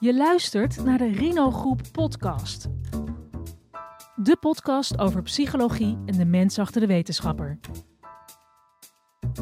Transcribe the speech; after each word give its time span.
Je 0.00 0.14
luistert 0.14 0.84
naar 0.84 0.98
de 0.98 1.12
Rino 1.12 1.50
Groep 1.50 1.80
podcast. 1.92 2.66
De 4.16 4.36
podcast 4.40 4.98
over 4.98 5.22
psychologie 5.22 5.98
en 6.06 6.16
de 6.16 6.24
mens 6.24 6.58
achter 6.58 6.80
de 6.80 6.86
wetenschapper. 6.86 7.58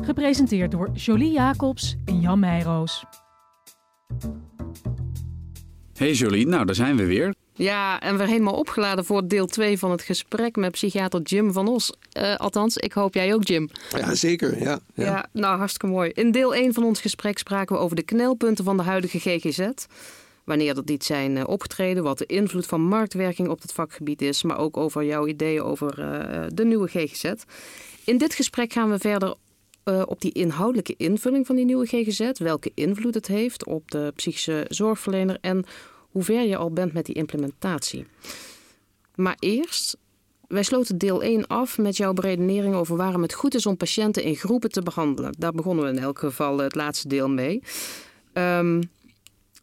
Gepresenteerd 0.01 0.71
door 0.71 0.91
Jolie 0.91 1.33
Jacobs 1.33 1.97
en 2.05 2.21
Jan 2.21 2.39
Meijroos. 2.39 3.05
Hey 5.95 6.12
Jolie, 6.12 6.46
nou 6.46 6.64
daar 6.64 6.75
zijn 6.75 6.96
we 6.96 7.06
weer. 7.06 7.34
Ja, 7.52 8.00
en 8.00 8.18
weer 8.18 8.27
helemaal 8.27 8.54
opgeladen 8.54 9.04
voor 9.04 9.29
deel 9.29 9.46
2 9.46 9.79
van 9.79 9.90
het 9.90 10.02
gesprek 10.02 10.56
met 10.56 10.70
psychiater 10.70 11.20
Jim 11.20 11.52
van 11.52 11.68
Os. 11.68 11.93
Uh, 12.12 12.36
althans, 12.36 12.77
ik 12.77 12.93
hoop 12.93 13.14
jij 13.14 13.34
ook, 13.34 13.46
Jim. 13.46 13.70
Ja, 13.90 14.14
zeker. 14.14 14.59
Ja, 14.62 14.79
ja. 14.95 15.04
ja, 15.04 15.29
nou 15.32 15.59
hartstikke 15.59 15.95
mooi. 15.95 16.11
In 16.11 16.30
deel 16.30 16.54
1 16.54 16.75
van 16.75 16.84
ons 16.84 17.00
gesprek 17.00 17.38
spraken 17.38 17.77
we 17.77 17.82
over 17.82 17.96
de 17.96 18.02
knelpunten 18.02 18.64
van 18.64 18.77
de 18.77 18.82
huidige 18.82 19.18
GGZ. 19.18 19.70
Wanneer 20.49 20.75
dat 20.75 20.87
niet 20.87 21.05
zijn 21.05 21.36
uh, 21.36 21.43
opgetreden, 21.46 22.03
wat 22.03 22.18
de 22.18 22.27
invloed 22.27 22.67
van 22.67 22.81
marktwerking 22.81 23.49
op 23.49 23.63
het 23.63 23.72
vakgebied 23.72 24.22
is, 24.22 24.43
maar 24.43 24.59
ook 24.59 24.77
over 24.77 25.05
jouw 25.05 25.27
ideeën 25.27 25.63
over 25.63 25.99
uh, 25.99 26.46
de 26.55 26.64
nieuwe 26.64 26.89
GGZ. 26.89 27.32
In 28.05 28.18
dit 28.18 28.35
gesprek 28.35 28.72
gaan 28.72 28.91
we 28.91 28.99
verder 28.99 29.35
uh, 29.85 30.03
op 30.07 30.21
die 30.21 30.32
inhoudelijke 30.32 30.95
invulling 30.96 31.46
van 31.46 31.57
die 31.57 31.64
nieuwe 31.64 31.86
GGZ, 31.86 32.31
welke 32.39 32.72
invloed 32.75 33.14
het 33.14 33.27
heeft 33.27 33.67
op 33.67 33.91
de 33.91 34.12
psychische 34.17 34.64
zorgverlener 34.69 35.39
en 35.41 35.64
hoe 36.11 36.22
ver 36.22 36.42
je 36.42 36.56
al 36.56 36.70
bent 36.70 36.92
met 36.92 37.06
die 37.06 37.14
implementatie. 37.14 38.06
Maar 39.14 39.36
eerst, 39.39 39.97
wij 40.47 40.62
sloten 40.62 40.98
deel 40.98 41.22
1 41.22 41.47
af 41.47 41.78
met 41.78 41.97
jouw 41.97 42.12
beredenering 42.12 42.75
over 42.75 42.97
waarom 42.97 43.22
het 43.22 43.34
goed 43.34 43.55
is 43.55 43.67
om 43.67 43.77
patiënten 43.77 44.22
in 44.22 44.36
groepen 44.36 44.70
te 44.70 44.83
behandelen. 44.83 45.34
Daar 45.39 45.53
begonnen 45.53 45.84
we 45.84 45.91
in 45.91 45.98
elk 46.03 46.19
geval 46.19 46.58
het 46.58 46.75
laatste 46.75 47.08
deel 47.08 47.28
mee. 47.28 47.62
Um, 48.33 48.80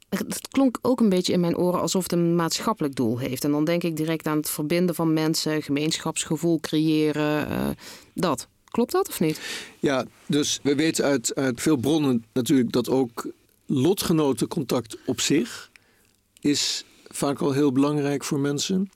het 0.09 0.47
klonk 0.47 0.77
ook 0.81 0.99
een 0.99 1.09
beetje 1.09 1.33
in 1.33 1.39
mijn 1.39 1.57
oren 1.57 1.81
alsof 1.81 2.03
het 2.03 2.11
een 2.11 2.35
maatschappelijk 2.35 2.95
doel 2.95 3.17
heeft. 3.17 3.43
En 3.43 3.51
dan 3.51 3.65
denk 3.65 3.83
ik 3.83 3.95
direct 3.97 4.27
aan 4.27 4.37
het 4.37 4.49
verbinden 4.49 4.95
van 4.95 5.13
mensen, 5.13 5.61
gemeenschapsgevoel 5.61 6.59
creëren, 6.59 7.51
uh, 7.51 7.69
dat. 8.13 8.47
Klopt 8.65 8.91
dat 8.91 9.07
of 9.07 9.19
niet? 9.19 9.39
Ja, 9.79 10.05
dus 10.25 10.59
we 10.63 10.75
weten 10.75 11.05
uit, 11.05 11.35
uit 11.35 11.61
veel 11.61 11.77
bronnen 11.77 12.25
natuurlijk 12.33 12.71
dat 12.71 12.89
ook 12.89 13.27
lotgenotencontact 13.65 14.97
op 15.05 15.21
zich 15.21 15.71
is 16.39 16.85
vaak 17.07 17.41
al 17.41 17.51
heel 17.51 17.71
belangrijk 17.71 18.23
voor 18.23 18.39
mensen. 18.39 18.89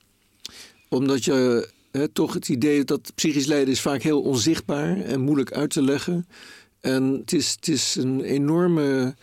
Omdat 0.88 1.24
je 1.24 1.68
toch 2.12 2.34
het 2.34 2.48
idee 2.48 2.84
dat 2.84 3.12
psychisch 3.14 3.46
lijden 3.46 3.68
is 3.68 3.80
vaak 3.80 4.02
heel 4.02 4.22
onzichtbaar 4.22 5.00
en 5.00 5.20
moeilijk 5.20 5.52
uit 5.52 5.70
te 5.70 5.82
leggen. 5.82 6.26
En 6.80 7.04
het 7.04 7.32
is, 7.32 7.50
het 7.50 7.68
is 7.68 7.94
een 7.94 8.20
enorme 8.20 9.14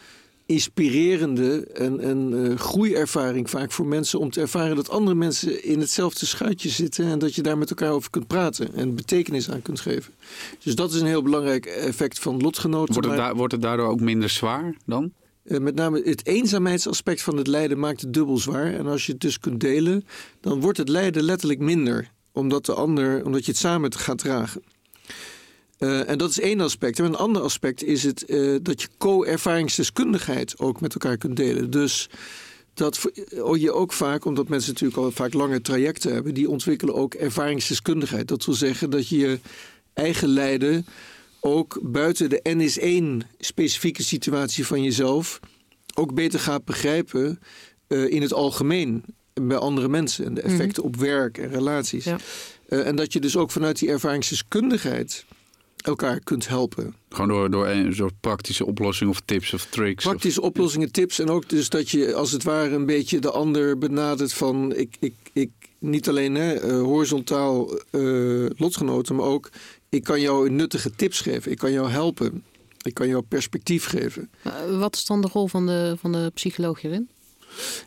inspirerende 0.47 1.67
en, 1.73 1.99
en 1.99 2.31
uh, 2.33 2.57
groeiervaring 2.57 3.49
vaak 3.49 3.71
voor 3.71 3.85
mensen 3.85 4.19
om 4.19 4.29
te 4.29 4.41
ervaren 4.41 4.75
dat 4.75 4.89
andere 4.89 5.15
mensen 5.15 5.63
in 5.63 5.79
hetzelfde 5.79 6.25
schuitje 6.25 6.69
zitten 6.69 7.05
en 7.05 7.19
dat 7.19 7.35
je 7.35 7.41
daar 7.41 7.57
met 7.57 7.69
elkaar 7.69 7.91
over 7.91 8.09
kunt 8.09 8.27
praten 8.27 8.73
en 8.73 8.95
betekenis 8.95 9.49
aan 9.49 9.61
kunt 9.61 9.79
geven. 9.79 10.13
Dus 10.63 10.75
dat 10.75 10.93
is 10.93 10.99
een 10.99 11.07
heel 11.07 11.21
belangrijk 11.21 11.65
effect 11.65 12.19
van 12.19 12.41
lotgenoten. 12.41 12.93
Wordt 12.93 13.21
het, 13.21 13.35
wordt 13.35 13.53
het 13.53 13.61
daardoor 13.61 13.87
ook 13.87 13.99
minder 13.99 14.29
zwaar 14.29 14.75
dan? 14.85 15.11
Uh, 15.43 15.59
met 15.59 15.75
name 15.75 16.01
het 16.03 16.25
eenzaamheidsaspect 16.25 17.21
van 17.21 17.37
het 17.37 17.47
lijden 17.47 17.79
maakt 17.79 18.01
het 18.01 18.13
dubbel 18.13 18.37
zwaar. 18.37 18.73
En 18.73 18.87
als 18.87 19.05
je 19.05 19.11
het 19.11 19.21
dus 19.21 19.39
kunt 19.39 19.59
delen, 19.59 20.05
dan 20.41 20.61
wordt 20.61 20.77
het 20.77 20.89
lijden 20.89 21.23
letterlijk 21.23 21.59
minder. 21.59 22.11
Omdat, 22.31 22.65
de 22.65 22.73
ander, 22.73 23.25
omdat 23.25 23.45
je 23.45 23.51
het 23.51 23.59
samen 23.59 23.93
gaat 23.93 24.17
dragen. 24.17 24.61
Uh, 25.79 26.09
en 26.09 26.17
dat 26.17 26.29
is 26.29 26.39
één 26.39 26.59
aspect. 26.59 26.99
En 26.99 27.05
een 27.05 27.15
ander 27.15 27.41
aspect 27.41 27.83
is 27.83 28.03
het 28.03 28.23
uh, 28.27 28.57
dat 28.61 28.81
je 28.81 28.87
co-ervaringsdeskundigheid 28.97 30.59
ook 30.59 30.81
met 30.81 30.93
elkaar 30.93 31.17
kunt 31.17 31.35
delen. 31.35 31.69
Dus 31.69 32.09
dat 32.73 33.11
oh, 33.41 33.57
je 33.57 33.71
ook 33.71 33.93
vaak, 33.93 34.25
omdat 34.25 34.47
mensen 34.47 34.73
natuurlijk 34.73 34.99
al 34.99 35.11
vaak 35.11 35.33
lange 35.33 35.61
trajecten 35.61 36.13
hebben, 36.13 36.33
die 36.33 36.49
ontwikkelen 36.49 36.95
ook 36.95 37.13
ervaringsdeskundigheid. 37.13 38.27
Dat 38.27 38.45
wil 38.45 38.55
zeggen 38.55 38.89
dat 38.89 39.07
je 39.07 39.17
je 39.17 39.39
eigen 39.93 40.27
lijden 40.27 40.85
ook 41.39 41.79
buiten 41.83 42.29
de 42.29 42.41
NS1 42.49 43.27
specifieke 43.39 44.03
situatie 44.03 44.65
van 44.65 44.83
jezelf 44.83 45.39
ook 45.93 46.13
beter 46.13 46.39
gaat 46.39 46.65
begrijpen 46.65 47.39
uh, 47.87 48.11
in 48.11 48.21
het 48.21 48.33
algemeen 48.33 49.03
bij 49.33 49.57
andere 49.57 49.87
mensen 49.87 50.25
en 50.25 50.33
de 50.33 50.41
effecten 50.41 50.83
mm 50.85 50.91
-hmm. 50.91 50.99
op 51.01 51.07
werk 51.07 51.37
en 51.37 51.49
relaties. 51.49 52.03
Ja. 52.03 52.17
en 52.67 52.95
dat 52.95 53.13
je 53.13 53.19
dus 53.19 53.37
ook 53.37 53.51
vanuit 53.51 53.79
die 53.79 53.89
ervaringsdeskundigheid 53.89 55.25
elkaar 55.77 56.19
kunt 56.19 56.47
helpen. 56.47 56.95
Gewoon 57.09 57.27
door, 57.27 57.49
door 57.49 57.67
een 57.67 57.95
soort 57.95 58.19
praktische 58.19 58.65
oplossingen 58.65 59.13
of 59.13 59.21
tips 59.25 59.53
of 59.53 59.65
tricks? 59.65 60.03
Praktische 60.03 60.41
of... 60.41 60.47
oplossingen, 60.47 60.91
tips. 60.91 61.19
En 61.19 61.29
ook 61.29 61.49
dus 61.49 61.69
dat 61.69 61.89
je 61.89 62.13
als 62.13 62.31
het 62.31 62.43
ware 62.43 62.75
een 62.75 62.85
beetje 62.85 63.19
de 63.19 63.31
ander 63.31 63.77
benadert 63.77 64.33
van... 64.33 64.75
ik, 64.75 64.95
ik, 64.99 65.13
ik 65.33 65.51
niet 65.79 66.09
alleen 66.09 66.35
hè, 66.35 66.65
uh, 66.65 66.81
horizontaal 66.81 67.81
uh, 67.91 68.49
lotgenoten, 68.55 69.15
maar 69.15 69.25
ook... 69.25 69.49
ik 69.89 70.03
kan 70.03 70.21
jou 70.21 70.49
nuttige 70.49 70.91
tips 70.91 71.21
geven. 71.21 71.51
Ik 71.51 71.57
kan 71.57 71.71
jou 71.71 71.89
helpen. 71.89 72.43
Ik 72.81 72.93
kan 72.93 73.07
jou 73.07 73.21
perspectief 73.21 73.85
geven. 73.85 74.29
Uh, 74.47 74.79
wat 74.79 74.95
is 74.95 75.05
dan 75.05 75.21
de 75.21 75.29
rol 75.31 75.47
van 75.47 75.65
de, 75.65 75.95
van 75.99 76.11
de 76.11 76.31
psycholoog 76.33 76.81
hierin? 76.81 77.09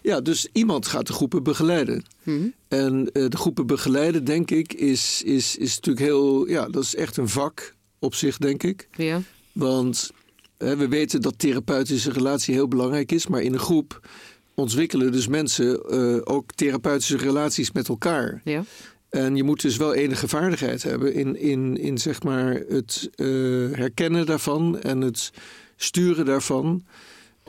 Ja, 0.02 0.20
dus 0.20 0.48
iemand 0.52 0.86
gaat 0.86 1.06
de 1.06 1.12
groepen 1.12 1.42
begeleiden. 1.42 2.04
Hmm. 2.22 2.54
En 2.68 3.04
de 3.04 3.36
groepen 3.36 3.66
begeleiden, 3.66 4.24
denk 4.24 4.50
ik, 4.50 4.72
is, 4.72 5.22
is, 5.22 5.56
is 5.56 5.74
natuurlijk 5.74 6.06
heel... 6.06 6.48
Ja, 6.48 6.68
dat 6.68 6.82
is 6.82 6.94
echt 6.94 7.16
een 7.16 7.28
vak 7.28 7.74
op 8.00 8.14
zich, 8.14 8.38
denk 8.38 8.62
ik. 8.62 8.88
Ja. 8.96 9.22
Want 9.52 10.10
hè, 10.58 10.76
we 10.76 10.88
weten 10.88 11.22
dat 11.22 11.38
therapeutische 11.38 12.12
relatie 12.12 12.54
heel 12.54 12.68
belangrijk 12.68 13.12
is, 13.12 13.26
maar 13.26 13.42
in 13.42 13.52
een 13.52 13.58
groep 13.58 14.08
ontwikkelen 14.54 15.12
dus 15.12 15.26
mensen 15.26 15.80
uh, 15.90 16.20
ook 16.24 16.52
therapeutische 16.52 17.16
relaties 17.16 17.72
met 17.72 17.88
elkaar. 17.88 18.40
Ja. 18.44 18.64
En 19.10 19.36
je 19.36 19.42
moet 19.42 19.60
dus 19.60 19.76
wel 19.76 19.94
enige 19.94 20.28
vaardigheid 20.28 20.82
hebben 20.82 21.14
in, 21.14 21.36
in, 21.36 21.76
in 21.76 21.98
zeg 21.98 22.22
maar 22.22 22.54
het 22.68 23.10
uh, 23.16 23.76
herkennen 23.76 24.26
daarvan 24.26 24.80
en 24.80 25.00
het 25.00 25.30
sturen 25.76 26.24
daarvan 26.24 26.84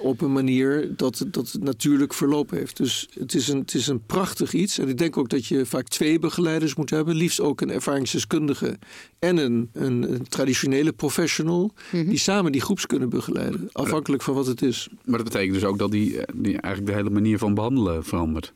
op 0.01 0.21
een 0.21 0.31
manier 0.31 0.93
dat 0.95 1.19
het, 1.19 1.33
dat 1.33 1.51
het 1.51 1.63
natuurlijk 1.63 2.13
verloop 2.13 2.49
heeft. 2.49 2.77
Dus 2.77 3.07
het 3.19 3.33
is, 3.33 3.47
een, 3.47 3.59
het 3.59 3.73
is 3.73 3.87
een 3.87 4.05
prachtig 4.05 4.53
iets. 4.53 4.77
En 4.77 4.87
ik 4.87 4.97
denk 4.97 5.17
ook 5.17 5.29
dat 5.29 5.45
je 5.45 5.65
vaak 5.65 5.87
twee 5.87 6.19
begeleiders 6.19 6.75
moet 6.75 6.89
hebben. 6.89 7.15
Liefst 7.15 7.39
ook 7.39 7.61
een 7.61 7.71
ervaringsdeskundige 7.71 8.77
en 9.19 9.37
een, 9.37 9.69
een, 9.73 10.13
een 10.13 10.27
traditionele 10.27 10.91
professional. 10.91 11.61
Mm 11.61 11.71
-hmm. 11.99 12.09
Die 12.09 12.17
samen 12.17 12.51
die 12.51 12.61
groeps 12.61 12.85
kunnen 12.85 13.09
begeleiden. 13.09 13.69
Afhankelijk 13.71 14.21
van 14.21 14.33
wat 14.33 14.45
het 14.45 14.61
is. 14.61 14.89
Maar 15.05 15.17
dat 15.17 15.29
betekent 15.31 15.53
dus 15.53 15.65
ook 15.65 15.77
dat 15.77 15.91
die, 15.91 16.19
die 16.35 16.57
eigenlijk 16.61 16.85
de 16.85 16.99
hele 17.01 17.09
manier 17.09 17.37
van 17.37 17.53
behandelen 17.53 18.03
verandert. 18.03 18.53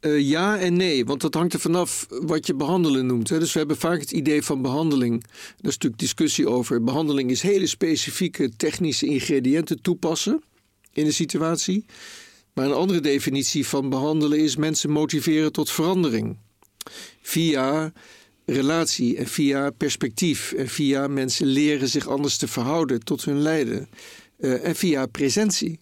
Uh, 0.00 0.20
ja 0.20 0.58
en 0.58 0.76
nee, 0.76 1.04
want 1.04 1.20
dat 1.20 1.34
hangt 1.34 1.52
er 1.52 1.60
vanaf 1.60 2.06
wat 2.08 2.46
je 2.46 2.54
behandelen 2.54 3.06
noemt. 3.06 3.28
Hè. 3.28 3.38
Dus 3.38 3.52
we 3.52 3.58
hebben 3.58 3.76
vaak 3.76 4.00
het 4.00 4.12
idee 4.12 4.42
van 4.42 4.62
behandeling. 4.62 5.22
Daar 5.22 5.30
is 5.56 5.62
natuurlijk 5.62 6.00
discussie 6.00 6.48
over. 6.48 6.84
Behandeling 6.84 7.30
is 7.30 7.42
hele 7.42 7.66
specifieke 7.66 8.56
technische 8.56 9.06
ingrediënten 9.06 9.82
toepassen 9.82 10.42
in 10.92 11.06
een 11.06 11.12
situatie. 11.12 11.84
Maar 12.54 12.66
een 12.66 12.72
andere 12.72 13.00
definitie 13.00 13.66
van 13.66 13.88
behandelen 13.88 14.38
is 14.38 14.56
mensen 14.56 14.90
motiveren 14.90 15.52
tot 15.52 15.70
verandering. 15.70 16.36
Via 17.22 17.92
relatie 18.46 19.16
en 19.16 19.26
via 19.26 19.70
perspectief. 19.70 20.52
En 20.52 20.68
via 20.68 21.08
mensen 21.08 21.46
leren 21.46 21.88
zich 21.88 22.08
anders 22.08 22.36
te 22.36 22.48
verhouden 22.48 23.04
tot 23.04 23.24
hun 23.24 23.40
lijden. 23.40 23.88
Uh, 24.38 24.64
en 24.64 24.76
via 24.76 25.06
presentie. 25.06 25.80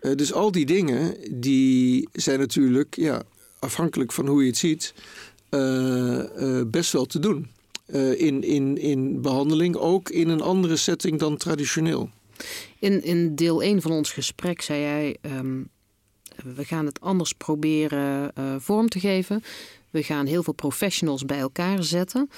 Uh, 0.00 0.14
dus 0.14 0.32
al 0.32 0.52
die 0.52 0.66
dingen 0.66 1.16
die 1.30 2.08
zijn 2.12 2.38
natuurlijk 2.38 2.96
ja, 2.96 3.22
afhankelijk 3.60 4.12
van 4.12 4.26
hoe 4.26 4.40
je 4.40 4.48
het 4.48 4.56
ziet, 4.56 4.94
uh, 5.50 5.60
uh, 5.60 6.62
best 6.66 6.92
wel 6.92 7.04
te 7.04 7.18
doen. 7.18 7.50
Uh, 7.86 8.20
in, 8.20 8.42
in, 8.42 8.78
in 8.78 9.22
behandeling, 9.22 9.76
ook 9.76 10.10
in 10.10 10.28
een 10.28 10.40
andere 10.40 10.76
setting 10.76 11.18
dan 11.18 11.36
traditioneel. 11.36 12.10
In, 12.78 13.02
in 13.02 13.34
deel 13.34 13.62
1 13.62 13.82
van 13.82 13.90
ons 13.90 14.12
gesprek 14.12 14.62
zei 14.62 14.80
jij: 14.80 15.16
um, 15.20 15.68
we 16.54 16.64
gaan 16.64 16.86
het 16.86 17.00
anders 17.00 17.32
proberen 17.32 18.32
vorm 18.58 18.88
te 18.88 19.00
geven. 19.00 19.42
We 19.90 20.02
gaan 20.02 20.26
heel 20.26 20.42
veel 20.42 20.52
professionals 20.52 21.24
bij 21.24 21.38
elkaar 21.38 21.82
zetten. 21.82 22.30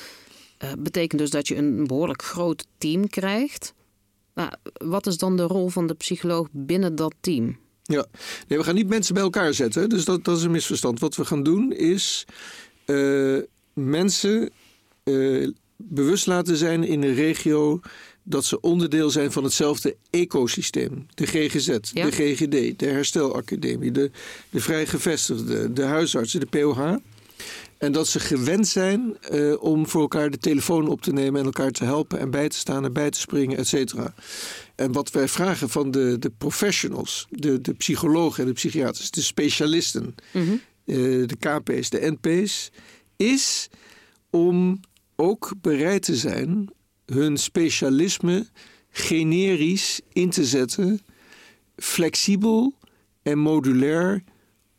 betekent 0.79 1.21
dus 1.21 1.31
dat 1.31 1.49
je 1.49 1.57
een 1.57 1.87
behoorlijk 1.87 2.23
groot 2.23 2.67
team 2.79 3.09
krijgt. 3.09 3.75
Nou, 4.35 4.51
wat 4.73 5.07
is 5.07 5.17
dan 5.17 5.37
de 5.37 5.43
rol 5.43 5.69
van 5.69 5.87
de 5.87 5.95
psycholoog 5.95 6.49
binnen 6.51 6.95
dat 6.95 7.15
team? 7.21 7.59
Ja, 7.83 8.07
nee, 8.49 8.59
we 8.59 8.65
gaan 8.65 8.75
niet 8.75 8.89
mensen 8.89 9.15
bij 9.15 9.23
elkaar 9.23 9.55
zetten. 9.55 9.89
Dus 9.89 10.05
dat, 10.05 10.25
dat 10.25 10.37
is 10.37 10.43
een 10.43 10.51
misverstand. 10.51 11.01
Wat 11.01 11.17
we 11.17 11.25
gaan 11.25 11.43
doen 11.43 11.73
is 11.73 12.25
uh, 12.87 13.39
mensen 13.73 14.51
uh, 15.05 15.49
bewust 15.77 16.27
laten 16.27 16.57
zijn 16.57 16.85
in 16.85 17.03
een 17.03 17.15
regio 17.15 17.81
dat 18.23 18.45
ze 18.45 18.61
onderdeel 18.61 19.11
zijn 19.11 19.33
van 19.33 19.45
hetzelfde 19.45 19.97
ecosysteem. 20.11 21.07
De 21.15 21.27
GGZ, 21.27 21.79
ja. 21.93 22.05
de 22.05 22.13
GGD, 22.13 22.79
de 22.79 22.87
Herstelacademie, 22.87 23.93
de, 23.93 24.11
de 24.51 24.61
vrijgevestigden, 24.61 25.75
de 25.75 25.83
huisartsen, 25.83 26.41
de 26.41 26.47
POH. 26.47 26.97
En 27.79 27.93
dat 27.93 28.09
ze 28.09 28.21
gewend 28.21 28.69
zijn 28.69 29.17
uh, 29.33 29.63
om 29.63 29.89
voor 29.89 30.01
elkaar 30.01 30.31
de 30.31 30.39
telefoon 30.39 30.89
op 30.89 31.03
te 31.03 31.13
nemen 31.13 31.41
en 31.41 31.47
elkaar 31.47 31.71
te 31.71 31.85
helpen 31.85 32.19
en 32.19 32.31
bij 32.31 32.49
te 32.49 32.57
staan 32.57 32.85
en 32.85 32.93
bij 32.93 33.11
te 33.11 33.21
springen, 33.21 33.59
et 33.59 33.67
cetera. 33.67 34.15
En 34.75 34.93
wat 34.93 35.11
wij 35.11 35.29
vragen 35.29 35.69
van 35.69 35.91
de, 35.91 36.17
de 36.19 36.31
professionals, 36.39 37.27
de, 37.31 37.61
de 37.61 37.75
psychologen 37.75 38.41
en 38.43 38.49
de 38.49 38.55
psychiaters, 38.55 39.11
de 39.11 39.21
specialisten, 39.23 40.15
Mhm. 40.33 40.53
eh, 40.85 40.97
de 41.27 41.37
KP's, 41.39 41.91
de 41.91 42.17
NP's, 42.21 42.71
is 43.17 43.69
om 44.31 44.81
ook 45.17 45.53
bereid 45.61 46.03
te 46.03 46.17
zijn 46.17 46.71
hun 47.07 47.37
specialisme 47.37 48.47
generisch 48.91 50.01
in 50.13 50.31
te 50.31 50.45
zetten, 50.45 51.01
flexibel 51.77 52.75
en 53.23 53.39
modulair 53.39 54.25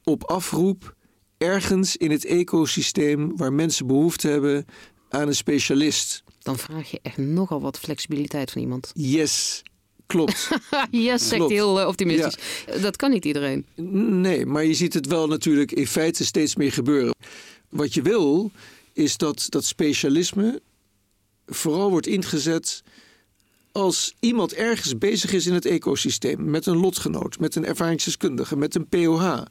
op 0.04 0.24
afroep 0.24 0.96
ergens 1.38 1.98
in 1.98 2.12
het 2.12 2.25
ecosysteem 2.25 3.38
waar 3.38 3.54
mensen 3.54 3.88
behoefte 3.88 4.28
hebben 4.28 4.66
aan 5.10 5.28
een 5.28 5.36
specialist. 5.36 6.24
Dan 6.39 6.57
vraag 6.57 6.92
je 6.92 7.00
echt 7.01 7.18
nogal 7.18 7.62
wat 7.62 7.80
flexibiliteit 7.80 8.51
van 8.51 8.62
iemand. 8.62 8.92
Yes, 8.94 9.62
klopt. 10.13 10.50
yes, 10.92 11.27
zegt 11.27 11.42
hij 11.42 11.51
heel 11.54 11.80
eh, 11.80 11.88
optimistisch. 11.88 12.38
Dat 12.81 12.95
kan 12.95 13.12
niet 13.12 13.25
iedereen. 13.25 13.65
Nee, 14.21 14.45
maar 14.45 14.65
je 14.65 14.74
ziet 14.74 14.94
het 14.94 15.07
wel 15.07 15.27
natuurlijk 15.27 15.71
in 15.71 15.88
feite 15.88 16.25
steeds 16.25 16.56
meer 16.56 16.71
gebeuren. 16.71 17.15
Wat 17.69 17.94
je 17.94 18.01
wil, 18.01 18.51
is 18.94 19.18
dat 19.18 19.45
dat 19.50 19.65
specialisme 19.65 20.62
vooral 21.45 21.89
wordt 21.89 22.07
ingezet 22.07 22.83
als 23.71 24.13
iemand 24.19 24.54
ergens 24.54 24.98
bezig 24.98 25.33
is 25.33 25.45
in 25.45 25.54
het 25.54 25.65
ecosysteem. 25.65 26.50
Met 26.50 26.65
een 26.65 26.77
lotgenoot, 26.77 27.39
met 27.39 27.56
een 27.56 27.65
ervaringsdeskundige, 27.65 28.57
met 28.57 28.75
een 28.75 28.88
POH, 28.88 29.42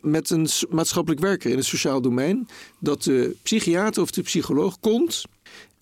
met 0.00 0.30
een 0.30 0.48
maatschappelijk 0.70 1.20
werker 1.20 1.50
in 1.50 1.56
het 1.56 1.66
sociaal 1.66 2.00
domein. 2.00 2.48
Dat 2.78 3.02
de 3.02 3.36
psychiater 3.42 4.02
of 4.02 4.10
de 4.10 4.22
psycholoog 4.22 4.80
komt 4.80 5.22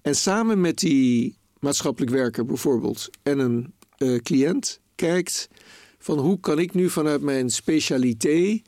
en 0.03 0.15
samen 0.15 0.61
met 0.61 0.79
die 0.79 1.35
maatschappelijk 1.59 2.13
werker 2.13 2.45
bijvoorbeeld 2.45 3.11
en 3.23 3.39
een 3.39 3.75
eh, 3.97 4.17
cliënt 4.17 4.81
kijkt 4.95 5.49
van 5.99 6.19
hoe 6.19 6.41
kan 6.41 6.59
ik 6.59 6.75
nu 6.75 6.91
vanuit 6.91 7.21
mijn 7.21 7.51
specialité 7.51 8.61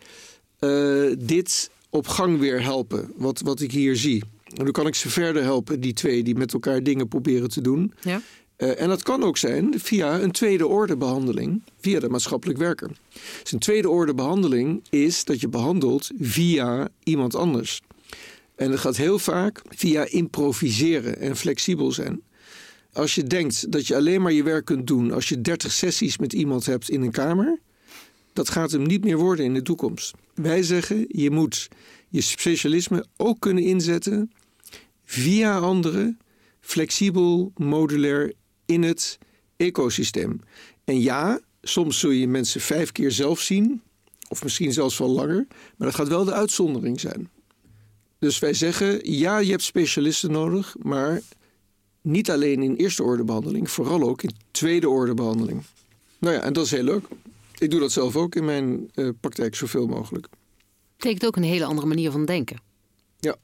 eh, 0.59 1.13
dit 1.19 1.71
op 1.91 2.09
gang 2.09 2.39
weer 2.39 2.63
helpen, 2.63 3.13
wat, 3.17 3.41
wat 3.41 3.61
ik 3.61 3.73
hier 3.73 3.97
zie. 3.97 4.25
En 4.55 4.63
hoe 4.63 4.73
kan 4.73 4.87
ik 4.87 4.95
ze 4.95 5.11
verder 5.11 5.43
helpen, 5.43 5.81
die 5.81 5.93
twee 5.93 6.23
die 6.23 6.37
met 6.37 6.53
elkaar 6.53 6.83
dingen 6.83 7.09
proberen 7.09 7.49
te 7.49 7.61
doen. 7.61 7.93
Ja. 8.01 8.21
Eh, 8.57 8.81
en 8.81 8.89
dat 8.89 9.03
kan 9.03 9.23
ook 9.23 9.37
zijn 9.37 9.81
via 9.81 10.21
een 10.21 10.33
tweede 10.33 10.67
orde 10.67 10.97
behandeling, 10.97 11.63
via 11.81 12.01
de 12.01 12.09
maatschappelijk 12.09 12.59
werker. 12.59 12.91
Dus 13.43 13.53
een 13.53 13.59
tweede 13.59 13.91
orde 13.91 14.15
behandeling 14.15 14.83
is 14.91 15.25
dat 15.25 15.41
je 15.41 15.49
behandelt 15.49 16.11
via 16.19 16.89
iemand 17.03 17.35
anders. 17.35 17.81
En 18.57 18.71
dat 18.71 18.81
gaat 18.81 18.97
heel 18.97 19.19
vaak 19.19 19.63
via 19.69 20.07
improviseren 20.09 21.21
en 21.21 21.37
flexibel 21.37 21.93
zijn. 21.93 22.23
Als 22.93 23.14
je 23.14 23.25
denkt 23.25 23.73
dat 23.73 23.87
je 23.87 23.96
alleen 23.96 24.23
maar 24.23 24.32
je 24.32 24.43
werk 24.43 24.64
kunt 24.64 24.87
doen 24.87 25.12
als 25.12 25.29
je 25.29 25.40
30 25.40 25.73
sessies 25.73 26.19
met 26.19 26.32
iemand 26.32 26.67
hebt 26.67 26.90
in 26.90 27.02
een 27.02 27.11
kamer, 27.11 27.58
dat 28.32 28.49
gaat 28.49 28.70
hem 28.70 28.82
niet 28.82 29.05
meer 29.05 29.19
worden 29.19 29.44
in 29.44 29.55
de 29.55 29.62
toekomst. 29.62 30.14
Wij 30.35 30.62
zeggen, 30.62 31.05
je 31.08 31.31
moet 31.31 31.69
je 32.08 32.20
specialisme 32.20 33.06
ook 33.17 33.40
kunnen 33.40 33.64
inzetten 33.64 34.32
via 35.05 35.58
anderen, 35.58 36.19
flexibel, 36.61 37.52
modulair 37.56 38.32
in 38.67 38.82
het 38.82 39.19
ecosysteem. 39.56 40.41
En 40.84 41.00
ja, 41.00 41.41
soms 41.62 41.99
zul 41.99 42.11
je 42.11 42.29
mensen 42.29 42.61
vijf 42.61 42.93
keer 42.93 43.11
zelf 43.11 43.41
zien, 43.41 43.82
of 44.29 44.43
misschien 44.43 44.73
zelfs 44.73 44.99
wel 44.99 45.08
langer, 45.08 45.46
maar 45.49 45.88
dat 45.88 45.94
gaat 45.94 46.08
wel 46.08 46.25
de 46.25 46.32
uitzondering 46.32 47.00
zijn. 47.00 47.31
Dus 48.19 48.38
wij 48.38 48.55
zeggen, 48.55 49.12
ja, 49.12 49.38
je 49.38 49.50
hebt 49.50 49.62
specialisten 49.62 50.31
nodig, 50.31 50.76
maar 50.82 51.23
niet 52.10 52.31
alleen 52.31 52.62
in 52.62 52.75
eerste 52.75 53.02
orde 53.02 53.25
behandeling, 53.25 53.70
vooral 53.70 54.02
ook 54.02 54.22
in 54.22 54.31
tweede 54.50 54.88
orde 54.88 55.14
behandeling. 55.14 55.62
Nou 56.19 56.34
ja, 56.34 56.40
en 56.40 56.52
dat 56.52 56.64
is 56.64 56.70
heel 56.70 56.82
leuk. 56.82 57.05
Ik 57.58 57.70
doe 57.70 57.81
dat 57.81 57.93
zelf 57.93 58.16
ook 58.16 58.34
in 58.34 58.44
mijn 58.44 58.90
eh, 58.94 59.08
praktijk 59.20 59.55
zoveel 59.55 59.87
mogelijk. 59.87 60.26
Betekent 60.96 61.26
ook 61.26 61.37
een 61.37 61.43
hele 61.43 61.64
andere 61.64 61.87
manier 61.87 62.10
van 62.10 62.25
denken. 62.25 62.56
Ja, 63.20 63.37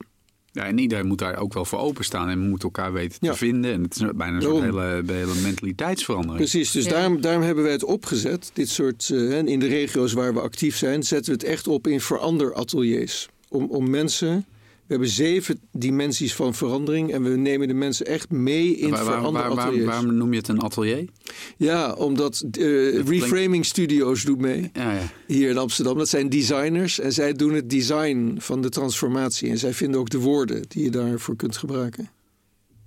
Ja, 0.53 0.65
en 0.65 0.79
iedereen 0.79 1.07
moet 1.07 1.19
daar 1.19 1.37
ook 1.39 1.53
wel 1.55 1.65
voor 1.65 1.79
openstaan 1.79 2.29
en 2.29 2.49
moet 2.49 2.63
elkaar 2.63 2.93
weten 2.93 3.21
te 3.21 3.27
Ja. 3.27 3.35
vinden. 3.35 3.73
En 3.73 3.83
het 3.83 3.95
is 3.95 4.03
bijna 4.15 4.41
een 4.41 4.63
hele, 4.63 5.03
hele 5.07 5.35
mentaliteitsverandering. 5.43 6.37
precies. 6.39 6.71
Dus 6.71 6.85
Ja. 6.85 6.91
daarom, 6.91 7.21
daarom 7.21 7.43
hebben 7.43 7.65
wij 7.65 7.73
het 7.73 7.85
opgezet. 7.85 8.51
Dit 8.53 8.69
soort, 8.69 9.11
en 9.11 9.49
in 9.49 9.61
de 9.61 9.67
regio's 9.67 10.13
waar 10.13 10.35
we 10.35 10.41
actief 10.41 10.77
zijn, 10.77 11.03
zetten 11.03 11.33
we 11.33 11.39
het 11.41 11.49
echt 11.49 11.67
op 11.69 11.87
in 11.87 12.01
veranderateliers. 12.01 13.29
Om, 13.49 13.65
om 13.71 13.91
mensen. 13.91 14.45
We 14.87 14.91
hebben 14.93 15.09
zeven 15.09 15.61
dimensies 15.73 16.35
van 16.35 16.55
verandering 16.55 17.13
en 17.13 17.23
we 17.23 17.37
nemen 17.37 17.69
de 17.69 17.75
mensen 17.75 18.07
echt 18.07 18.31
mee 18.31 18.77
in 18.77 18.91
Waar- 18.91 19.05
waar- 19.05 19.33
waar- 19.33 19.55
waar- 19.55 19.85
waarom 19.85 20.15
noem 20.15 20.33
je 20.33 20.39
het 20.39 20.49
een 20.49 20.61
atelier? 20.61 21.09
Ja, 21.57 21.93
omdat 21.93 22.41
eh, 22.51 22.51
klinkt- 22.51 23.09
Reframing 23.09 23.65
Studios 23.67 24.23
doet 24.23 24.39
mee. 24.41 24.71
Ja, 24.73 24.93
ja. 24.93 25.13
hier 25.27 25.51
in 25.51 25.59
Amsterdam. 25.59 25.99
Dat 25.99 26.09
zijn 26.09 26.29
designers 26.29 27.01
en 27.01 27.13
zij 27.13 27.33
doen 27.33 27.53
het 27.55 27.71
design 27.71 28.35
van 28.39 28.63
de 28.63 28.69
transformatie. 28.69 29.51
En 29.51 29.59
zij 29.59 29.73
vinden 29.75 30.01
ook 30.01 30.11
de 30.11 30.19
woorden 30.19 30.63
die 30.69 30.85
je 30.85 30.91
daarvoor 30.91 31.37
kunt 31.37 31.57
gebruiken. 31.57 32.11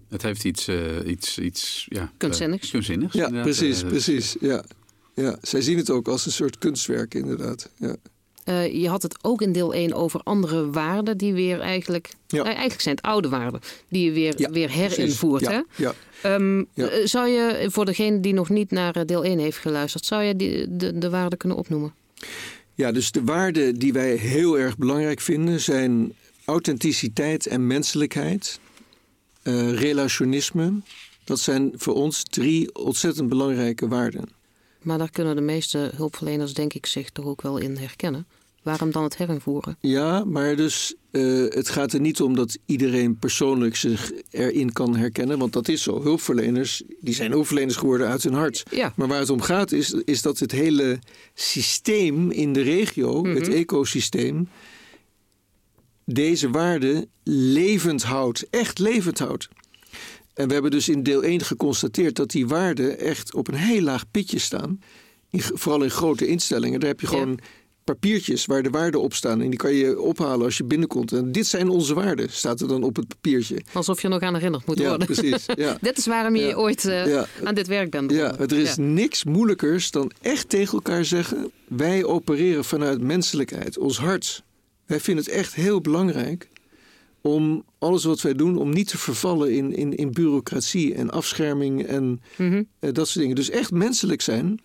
Het 0.10 0.22
heeft 0.22 0.44
iets, 0.44 0.68
eh, 0.68 0.78
iets, 1.06 1.40
iets 1.40 1.86
ja, 1.90 2.12
Kunstzinnigs. 2.18 2.66
eh, 2.66 2.72
kunstzinnigs. 2.72 3.14
Ja, 3.14 3.30
precies, 3.30 3.82
Eh, 3.82 3.88
precies. 3.88 4.36
Ja. 4.40 4.64
Ja, 5.14 5.38
zij 5.42 5.62
zien 5.62 5.78
het 5.78 5.90
ook 5.90 6.08
als 6.08 6.26
een 6.26 6.32
soort 6.32 6.58
kunstwerk 6.58 7.14
inderdaad. 7.14 7.70
Ja. 7.78 7.96
Eh, 8.48 8.82
je 8.82 8.90
had 8.90 9.02
het 9.02 9.18
ook 9.22 9.42
in 9.42 9.52
deel 9.52 9.74
1 9.74 9.94
over 9.94 10.22
andere 10.24 10.70
waarden 10.70 11.18
die 11.18 11.34
weer 11.34 11.60
eigenlijk... 11.60 12.10
Ja. 12.28 12.38
Nou, 12.38 12.48
eigenlijk 12.50 12.82
zijn 12.82 12.96
het 12.96 13.06
oude 13.06 13.30
waarden 13.30 13.60
die 13.90 14.06
je 14.06 14.12
weer, 14.12 14.34
Ja, 14.38 14.50
weer 14.50 14.70
herinvoert. 14.70 15.42
Ja, 15.42 15.52
Hè? 15.52 15.84
ja. 15.84 15.94
Ehm, 16.22 16.64
eh, 16.74 16.86
Zou 17.04 17.28
je, 17.28 17.68
voor 17.70 17.86
degene 17.86 18.20
die 18.20 18.34
nog 18.34 18.50
niet 18.50 18.72
naar 18.72 18.96
eh, 18.96 19.06
deel 19.06 19.24
1 19.24 19.40
heeft 19.40 19.58
geluisterd... 19.58 20.06
zou 20.06 20.24
je 20.24 20.36
die, 20.36 20.78
de, 20.78 20.98
de 20.98 21.10
waarden 21.10 21.38
kunnen 21.38 21.58
opnoemen? 21.58 21.94
ja, 22.76 22.92
dus 22.92 23.12
de 23.12 23.24
waarden 23.24 23.80
die 23.80 23.94
wij 23.94 24.16
heel 24.16 24.60
erg 24.60 24.78
belangrijk 24.78 25.20
vinden 25.20 25.60
zijn 25.60 26.14
authenticiteit 26.46 27.48
en 27.48 27.68
menselijkheid, 27.68 28.60
relationisme. 29.74 30.74
Dat 31.24 31.40
zijn 31.40 31.72
voor 31.76 31.94
ons 31.94 32.24
drie 32.24 32.76
ontzettend 32.76 33.30
belangrijke 33.30 33.88
waarden. 33.88 34.30
Maar 34.82 34.98
daar 34.98 35.12
kunnen 35.12 35.36
de 35.36 35.42
meeste 35.42 35.92
hulpverleners 35.96 36.54
denk 36.54 36.74
ik 36.74 36.86
zich 36.86 37.10
toch 37.10 37.26
ook 37.26 37.42
wel 37.42 37.58
in 37.58 37.78
herkennen. 37.78 38.28
Waarom 38.68 38.92
dan 38.92 39.04
het 39.04 39.18
herinvoeren? 39.18 39.78
Ja, 39.80 40.24
maar 40.24 40.56
dus 40.56 40.96
eh, 41.12 41.22
het 41.50 41.69
gaat 41.69 41.94
er 41.94 42.00
niet 42.00 42.22
om 42.22 42.36
dat 42.36 42.58
iedereen 42.66 43.18
persoonlijk 43.18 43.75
zich 43.75 44.12
erin 44.30 44.74
kan 44.74 44.96
herkennen. 44.96 45.38
Want 45.38 45.54
dat 45.54 45.68
is 45.68 45.84
zo. 45.84 46.02
Hulpverleners, 46.02 46.84
die 47.00 47.14
zijn 47.14 47.31
hulpverleners 47.31 47.75
geworden 47.75 48.08
uit 48.08 48.24
hun 48.24 48.34
hart. 48.34 48.64
Ja, 48.72 48.94
Maar 48.96 49.08
waar 49.08 49.19
het 49.19 49.30
om 49.30 49.42
gaat 49.42 49.72
is, 49.72 49.92
is 49.94 50.22
dat 50.22 50.40
het 50.40 50.52
hele 50.52 51.00
systeem 51.34 52.31
in 52.31 52.54
de 52.54 52.62
regio, 52.62 53.25
het 53.25 53.50
ecosysteem, 53.50 54.50
deze 56.06 56.50
waarden 56.50 57.10
levend 57.24 58.03
houdt. 58.03 58.48
Echt 58.50 58.80
levend 58.80 59.20
houdt. 59.20 59.48
En 60.34 60.48
we 60.48 60.53
hebben 60.53 60.72
dus 60.72 60.89
in 60.89 61.03
deel 61.03 61.24
1 61.24 61.41
geconstateerd 61.41 62.15
dat 62.15 62.30
die 62.30 62.48
waarden 62.48 63.00
echt 63.00 63.34
op 63.34 63.48
een 63.48 63.56
heel 63.56 63.82
laag 63.82 64.12
pitje 64.12 64.39
staan. 64.39 64.82
In, 65.30 65.41
vooral 65.41 65.84
in 65.84 65.91
grote 65.91 66.27
instellingen. 66.27 66.80
Daar 66.80 66.89
heb 66.89 67.00
je 67.01 67.08
Ja. 67.12 67.36
Papiertjes 67.94 68.46
waar 68.46 68.63
de 68.63 68.70
waarden 68.70 69.01
op 69.01 69.13
staan. 69.13 69.41
En 69.41 69.50
die 69.50 69.60
kan 69.60 69.74
je 69.74 70.00
ophalen 70.00 70.46
als 70.46 70.58
je 70.58 70.63
binnenkomt. 70.63 71.12
En 71.12 71.32
dit 71.32 71.48
zijn 71.48 71.70
onze 71.70 71.94
waarden, 71.94 72.29
staat 72.29 72.62
er 72.62 72.67
dan 72.67 72.84
op 72.84 72.96
het 72.96 73.08
papiertje. 73.08 73.62
alsof 73.74 74.01
je 74.01 74.08
nog 74.08 74.22
aan 74.22 74.34
herinnerd 74.34 74.65
moet 74.65 74.77
Ja, 74.79 74.88
worden. 74.89 75.06
precies. 75.08 75.46
Ja. 75.56 75.77
Dit 75.82 75.98
is 75.98 76.06
waarom 76.06 76.36
je 76.36 76.46
Ja. 76.46 76.56
ooit 76.56 76.86
eh, 76.86 77.24
aan 77.44 77.56
dit 77.56 77.67
werk 77.67 77.89
bent 77.89 78.12
Ja, 78.12 78.38
er 78.38 78.53
is 78.58 78.75
niks 78.77 79.24
moeilijkers 79.24 79.91
dan 79.91 80.12
echt 80.22 80.50
tegen 80.50 80.74
elkaar 80.74 81.06
zeggen: 81.06 81.51
wij 81.67 82.03
opereren 82.03 82.65
vanuit 82.65 83.01
menselijkheid, 83.01 83.77
ons 83.77 83.98
hart. 84.00 84.44
Wij 84.86 85.00
vinden 85.00 85.24
het 85.25 85.34
echt 85.34 85.56
heel 85.56 85.82
belangrijk 85.82 86.50
om 87.22 87.63
alles 87.79 88.03
wat 88.03 88.22
wij 88.22 88.34
doen, 88.34 88.58
om 88.58 88.70
niet 88.70 88.88
te 88.88 88.98
vervallen 88.98 89.51
in, 89.53 89.75
in, 89.75 89.96
in 89.96 90.12
bureaucratie 90.12 90.94
en 90.94 91.10
afscherming 91.12 91.86
en 91.86 92.22
Mhm. 92.38 92.63
eh, 92.79 92.94
dat 92.94 93.08
soort 93.08 93.20
dingen. 93.20 93.36
Dus 93.36 93.50
echt 93.50 93.72
menselijk 93.72 94.22
zijn 94.22 94.60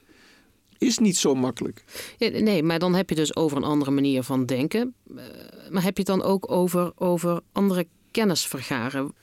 is 0.83 0.99
niet 0.99 1.17
zo 1.17 1.35
makkelijk. 1.35 1.85
Ja, 2.19 2.29
nee, 2.29 2.63
maar 2.63 2.79
dan 2.79 2.95
heb 2.95 3.09
je 3.09 3.15
dus 3.15 3.37
over 3.37 3.57
een 3.57 3.65
andere 3.65 3.91
manier 3.91 4.23
van 4.23 4.47
denken. 4.47 4.95
Eh, 5.17 5.25
maar 5.71 5.83
heb 5.83 5.97
je 5.97 6.03
het 6.03 6.19
dan 6.19 6.23
ook 6.23 6.51
over, 6.51 6.93
over 6.97 7.41
andere 7.53 7.87
kennis 8.11 8.47
vergaren? 8.47 9.15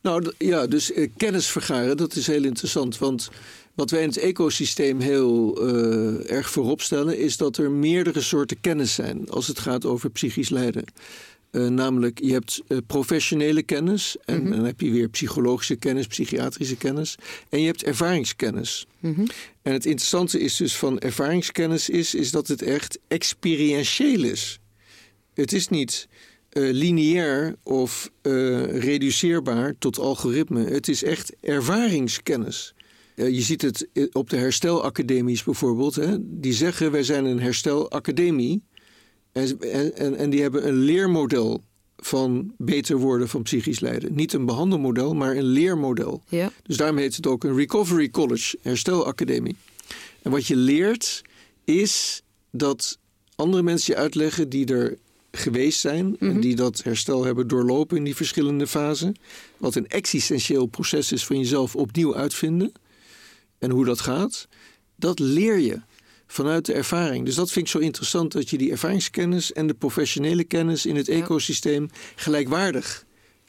Nou 0.00 0.32
ja, 0.38 0.66
dus 0.66 0.92
eh, 0.92 1.08
kennis 1.16 1.46
vergaren, 1.46 1.96
dat 1.96 2.14
is 2.14 2.26
heel 2.26 2.44
interessant. 2.44 2.98
Want 2.98 3.30
wat 3.74 3.90
wij 3.90 4.02
in 4.02 4.08
het 4.08 4.18
ecosysteem 4.18 5.00
heel 5.00 5.66
eh, 5.66 6.30
erg 6.30 6.50
voorop 6.50 6.80
stellen, 6.80 7.18
is 7.18 7.36
dat 7.36 7.56
er 7.56 7.70
meerdere 7.70 8.20
soorten 8.20 8.60
kennis 8.60 8.94
zijn 8.94 9.28
als 9.28 9.46
het 9.46 9.58
gaat 9.58 9.84
over 9.84 10.10
psychisch 10.10 10.48
lijden. 10.48 10.84
Eh, 11.50 11.66
namelijk, 11.66 12.20
je 12.22 12.32
hebt 12.32 12.62
eh, 12.66 12.78
professionele 12.86 13.62
kennis, 13.62 14.16
en 14.24 14.42
Mhm. 14.42 14.50
dan 14.50 14.64
heb 14.64 14.80
je 14.80 14.90
weer 14.90 15.08
psychologische 15.08 15.76
kennis, 15.76 16.06
psychiatrische 16.06 16.76
kennis, 16.76 17.14
en 17.48 17.60
je 17.60 17.66
hebt 17.66 17.82
ervaringskennis. 17.82 18.86
Mhm. 18.98 19.26
En 19.62 19.72
het 19.72 19.86
interessante 19.86 20.40
is 20.40 20.56
dus 20.56 20.76
van 20.76 20.98
ervaringskennis 20.98 21.88
is, 21.88 22.14
is 22.14 22.30
dat 22.30 22.48
het 22.48 22.62
echt 22.62 22.98
experientieel 23.08 24.24
is. 24.24 24.58
Het 25.34 25.52
is 25.52 25.68
niet 25.68 26.08
eh, 26.48 26.62
lineair 26.72 27.54
of 27.62 28.10
reduceerbaar 28.72 29.74
tot 29.78 29.98
algoritme. 29.98 30.64
Het 30.64 30.88
is 30.88 31.02
echt 31.02 31.32
ervaringskennis. 31.40 32.74
Je 33.14 33.40
ziet 33.42 33.62
het 33.62 33.88
op 34.12 34.30
de 34.30 34.36
herstelacademies 34.36 35.42
bijvoorbeeld. 35.44 35.94
Hè? 35.94 36.16
Die 36.20 36.52
zeggen 36.52 36.90
wij 36.90 37.02
zijn 37.02 37.24
een 37.24 37.40
herstelacademie. 37.40 38.62
En, 39.46 39.94
en, 39.94 40.16
en, 40.16 40.30
die 40.30 40.42
hebben 40.42 40.66
een 40.68 40.78
leermodel 40.78 41.62
van 41.96 42.52
beter 42.56 42.96
worden 42.96 43.28
van 43.28 43.42
psychisch 43.42 43.80
lijden. 43.80 44.14
Niet 44.14 44.32
een 44.32 44.46
behandelmodel, 44.46 45.14
maar 45.14 45.36
een 45.36 45.44
leermodel. 45.44 46.22
Ja. 46.28 46.52
Dus 46.62 46.76
daarom 46.76 46.96
heet 46.96 47.16
het 47.16 47.26
ook 47.26 47.44
een 47.44 47.56
Recovery 47.56 48.08
College, 48.10 48.58
herstelacademie. 48.62 49.56
En 50.22 50.30
wat 50.30 50.46
je 50.46 50.56
leert 50.56 51.22
is 51.64 52.22
dat 52.50 52.98
andere 53.34 53.62
mensen 53.62 53.94
je 53.94 54.00
uitleggen 54.00 54.48
die 54.48 54.66
er 54.66 54.96
geweest 55.32 55.80
zijn 55.80 56.16
en 56.20 56.28
Mhm. 56.28 56.40
die 56.40 56.56
dat 56.56 56.82
herstel 56.82 57.24
hebben 57.24 57.48
doorlopen 57.48 57.96
in 57.96 58.04
die 58.04 58.16
verschillende 58.16 58.66
fasen. 58.66 59.14
Wat 59.56 59.74
een 59.74 59.88
existentieel 59.88 60.66
proces 60.66 61.12
is 61.12 61.26
van 61.26 61.38
jezelf 61.38 61.76
opnieuw 61.76 62.16
uitvinden 62.16 62.72
en 63.58 63.70
hoe 63.70 63.84
dat 63.84 64.00
gaat. 64.00 64.48
Dat 64.96 65.18
leer 65.18 65.58
je 65.58 65.80
vanuit 66.30 66.66
de 66.66 66.72
ervaring. 66.72 67.24
Dus 67.24 67.34
dat 67.34 67.50
vind 67.50 67.64
ik 67.66 67.70
zo 67.70 67.78
interessant 67.78 68.32
dat 68.32 68.50
je 68.50 68.58
die 68.58 68.70
ervaringskennis 68.70 69.52
en 69.52 69.66
de 69.66 69.74
professionele 69.74 70.44
kennis 70.44 70.86
in 70.86 70.96
het 70.96 71.06
Ja. 71.06 71.12
ecosysteem 71.14 71.88
gelijkwaardig 72.16 73.04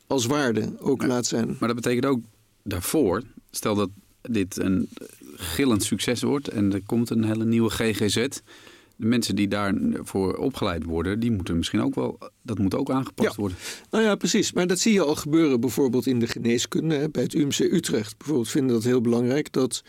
als 0.08 0.26
waarde 0.26 0.74
ook 0.80 1.02
Ja. 1.02 1.08
laat 1.08 1.26
zijn. 1.26 1.48
Maar 1.60 1.68
dat 1.68 1.76
betekent 1.76 2.06
ook 2.06 2.20
daarvoor, 2.64 3.24
stel 3.52 3.76
dat 3.76 3.90
dit 4.22 4.58
een 4.58 4.90
gillend 5.36 5.84
succes 5.84 6.22
wordt 6.22 6.48
en 6.48 6.74
er 6.74 6.82
komt 6.86 7.10
een 7.10 7.24
hele 7.24 7.46
nieuwe 7.46 7.70
GGZ. 7.70 8.28
De 9.00 9.06
mensen 9.06 9.36
die 9.36 9.48
daarvoor 9.48 10.36
opgeleid 10.36 10.84
worden, 10.84 11.20
die 11.20 11.32
moeten 11.32 11.58
misschien 11.58 11.82
ook 11.82 11.96
wel, 11.96 12.18
dat 12.42 12.58
moet 12.58 12.76
ook 12.76 12.90
aangepast 12.90 13.30
Ja. 13.30 13.36
worden. 13.36 13.58
Nou 13.90 14.04
ja, 14.04 14.16
precies. 14.16 14.52
Maar 14.54 14.68
dat 14.68 14.80
zie 14.80 14.94
je 14.94 15.02
al 15.04 15.16
gebeuren 15.16 15.60
bijvoorbeeld 15.60 16.06
in 16.08 16.20
de 16.20 16.28
geneeskunde. 16.28 16.96
Hè. 16.96 17.10
Bij 17.10 17.24
het 17.24 17.34
UMC 17.34 17.60
Utrecht 17.60 18.18
bijvoorbeeld 18.18 18.50
vinden 18.50 18.76
dat 18.76 18.84
heel 18.84 19.02
belangrijk... 19.02 19.52
dat 19.52 19.84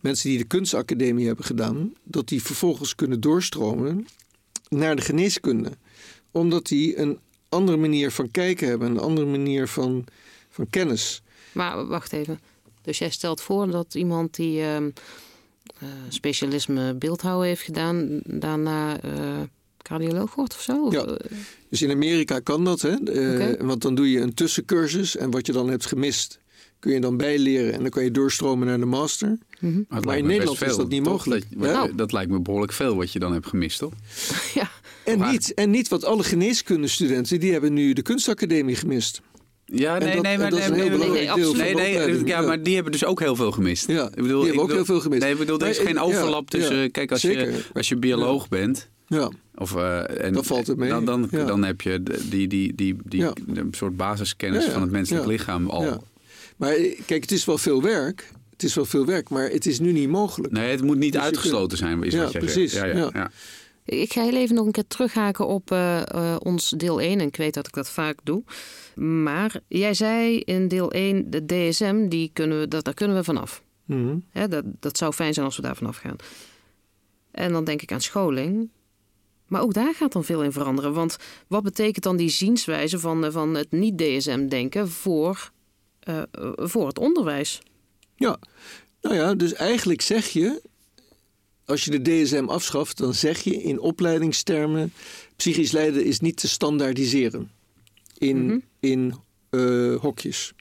mensen 0.00 0.28
die 0.28 0.38
de 0.38 0.44
kunstacademie 0.44 1.26
hebben 1.26 1.44
gedaan... 1.44 1.92
dat 2.04 2.28
die 2.28 2.42
vervolgens 2.42 2.94
kunnen 2.94 3.20
doorstromen 3.20 4.06
naar 4.68 4.96
de 4.96 5.02
geneeskunde. 5.02 5.70
Omdat 6.30 6.66
die 6.66 6.98
een 6.98 7.18
andere 7.48 7.76
manier 7.76 8.10
van 8.10 8.30
kijken 8.30 8.68
hebben. 8.68 8.90
Een 8.90 8.98
andere 8.98 9.26
manier 9.26 9.68
van, 9.68 10.04
van 10.50 10.70
kennis. 10.70 11.22
Maar 11.52 11.86
wacht 11.86 12.12
even. 12.12 12.40
Dus 12.82 12.98
jij 12.98 13.10
stelt 13.10 13.40
voor 13.40 13.70
dat 13.70 13.94
iemand 13.94 14.34
die 14.34 14.62
ehm, 14.62 14.84
eh, 14.86 14.92
specialisme 16.08 16.94
beeldhouden 16.94 17.48
heeft 17.48 17.62
gedaan, 17.62 18.20
daarna 18.24 19.00
eh, 19.00 19.10
cardioloog 19.82 20.34
wordt 20.34 20.54
of 20.54 20.60
zo? 20.60 20.88
Ja. 20.90 21.04
eh, 21.04 21.38
Dus 21.70 21.82
in 21.82 21.90
Amerika 21.90 22.38
kan 22.40 22.64
dat, 22.64 22.80
hè? 22.80 22.88
Eh, 22.90 23.50
Oké. 23.52 23.64
want 23.64 23.82
dan 23.82 23.94
doe 23.94 24.10
je 24.10 24.20
een 24.20 24.34
tussencursus 24.34 25.16
en 25.16 25.30
wat 25.30 25.46
je 25.46 25.52
dan 25.52 25.68
hebt 25.70 25.86
gemist, 25.86 26.38
kun 26.78 26.92
je 26.92 27.00
dan 27.00 27.16
bijleren 27.16 27.72
en 27.72 27.80
dan 27.80 27.90
kan 27.90 28.04
je 28.04 28.10
doorstromen 28.10 28.66
naar 28.66 28.78
de 28.78 28.84
master. 28.84 29.38
mhm. 29.60 29.82
Maar, 29.88 30.18
in 30.18 30.26
Nederland 30.26 30.62
is 30.62 30.76
dat 30.76 30.88
niet 30.88 31.02
toch? 31.04 31.12
mogelijk. 31.12 31.44
Dat, 31.50 31.70
Ja. 31.70 31.88
dat 31.94 32.12
lijkt 32.12 32.30
me 32.30 32.40
behoorlijk 32.40 32.72
veel 32.72 32.96
wat 32.96 33.12
je 33.12 33.18
dan 33.18 33.32
hebt 33.32 33.46
gemist, 33.46 33.78
toch? 33.78 33.92
ja. 34.54 34.70
En 35.04 35.30
niet, 35.30 35.54
en 35.54 35.70
niet 35.70 35.88
wat 35.88 36.04
alle 36.04 36.22
geneeskundestudenten, 36.24 37.40
die 37.40 37.52
hebben 37.52 37.72
nu 37.72 37.92
de 37.92 38.02
kunstacademie 38.02 38.74
gemist. 38.76 39.20
Ja, 39.68 39.98
nee, 39.98 40.14
dat- 40.14 40.22
nee, 40.22 40.38
maar 40.38 40.50
dat 40.50 40.58
is 40.58 40.68
nee, 40.68 40.74
een 40.74 40.80
heel 40.80 40.88
nee, 40.88 40.98
nee, 40.98 40.98
belangrijk 40.98 41.26
nee, 41.28 41.36
deel 41.44 41.54
van 41.54 41.56
Nee, 41.64 41.74
de 41.74 41.80
nee, 41.80 41.94
opleiding. 41.96 42.28
ja, 42.28 42.40
maar 42.40 42.62
die 42.62 42.74
hebben 42.74 42.92
dus 42.92 43.04
ook 43.04 43.20
heel 43.20 43.36
veel 43.36 43.52
gemist. 43.52 43.86
Ja, 43.86 44.04
ik 44.06 44.14
bedoel, 44.14 44.26
die 44.28 44.38
ik 44.38 44.44
hebben 44.44 44.54
ook 44.62 44.66
bedoel- 44.68 44.76
heel 44.76 44.84
veel 44.84 45.00
gemist. 45.00 45.22
Nee, 45.22 45.32
ik 45.32 45.38
bedoel, 45.38 45.58
er 45.58 45.68
is 45.68 45.78
geen 45.78 45.98
overlap 46.00 46.52
ja, 46.52 46.58
tussen. 46.58 46.76
ja, 46.76 46.88
kijk, 46.90 47.10
als 47.12 47.22
je, 47.22 47.60
als 47.74 47.88
je 47.88 47.96
bioloog 47.96 48.48
bent. 48.48 48.88
Ja, 49.08 49.30
Of, 49.54 49.76
eh, 49.76 50.24
en, 50.24 50.32
Dan 50.32 50.44
valt 50.44 50.66
het 50.66 50.76
mee. 50.76 50.88
Dan, 50.88 51.04
dan, 51.04 51.28
Ja. 51.30 51.44
dan 51.44 51.64
heb 51.64 51.80
je 51.80 52.02
die, 52.30 52.48
die, 52.48 52.74
die, 52.74 52.96
die, 53.04 53.20
Ja. 53.20 53.32
een 53.54 53.68
soort 53.76 53.96
basiskennis 53.96 54.60
Ja, 54.62 54.66
ja. 54.66 54.72
van 54.72 54.82
het 54.82 54.90
menselijk 54.90 55.24
Ja. 55.24 55.30
lichaam 55.30 55.70
al. 55.70 55.82
Ja. 55.84 56.00
maar 56.56 56.72
eh, 56.72 57.00
kijk, 57.06 57.22
het 57.22 57.32
is 57.32 57.44
wel 57.44 57.58
veel 57.58 57.82
werk. 57.82 58.30
Het 58.52 58.62
is 58.62 58.74
wel 58.74 58.84
veel 58.84 59.06
werk, 59.06 59.28
maar 59.28 59.48
het 59.50 59.66
is 59.66 59.78
nu 59.78 59.92
niet 59.92 60.08
mogelijk. 60.08 60.52
Nee, 60.52 60.70
het 60.70 60.82
moet 60.82 60.96
niet 60.98 61.12
Dus 61.12 61.20
je 61.20 61.26
uitgesloten 61.26 61.78
zijn, 61.78 62.02
is 62.02 62.12
Ja, 62.12 62.22
wat 62.22 62.32
jij 62.32 62.40
precies. 62.40 62.72
zegt. 62.72 62.96
Ja, 62.96 63.10
ja. 63.12 63.30
Ik 63.84 64.12
ga 64.12 64.22
heel 64.22 64.34
even 64.36 64.54
nog 64.54 64.66
een 64.66 64.72
keer 64.72 64.86
terughaken 64.88 65.46
op 65.46 65.70
eh, 65.70 66.00
eh, 66.10 66.36
ons 66.38 66.70
deel 66.76 67.00
1. 67.00 67.20
En 67.20 67.26
ik 67.26 67.36
weet 67.36 67.54
dat 67.54 67.66
ik 67.66 67.74
dat 67.74 67.90
vaak 67.90 68.18
doe. 68.22 68.42
Maar 69.04 69.60
jij 69.68 69.94
zei 69.94 70.38
in 70.38 70.68
deel 70.68 70.92
1, 70.92 71.30
de 71.30 71.46
DSM, 71.46 72.08
die 72.08 72.30
kunnen 72.32 72.60
we, 72.60 72.68
dat, 72.68 72.84
daar 72.84 72.94
kunnen 72.94 73.16
we 73.16 73.24
vanaf. 73.24 73.62
Hè, 74.30 74.48
dat, 74.48 74.64
dat 74.80 74.98
zou 74.98 75.12
fijn 75.12 75.34
zijn 75.34 75.46
als 75.46 75.56
we 75.56 75.62
daar 75.62 75.76
vanaf 75.76 75.96
gaan. 75.96 76.16
En 77.30 77.52
dan 77.52 77.64
denk 77.64 77.82
ik 77.82 77.92
aan 77.92 78.00
scholing. 78.00 78.70
Maar 79.46 79.62
ook 79.62 79.74
daar 79.74 79.94
gaat 79.94 80.12
dan 80.12 80.24
veel 80.24 80.42
in 80.42 80.52
veranderen. 80.52 80.92
Want 80.92 81.16
wat 81.46 81.62
betekent 81.62 82.04
dan 82.04 82.16
die 82.16 82.28
zienswijze 82.28 82.98
van, 82.98 83.24
eh, 83.24 83.32
van 83.32 83.54
het 83.54 83.70
niet-DSM-denken 83.70 84.88
voor, 84.88 85.50
eh, 86.00 86.22
voor 86.54 86.86
het 86.86 86.98
onderwijs? 86.98 87.60
Ja, 88.14 88.38
nou 89.00 89.14
ja, 89.14 89.34
dus 89.34 89.52
eigenlijk 89.52 90.00
zeg 90.00 90.28
je, 90.28 90.62
als 91.64 91.84
je 91.84 92.00
de 92.00 92.02
DSM 92.02 92.44
afschaft, 92.48 92.98
dan 92.98 93.14
zeg 93.14 93.40
je 93.40 93.62
in 93.62 93.80
opleidingstermen, 93.80 94.92
psychisch 95.36 95.72
lijden 95.72 96.04
is 96.04 96.20
niet 96.20 96.36
te 96.36 96.48
standaardiseren 96.48 97.50
in, 98.18 98.46
Mhm. 98.46 98.58
in 98.80 99.14
eh, 99.50 99.94
hokjes. 99.96 100.52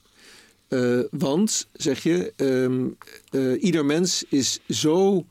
Eh, 0.68 1.00
want, 1.12 1.68
zeg 1.74 2.04
je, 2.04 2.34
ehm, 2.36 2.88
eh, 3.30 3.64
ieder 3.64 3.86
mens 3.86 4.24
is 4.30 4.60
zo 4.70 5.26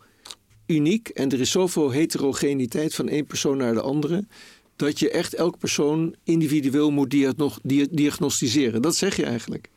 uniek 0.67 1.09
en 1.09 1.31
er 1.31 1.41
is 1.41 1.51
zoveel 1.51 1.91
heterogeniteit 1.91 2.95
van 2.95 3.09
één 3.09 3.27
persoon 3.27 3.57
naar 3.57 3.75
de 3.75 3.81
andere, 3.81 4.25
dat 4.77 4.99
je 4.99 5.11
echt 5.11 5.35
elk 5.35 5.59
persoon 5.59 6.15
individueel 6.25 6.91
moet 6.91 7.11
diagno- 7.11 7.57
dia- 7.63 7.87
diagnosticeren. 7.91 8.83
Dat 8.83 8.97
zeg 8.97 9.17
je 9.17 9.25
eigenlijk. 9.25 9.69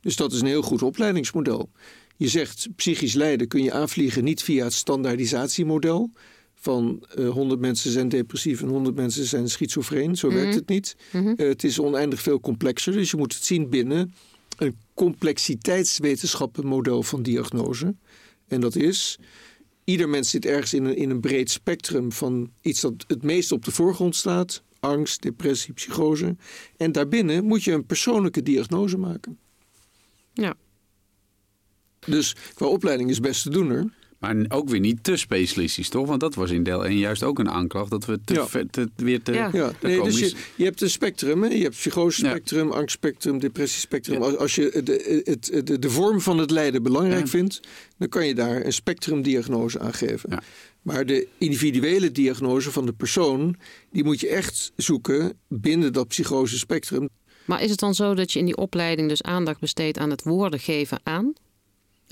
Dus 0.00 0.16
dat 0.16 0.32
is 0.32 0.40
een 0.40 0.46
heel 0.46 0.62
goed 0.62 0.82
opleidingsmodel. 0.82 1.70
Je 2.16 2.28
zegt 2.28 2.68
psychisch 2.76 3.14
lijden 3.14 3.48
kun 3.48 3.62
je 3.62 3.72
aanvliegen 3.72 4.24
niet 4.24 4.42
via 4.42 4.64
het 4.64 4.72
standaardisatiemodel. 4.72 6.10
Van 6.62 7.04
eh 7.14 7.28
100 7.28 7.60
mensen 7.60 7.90
zijn 7.90 8.08
depressief 8.08 8.62
en 8.62 8.68
100 8.68 8.96
mensen 8.96 9.24
zijn 9.24 9.48
schizofreen. 9.48 10.16
Zo 10.16 10.32
werkt 10.32 10.54
het 10.54 10.68
niet. 10.68 10.96
Mhm. 11.12 11.34
Eh, 11.36 11.48
het 11.48 11.64
is 11.64 11.78
oneindig 11.78 12.20
veel 12.20 12.40
complexer. 12.40 12.92
Dus 12.92 13.10
je 13.10 13.16
moet 13.16 13.34
het 13.34 13.44
zien 13.44 13.68
binnen 13.68 14.14
een 14.56 14.76
complexiteitswetenschappenmodel 14.94 17.02
van 17.02 17.22
diagnose. 17.22 17.94
En 18.48 18.60
dat 18.60 18.76
is, 18.76 19.18
ieder 19.84 20.08
mens 20.08 20.30
zit 20.30 20.46
ergens 20.46 20.74
in 20.74 20.84
een, 20.84 20.96
in 20.96 21.10
een 21.10 21.20
breed 21.20 21.50
spectrum 21.50 22.12
van 22.12 22.50
iets 22.60 22.80
dat 22.80 23.04
het 23.06 23.22
meest 23.22 23.52
op 23.52 23.64
de 23.64 23.70
voorgrond 23.70 24.16
staat. 24.16 24.62
Angst, 24.80 25.22
depressie, 25.22 25.74
psychose. 25.74 26.36
En 26.76 26.92
daarbinnen 26.92 27.44
moet 27.44 27.64
je 27.64 27.72
een 27.72 27.86
persoonlijke 27.86 28.42
diagnose 28.42 28.98
maken. 28.98 29.38
Ja. 30.32 30.54
Dus 32.06 32.36
qua 32.54 32.66
opleiding 32.66 33.10
is 33.10 33.20
best 33.20 33.42
te 33.42 33.50
doen 33.50 33.70
hoor. 33.70 33.90
Maar 34.22 34.36
ook 34.48 34.68
weer 34.68 34.80
niet 34.80 35.04
te 35.04 35.16
specialistisch, 35.16 35.88
toch? 35.88 36.06
Want 36.06 36.20
dat 36.20 36.34
was 36.34 36.50
in 36.50 36.62
deel 36.62 36.84
1 36.86 36.98
juist 36.98 37.22
ook 37.22 37.38
een 37.38 37.50
aanklacht. 37.50 37.90
Dat 37.90 38.04
we 38.04 38.18
te, 38.24 38.34
Ja. 38.34 38.46
ver- 38.46 38.70
te- 38.70 38.88
weer 38.96 39.22
te... 39.22 39.32
Ja. 39.32 39.50
Ja, 39.52 39.72
nee, 39.82 40.02
dus 40.02 40.18
je, 40.18 40.34
je 40.56 40.64
hebt 40.64 40.80
een 40.80 40.90
spectrum. 40.90 41.42
Hè? 41.42 41.48
Je 41.48 41.62
hebt 41.62 41.74
psychosespectrum, 41.74 42.70
angstspectrum, 42.70 43.38
depressiespectrum. 43.38 44.18
Ja. 44.18 44.24
Als, 44.24 44.36
als 44.36 44.54
je 44.54 44.80
de, 44.84 45.22
het, 45.24 45.66
de, 45.66 45.78
de 45.78 45.90
vorm 45.90 46.20
van 46.20 46.38
het 46.38 46.50
lijden 46.50 46.82
belangrijk 46.82 47.20
Ja. 47.24 47.26
vindt, 47.30 47.60
dan 47.98 48.08
kan 48.08 48.26
je 48.26 48.34
daar 48.34 48.64
een 48.66 48.72
spectrumdiagnose 48.72 49.78
aan 49.80 49.94
geven. 49.94 50.30
Ja. 50.30 50.42
Maar 50.82 51.06
de 51.06 51.26
individuele 51.38 52.12
diagnose 52.12 52.70
van 52.72 52.86
de 52.86 52.92
persoon, 52.92 53.56
die 53.92 54.04
moet 54.04 54.20
je 54.20 54.28
echt 54.28 54.72
zoeken 54.76 55.32
binnen 55.48 55.92
dat 55.92 56.08
psychosespectrum. 56.08 57.08
Maar 57.44 57.62
is 57.62 57.70
het 57.70 57.78
dan 57.78 57.94
zo 57.94 58.14
dat 58.14 58.32
je 58.32 58.38
in 58.38 58.44
die 58.44 58.56
opleiding 58.56 59.08
dus 59.08 59.22
aandacht 59.22 59.60
besteedt 59.60 59.98
aan 59.98 60.10
het 60.10 60.22
woorden 60.22 60.58
geven 60.60 61.00
aan? 61.02 61.32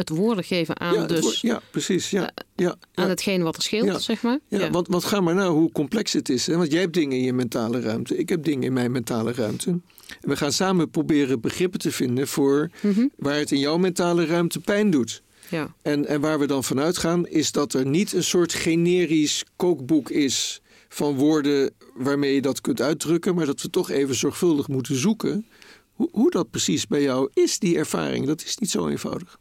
Het 0.00 0.08
woorden 0.18 0.44
geven 0.44 0.80
aan 0.80 0.94
ja, 0.94 1.06
dus 1.06 1.20
woord- 1.20 1.40
ja, 1.40 1.60
precies. 1.70 2.10
Ja, 2.10 2.20
ja, 2.20 2.30
ja. 2.56 2.76
aan 2.94 3.08
hetgeen 3.08 3.42
wat 3.42 3.56
er 3.56 3.62
scheelt, 3.62 4.02
zeg 4.02 4.22
maar? 4.22 4.38
Ja, 4.48 4.70
Want, 4.70 4.88
want 4.88 5.04
ga 5.04 5.20
maar 5.20 5.34
nou 5.34 5.52
hoe 5.52 5.72
complex 5.72 6.12
het 6.12 6.28
is. 6.28 6.46
Hè? 6.46 6.56
Want 6.56 6.72
jij 6.72 6.80
hebt 6.80 6.94
dingen 6.94 7.16
in 7.18 7.24
je 7.24 7.32
mentale 7.32 7.80
ruimte. 7.80 8.16
Ik 8.16 8.28
heb 8.28 8.44
dingen 8.44 8.62
in 8.62 8.72
mijn 8.72 8.92
mentale 8.92 9.32
ruimte. 9.32 9.70
En 9.70 10.28
we 10.28 10.36
gaan 10.36 10.52
samen 10.52 10.90
proberen 10.90 11.40
begrippen 11.40 11.80
te 11.80 11.92
vinden 11.92 12.28
voor 12.28 12.70
Mhm. 12.82 13.06
waar 13.16 13.34
het 13.38 13.50
in 13.50 13.58
jouw 13.58 13.76
mentale 13.78 14.26
ruimte 14.26 14.60
pijn 14.60 14.90
doet. 14.90 15.22
ja. 15.48 15.74
En, 15.82 16.06
en 16.06 16.20
waar 16.20 16.38
we 16.38 16.46
dan 16.46 16.64
vanuit 16.64 16.98
gaan, 16.98 17.26
is 17.26 17.52
dat 17.52 17.72
er 17.74 17.86
niet 17.86 18.12
een 18.12 18.24
soort 18.24 18.52
generisch 18.54 19.44
kookboek 19.56 20.10
is 20.10 20.60
van 20.88 21.14
woorden 21.14 21.70
waarmee 21.94 22.34
je 22.34 22.40
dat 22.40 22.60
kunt 22.60 22.80
uitdrukken, 22.80 23.34
maar 23.34 23.46
dat 23.46 23.62
we 23.62 23.70
toch 23.70 23.90
even 23.90 24.14
zorgvuldig 24.14 24.68
moeten 24.68 24.96
zoeken 24.96 25.46
hoe, 25.92 26.08
hoe 26.12 26.30
dat 26.30 26.50
precies 26.50 26.86
bij 26.86 27.02
jou 27.02 27.30
is, 27.34 27.58
die 27.58 27.76
ervaring. 27.76 28.26
Dat 28.26 28.42
is 28.44 28.56
niet 28.58 28.70
zo 28.70 28.88
eenvoudig. 28.88 29.38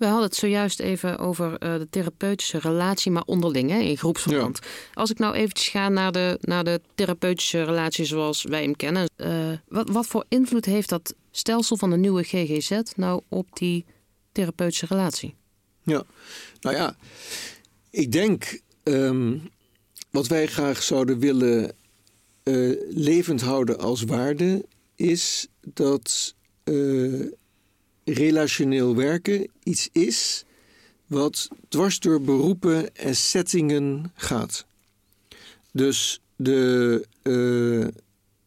We 0.00 0.06
hadden 0.06 0.24
het 0.24 0.36
zojuist 0.36 0.80
even 0.80 1.18
over 1.18 1.58
eh, 1.58 1.74
de 1.74 1.88
therapeutische 1.90 2.58
relatie, 2.58 3.10
maar 3.10 3.22
onderling, 3.22 3.70
hè, 3.70 3.78
in 3.78 3.96
groepsverband. 3.96 4.58
Als 4.94 5.10
ik 5.10 5.18
nou 5.18 5.34
eventjes 5.34 5.68
ga 5.68 5.88
naar 5.88 6.12
de, 6.12 6.38
naar 6.40 6.64
de 6.64 6.80
therapeutische 6.94 7.62
relatie 7.62 8.04
zoals 8.04 8.42
wij 8.42 8.62
hem 8.62 8.76
kennen. 8.76 9.08
eh, 9.16 9.52
wat, 9.68 9.88
wat 9.90 10.06
voor 10.06 10.24
invloed 10.28 10.64
heeft 10.64 10.88
dat 10.88 11.14
stelsel 11.30 11.76
van 11.76 11.90
de 11.90 11.96
nieuwe 11.96 12.22
GGZ 12.22 12.80
nou 12.96 13.22
op 13.28 13.46
die 13.52 13.84
therapeutische 14.32 14.86
relatie? 14.86 15.34
Ja, 15.82 16.02
nou 16.60 16.76
ja, 16.76 16.96
ik 17.90 18.12
denk 18.12 18.60
ehm, 18.82 19.38
wat 20.10 20.26
wij 20.26 20.46
graag 20.46 20.82
zouden 20.82 21.18
willen 21.18 21.72
eh, 22.42 22.70
levend 22.88 23.40
houden 23.40 23.78
als 23.78 24.02
waarde, 24.02 24.64
is 24.96 25.46
dat 25.60 26.34
relationeel 28.04 28.96
werken 28.96 29.50
iets 29.62 29.88
is 29.92 30.44
wat 31.06 31.48
dwars 31.68 31.98
door 31.98 32.20
beroepen 32.20 32.96
en 32.96 33.16
settingen 33.16 34.12
gaat. 34.14 34.66
Dus 35.72 36.20
de, 36.36 37.06
eh, 37.22 37.32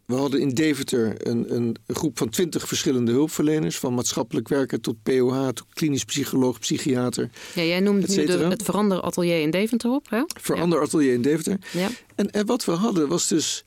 we 0.06 0.16
hadden 0.16 0.40
in 0.40 0.50
Deventer 0.50 1.28
een, 1.28 1.54
een, 1.54 1.76
groep 1.88 2.18
van 2.18 2.30
twintig 2.30 2.68
verschillende 2.68 3.12
hulpverleners, 3.12 3.78
van 3.78 3.94
maatschappelijk 3.94 4.48
werker 4.48 4.82
tot 4.82 5.04
POH, 5.04 5.48
tot 5.48 5.66
klinisch 5.74 6.04
psycholoog, 6.04 6.60
psychiater. 6.60 7.30
Ja, 7.56 7.64
jij 7.64 7.80
noemt 7.80 8.08
nu 8.08 8.26
de, 8.26 8.38
het 8.38 8.64
veranderatelier 8.64 9.42
in 9.42 9.52
Deventer 9.52 9.92
op, 9.92 10.10
hè? 10.10 10.24
Veranderatelier 10.42 11.14
in 11.14 11.22
Deventer. 11.22 11.58
Ja. 11.72 11.90
En, 12.16 12.32
en 12.32 12.46
wat 12.46 12.66
we 12.66 12.72
hadden 12.72 13.08
was 13.08 13.28
dus 13.28 13.64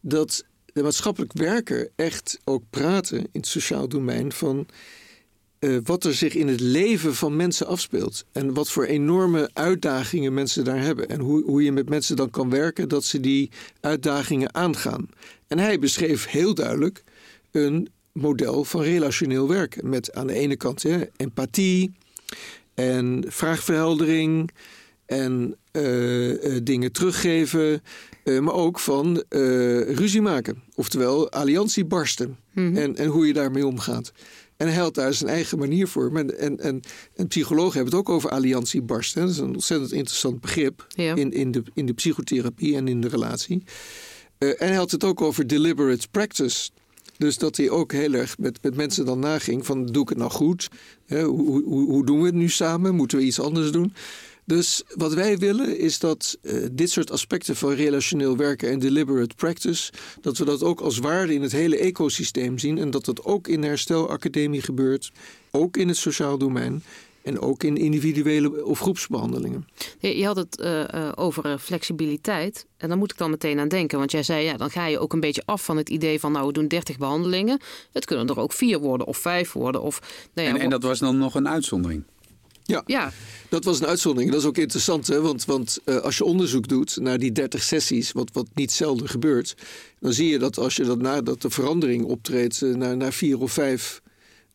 dat 0.00 0.44
de 0.72 0.82
maatschappelijk 0.82 1.32
werker 1.32 1.90
echt 1.96 2.38
ook 2.44 2.62
praten 2.70 3.18
in 3.18 3.28
het 3.32 3.46
sociaal 3.46 3.88
domein 3.88 4.32
van 4.32 4.66
uh, 5.62 5.78
wat 5.84 6.04
er 6.04 6.14
zich 6.14 6.34
in 6.34 6.48
het 6.48 6.60
leven 6.60 7.14
van 7.14 7.36
mensen 7.36 7.66
afspeelt. 7.66 8.24
En 8.32 8.54
wat 8.54 8.70
voor 8.70 8.84
enorme 8.84 9.50
uitdagingen 9.52 10.34
mensen 10.34 10.64
daar 10.64 10.80
hebben. 10.80 11.08
En 11.08 11.20
hoe, 11.20 11.42
hoe 11.44 11.62
je 11.62 11.72
met 11.72 11.88
mensen 11.88 12.16
dan 12.16 12.30
kan 12.30 12.50
werken 12.50 12.88
dat 12.88 13.04
ze 13.04 13.20
die 13.20 13.50
uitdagingen 13.80 14.54
aangaan. 14.54 15.08
En 15.46 15.58
hij 15.58 15.78
beschreef 15.78 16.26
heel 16.26 16.54
duidelijk 16.54 17.02
een 17.50 17.88
model 18.12 18.64
van 18.64 18.82
relationeel 18.82 19.48
werken. 19.48 19.88
Met 19.88 20.14
aan 20.14 20.26
de 20.26 20.34
ene 20.34 20.56
kant 20.56 20.82
hè, 20.82 21.00
empathie 21.16 21.92
en 22.74 23.24
vraagverheldering 23.28 24.50
en 25.06 25.56
uh, 25.72 26.28
uh, 26.28 26.60
dingen 26.62 26.92
teruggeven. 26.92 27.82
maar 28.24 28.54
ook 28.54 28.78
van 28.78 29.24
ruzie 29.86 30.22
maken. 30.22 30.62
Oftewel 30.74 31.30
alliantie 31.30 31.84
barsten. 31.84 32.36
Mm 32.52 32.66
-hmm. 32.66 32.76
en, 32.76 32.96
en 32.96 33.06
hoe 33.08 33.26
je 33.26 33.32
daarmee 33.32 33.66
omgaat. 33.66 34.12
En 34.62 34.68
hij 34.68 34.82
had 34.82 34.94
daar 34.94 35.14
zijn 35.14 35.30
eigen 35.30 35.58
manier 35.58 35.88
voor. 35.88 36.16
En, 36.16 36.38
en, 36.38 36.60
en, 36.60 36.80
en 37.14 37.26
psychologen 37.26 37.74
hebben 37.74 37.98
het 37.98 38.08
ook 38.08 38.14
over 38.14 38.30
alliantiebarsten. 38.30 39.20
Dat 39.20 39.30
is 39.30 39.38
een 39.38 39.54
ontzettend 39.54 39.92
interessant 39.92 40.40
begrip 40.40 40.86
in, 40.94 41.32
in, 41.32 41.50
de, 41.50 41.62
in 41.74 41.86
de 41.86 41.92
psychotherapie 41.92 42.76
en 42.76 42.88
in 42.88 43.00
de 43.00 43.08
relatie. 43.08 43.62
Uh, 44.38 44.48
en 44.48 44.66
hij 44.66 44.76
had 44.76 44.90
het 44.90 45.04
ook 45.04 45.20
over 45.20 45.46
deliberate 45.46 46.08
practice. 46.10 46.70
Dus 47.16 47.38
dat 47.38 47.56
hij 47.56 47.70
ook 47.70 47.92
heel 47.92 48.12
erg 48.12 48.38
met, 48.38 48.62
met 48.62 48.76
mensen 48.76 49.04
dan 49.04 49.18
naging 49.18 49.66
van 49.66 49.86
doe 49.86 50.02
ik 50.02 50.08
het 50.08 50.18
nou 50.18 50.30
goed? 50.30 50.68
hoe, 51.06 51.62
hoe, 51.64 51.90
hoe 51.90 52.06
doen 52.06 52.20
we 52.20 52.26
het 52.26 52.34
nu 52.34 52.48
samen? 52.48 52.94
Moeten 52.94 53.18
we 53.18 53.24
iets 53.24 53.40
anders 53.40 53.70
doen? 53.70 53.94
Dus 54.44 54.82
wat 54.94 55.14
wij 55.14 55.38
willen 55.38 55.78
is 55.78 55.98
dat 55.98 56.38
uh, 56.42 56.66
dit 56.72 56.90
soort 56.90 57.10
aspecten 57.10 57.56
van 57.56 57.72
relationeel 57.72 58.36
werken 58.36 58.70
en 58.70 58.78
deliberate 58.78 59.34
practice, 59.34 59.92
dat 60.20 60.38
we 60.38 60.44
dat 60.44 60.62
ook 60.62 60.80
als 60.80 60.98
waarde 60.98 61.34
in 61.34 61.42
het 61.42 61.52
hele 61.52 61.78
ecosysteem 61.78 62.58
zien 62.58 62.78
en 62.78 62.90
dat 62.90 63.04
dat 63.04 63.24
ook 63.24 63.48
in 63.48 63.60
de 63.60 63.66
herstelacademie 63.66 64.62
gebeurt, 64.62 65.12
ook 65.50 65.76
in 65.76 65.88
het 65.88 65.96
sociaal 65.96 66.38
domein. 66.38 66.82
En 67.22 67.40
ook 67.40 67.62
in 67.62 67.76
individuele 67.76 68.64
of 68.64 68.78
groepsbehandelingen. 68.78 69.68
Je 69.98 70.26
had 70.26 70.36
het 70.36 70.60
uh, 70.60 70.80
uh, 70.80 71.12
over 71.14 71.58
flexibiliteit. 71.58 72.66
En 72.76 72.88
daar 72.88 72.98
moet 72.98 73.12
ik 73.12 73.18
dan 73.18 73.30
meteen 73.30 73.58
aan 73.58 73.68
denken. 73.68 73.98
Want 73.98 74.10
jij 74.10 74.22
zei, 74.22 74.44
ja, 74.44 74.56
dan 74.56 74.70
ga 74.70 74.86
je 74.86 74.98
ook 74.98 75.12
een 75.12 75.20
beetje 75.20 75.42
af 75.44 75.64
van 75.64 75.76
het 75.76 75.88
idee 75.88 76.20
van... 76.20 76.32
nou, 76.32 76.46
we 76.46 76.52
doen 76.52 76.68
30 76.68 76.98
behandelingen. 76.98 77.60
Het 77.92 78.04
kunnen 78.04 78.26
er 78.26 78.38
ook 78.38 78.52
vier 78.52 78.78
worden 78.78 79.06
of 79.06 79.16
vijf 79.16 79.52
worden. 79.52 79.82
Of, 79.82 80.00
nou 80.34 80.48
ja, 80.48 80.54
en, 80.54 80.60
en 80.60 80.70
dat 80.70 80.82
was 80.82 80.98
dan 80.98 81.18
nog 81.18 81.34
een 81.34 81.48
uitzondering? 81.48 82.04
Ja, 82.64 82.82
ja, 82.86 83.12
dat 83.48 83.64
was 83.64 83.80
een 83.80 83.86
uitzondering. 83.86 84.32
Dat 84.32 84.40
is 84.40 84.46
ook 84.46 84.58
interessant, 84.58 85.06
hè? 85.06 85.20
want, 85.20 85.44
want 85.44 85.78
uh, 85.84 85.96
als 85.96 86.16
je 86.16 86.24
onderzoek 86.24 86.68
doet 86.68 86.96
naar 87.00 87.18
die 87.18 87.32
30 87.32 87.62
sessies, 87.62 88.12
wat, 88.12 88.30
wat 88.32 88.46
niet 88.54 88.72
zelden 88.72 89.08
gebeurt, 89.08 89.54
dan 90.00 90.12
zie 90.12 90.28
je 90.28 90.38
dat 90.38 90.58
als 90.58 90.76
je 90.76 90.84
dat 90.84 90.98
nadat 90.98 91.42
de 91.42 91.50
verandering 91.50 92.04
optreedt 92.04 92.60
uh, 92.60 92.74
naar, 92.74 92.96
naar 92.96 93.12
vier 93.12 93.40
of 93.40 93.52
vijf 93.52 94.02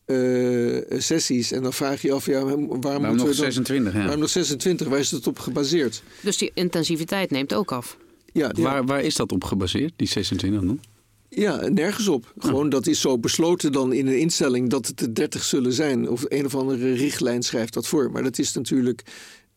uh, 0.06 0.82
sessies, 0.98 1.52
en 1.52 1.62
dan 1.62 1.72
vraag 1.72 2.02
je 2.02 2.12
af, 2.12 2.26
ja, 2.26 2.42
waarom, 2.42 2.80
waarom 2.80 3.16
nog 3.16 3.26
we 3.26 3.32
26? 3.34 3.92
Dan, 3.92 4.00
ja. 4.00 4.06
Waarom 4.06 4.20
nog 4.20 4.30
26? 4.30 4.88
Waar 4.88 4.98
is 4.98 5.08
dat 5.08 5.26
op 5.26 5.38
gebaseerd? 5.38 6.02
Dus 6.20 6.36
die 6.36 6.50
intensiviteit 6.54 7.30
neemt 7.30 7.54
ook 7.54 7.72
af. 7.72 7.96
Ja, 8.32 8.50
ja. 8.54 8.62
Waar, 8.62 8.84
waar 8.84 9.02
is 9.02 9.14
dat 9.14 9.32
op 9.32 9.44
gebaseerd, 9.44 9.92
die 9.96 10.08
26 10.08 10.60
dan? 10.60 10.80
Ja, 11.28 11.68
nergens 11.68 12.08
op. 12.08 12.32
Gewoon 12.38 12.68
dat 12.68 12.86
is 12.86 13.00
zo 13.00 13.18
besloten 13.18 13.72
dan 13.72 13.92
in 13.92 14.06
een 14.06 14.18
instelling 14.18 14.70
dat 14.70 14.86
het 14.86 15.00
er 15.00 15.14
30 15.14 15.44
zullen 15.44 15.72
zijn. 15.72 16.08
Of 16.10 16.24
een 16.28 16.44
of 16.44 16.54
andere 16.54 16.92
richtlijn 16.92 17.42
schrijft 17.42 17.74
dat 17.74 17.86
voor. 17.86 18.10
Maar 18.10 18.22
dat 18.22 18.38
is 18.38 18.52
natuurlijk 18.52 19.02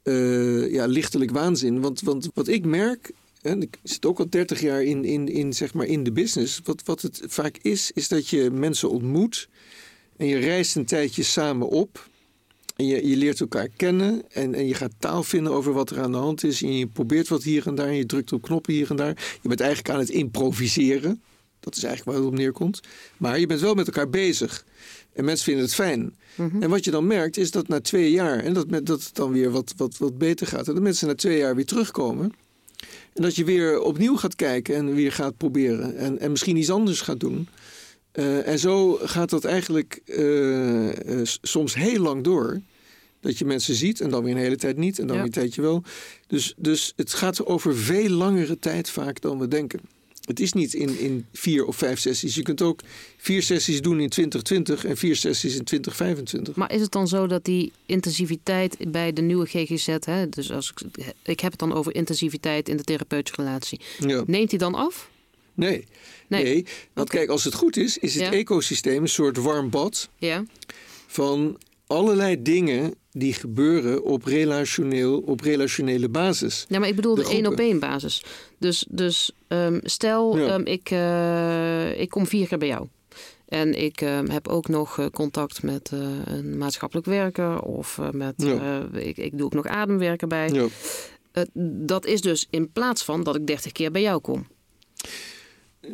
uh, 0.03 0.71
ja, 0.71 0.85
lichtelijk 0.85 1.31
waanzin. 1.31 1.81
Want, 1.81 2.01
want 2.01 2.29
wat 2.33 2.47
ik 2.47 2.65
merk, 2.65 3.11
en 3.41 3.61
ik 3.61 3.77
zit 3.83 4.05
ook 4.05 4.19
al 4.19 4.29
30 4.29 4.61
jaar 4.61 4.83
in, 4.83 5.05
in, 5.05 5.27
in, 5.27 5.53
zeg 5.53 5.73
maar 5.73 5.85
in 5.85 6.03
de 6.03 6.11
business. 6.11 6.61
Wat, 6.63 6.81
wat 6.85 7.01
het 7.01 7.21
vaak 7.27 7.57
is, 7.61 7.91
is 7.91 8.07
dat 8.07 8.27
je 8.27 8.49
mensen 8.51 8.89
ontmoet. 8.89 9.49
En 10.17 10.27
je 10.27 10.37
reist 10.37 10.75
een 10.75 10.85
tijdje 10.85 11.23
samen 11.23 11.69
op. 11.69 12.09
En 12.75 12.85
je, 12.85 13.07
je 13.07 13.15
leert 13.15 13.39
elkaar 13.39 13.67
kennen. 13.67 14.21
En, 14.31 14.53
en 14.53 14.67
je 14.67 14.73
gaat 14.73 14.93
taal 14.99 15.23
vinden 15.23 15.53
over 15.53 15.73
wat 15.73 15.89
er 15.89 16.01
aan 16.01 16.11
de 16.11 16.17
hand 16.17 16.43
is. 16.43 16.61
En 16.61 16.77
je 16.77 16.87
probeert 16.87 17.27
wat 17.27 17.43
hier 17.43 17.67
en 17.67 17.75
daar. 17.75 17.87
En 17.87 17.95
je 17.95 18.05
drukt 18.05 18.33
op 18.33 18.41
knoppen 18.41 18.73
hier 18.73 18.89
en 18.89 18.95
daar. 18.95 19.37
Je 19.41 19.47
bent 19.47 19.59
eigenlijk 19.59 19.93
aan 19.93 19.99
het 19.99 20.09
improviseren. 20.09 21.21
Dat 21.61 21.75
is 21.75 21.83
eigenlijk 21.83 22.17
waar 22.17 22.25
het 22.25 22.33
op 22.33 22.39
neerkomt. 22.39 22.79
Maar 23.17 23.39
je 23.39 23.47
bent 23.47 23.59
wel 23.59 23.73
met 23.73 23.87
elkaar 23.87 24.09
bezig. 24.09 24.65
En 25.13 25.25
mensen 25.25 25.45
vinden 25.45 25.63
het 25.63 25.73
fijn. 25.73 26.15
En 26.59 26.69
wat 26.69 26.85
je 26.85 26.91
dan 26.91 27.07
merkt 27.07 27.37
is 27.37 27.51
dat 27.51 27.67
na 27.67 27.81
twee 27.81 28.11
jaar, 28.11 28.39
en 28.39 28.53
dat, 28.53 28.67
dat 28.69 29.03
het 29.03 29.09
dan 29.13 29.31
weer 29.31 29.51
wat, 29.51 29.73
wat, 29.77 29.97
wat 29.97 30.17
beter 30.17 30.47
gaat, 30.47 30.67
en 30.67 30.73
dat 30.73 30.83
mensen 30.83 31.07
na 31.07 31.15
twee 31.15 31.37
jaar 31.37 31.55
weer 31.55 31.65
terugkomen. 31.65 32.33
En 33.13 33.21
dat 33.21 33.35
je 33.35 33.43
weer 33.43 33.81
opnieuw 33.81 34.15
gaat 34.15 34.35
kijken 34.35 34.75
en 34.75 34.95
weer 34.95 35.11
gaat 35.11 35.37
proberen. 35.37 35.97
En, 35.97 36.19
en 36.19 36.31
misschien 36.31 36.57
iets 36.57 36.69
anders 36.69 37.01
gaat 37.01 37.19
doen. 37.19 37.47
Uh, 38.13 38.47
en 38.47 38.59
zo 38.59 38.99
gaat 39.01 39.29
dat 39.29 39.45
eigenlijk 39.45 40.01
uh, 40.05 40.85
uh, 40.85 40.91
soms 41.41 41.75
heel 41.75 42.01
lang 42.01 42.23
door. 42.23 42.61
Dat 43.19 43.37
je 43.37 43.45
mensen 43.45 43.75
ziet 43.75 44.01
en 44.01 44.09
dan 44.09 44.23
weer 44.23 44.33
een 44.33 44.41
hele 44.41 44.55
tijd 44.55 44.77
niet 44.77 44.99
en 44.99 45.07
dan 45.07 45.15
ja. 45.15 45.21
weer 45.21 45.31
een 45.31 45.41
tijdje 45.41 45.61
wel. 45.61 45.83
Dus, 46.27 46.53
dus 46.57 46.93
het 46.95 47.13
gaat 47.13 47.45
over 47.45 47.75
veel 47.75 48.09
langere 48.09 48.59
tijd 48.59 48.89
vaak 48.89 49.21
dan 49.21 49.39
we 49.39 49.47
denken. 49.47 49.79
Het 50.21 50.39
is 50.39 50.53
niet 50.53 50.73
in, 50.73 50.99
in 50.99 51.25
vier 51.33 51.65
of 51.65 51.75
vijf 51.75 51.99
sessies. 51.99 52.35
Je 52.35 52.41
kunt 52.41 52.61
ook 52.61 52.81
vier 53.17 53.43
sessies 53.43 53.81
doen 53.81 53.99
in 53.99 54.09
2020 54.09 54.85
en 54.85 54.97
vier 54.97 55.15
sessies 55.15 55.55
in 55.55 55.63
2025. 55.63 56.55
Maar 56.55 56.71
is 56.71 56.81
het 56.81 56.91
dan 56.91 57.07
zo 57.07 57.27
dat 57.27 57.45
die 57.45 57.71
intensiviteit 57.85 58.91
bij 58.91 59.13
de 59.13 59.21
nieuwe 59.21 59.45
GGZ, 59.45 59.95
hè, 59.99 60.29
dus 60.29 60.51
als 60.51 60.73
ik, 60.75 61.05
ik 61.23 61.39
heb 61.39 61.51
het 61.51 61.59
dan 61.59 61.73
over 61.73 61.95
intensiviteit 61.95 62.69
in 62.69 62.77
de 62.77 62.83
therapeutische 62.83 63.41
relatie, 63.41 63.79
ja. 63.99 64.23
neemt 64.25 64.49
die 64.49 64.59
dan 64.59 64.75
af? 64.75 65.09
Nee. 65.53 65.85
Nee, 66.27 66.43
nee 66.43 66.65
want 66.93 67.07
okay. 67.07 67.19
kijk, 67.19 67.29
als 67.29 67.43
het 67.43 67.53
goed 67.53 67.77
is, 67.77 67.97
is 67.97 68.13
het 68.13 68.23
ja. 68.23 68.31
ecosysteem 68.31 69.01
een 69.01 69.09
soort 69.09 69.37
warm 69.37 69.69
bad 69.69 70.09
ja. 70.17 70.43
van 71.07 71.57
allerlei 71.91 72.41
dingen 72.41 72.93
die 73.11 73.33
gebeuren 73.33 74.03
op, 74.03 74.23
relationeel, 74.23 75.19
op 75.19 75.41
relationele 75.41 76.09
basis. 76.09 76.65
Ja, 76.69 76.79
maar 76.79 76.87
ik 76.87 76.95
bedoel 76.95 77.15
de, 77.15 77.27
één 77.27 77.45
op 77.45 77.59
één 77.59 77.79
basis. 77.79 78.23
Dus, 78.57 78.85
dus 78.89 79.31
um, 79.47 79.79
stel, 79.83 80.37
ja. 80.37 80.53
um, 80.53 80.65
ik, 80.65 80.91
uh, 80.91 81.99
ik 81.99 82.09
kom 82.09 82.27
vier 82.27 82.47
keer 82.47 82.57
bij 82.57 82.67
jou. 82.67 82.87
En 83.47 83.73
ik 83.73 84.01
uh, 84.01 84.19
heb 84.27 84.47
ook 84.47 84.67
nog 84.67 84.97
uh, 84.97 85.05
contact 85.05 85.63
met 85.63 85.91
uh, 85.93 85.99
een 86.25 86.57
maatschappelijk 86.57 87.07
werker 87.07 87.61
of 87.61 87.99
met, 88.11 88.33
ja. 88.37 88.87
ik, 88.93 89.17
ik 89.17 89.37
doe 89.37 89.45
ook 89.45 89.53
nog 89.53 89.67
ademwerken 89.67 90.27
bij. 90.27 90.49
Ja. 90.49 90.67
dat 91.85 92.05
is 92.05 92.21
dus 92.21 92.47
in 92.49 92.71
plaats 92.71 93.03
van 93.03 93.23
dat 93.23 93.35
ik 93.35 93.47
dertig 93.47 93.71
keer 93.71 93.91
bij 93.91 94.01
jou 94.01 94.21
kom. 94.21 94.47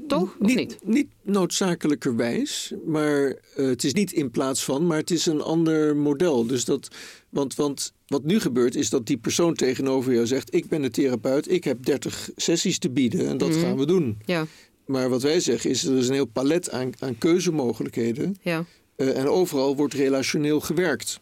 Toch? 0.07 0.35
Of 0.39 0.47
niet, 0.47 0.55
niet? 0.55 0.77
Niet 0.83 1.07
noodzakelijkerwijs, 1.21 2.73
maar 2.85 3.27
uh, 3.27 3.35
het 3.55 3.83
is 3.83 3.93
niet 3.93 4.11
in 4.11 4.31
plaats 4.31 4.63
van, 4.63 4.87
maar 4.87 4.97
het 4.97 5.11
is 5.11 5.25
een 5.25 5.41
ander 5.41 5.95
model. 5.95 6.45
Dus 6.45 6.65
dat, 6.65 6.87
want, 7.29 7.55
want 7.55 7.93
wat 8.07 8.23
nu 8.23 8.39
gebeurt 8.39 8.75
is 8.75 8.89
dat 8.89 9.05
die 9.05 9.17
persoon 9.17 9.53
tegenover 9.53 10.13
jou 10.13 10.27
zegt: 10.27 10.53
Ik 10.53 10.67
ben 10.67 10.81
de 10.81 10.89
therapeut, 10.89 11.51
ik 11.51 11.63
heb 11.63 11.85
30 11.85 12.29
sessies 12.35 12.79
te 12.79 12.89
bieden 12.89 13.27
en 13.27 13.37
dat 13.37 13.47
mm-hmm. 13.47 13.63
gaan 13.63 13.77
we 13.77 13.85
doen. 13.85 14.17
Ja. 14.25 14.45
Maar 14.85 15.09
wat 15.09 15.21
wij 15.21 15.39
zeggen 15.39 15.69
is: 15.69 15.83
er 15.83 15.97
is 15.97 16.07
een 16.07 16.13
heel 16.13 16.25
palet 16.25 16.69
aan, 16.69 16.91
aan 16.99 17.17
keuzemogelijkheden. 17.17 18.37
Ja. 18.41 18.65
Uh, 18.97 19.17
en 19.17 19.27
overal 19.27 19.75
wordt 19.75 19.93
relationeel 19.93 20.59
gewerkt. 20.59 21.19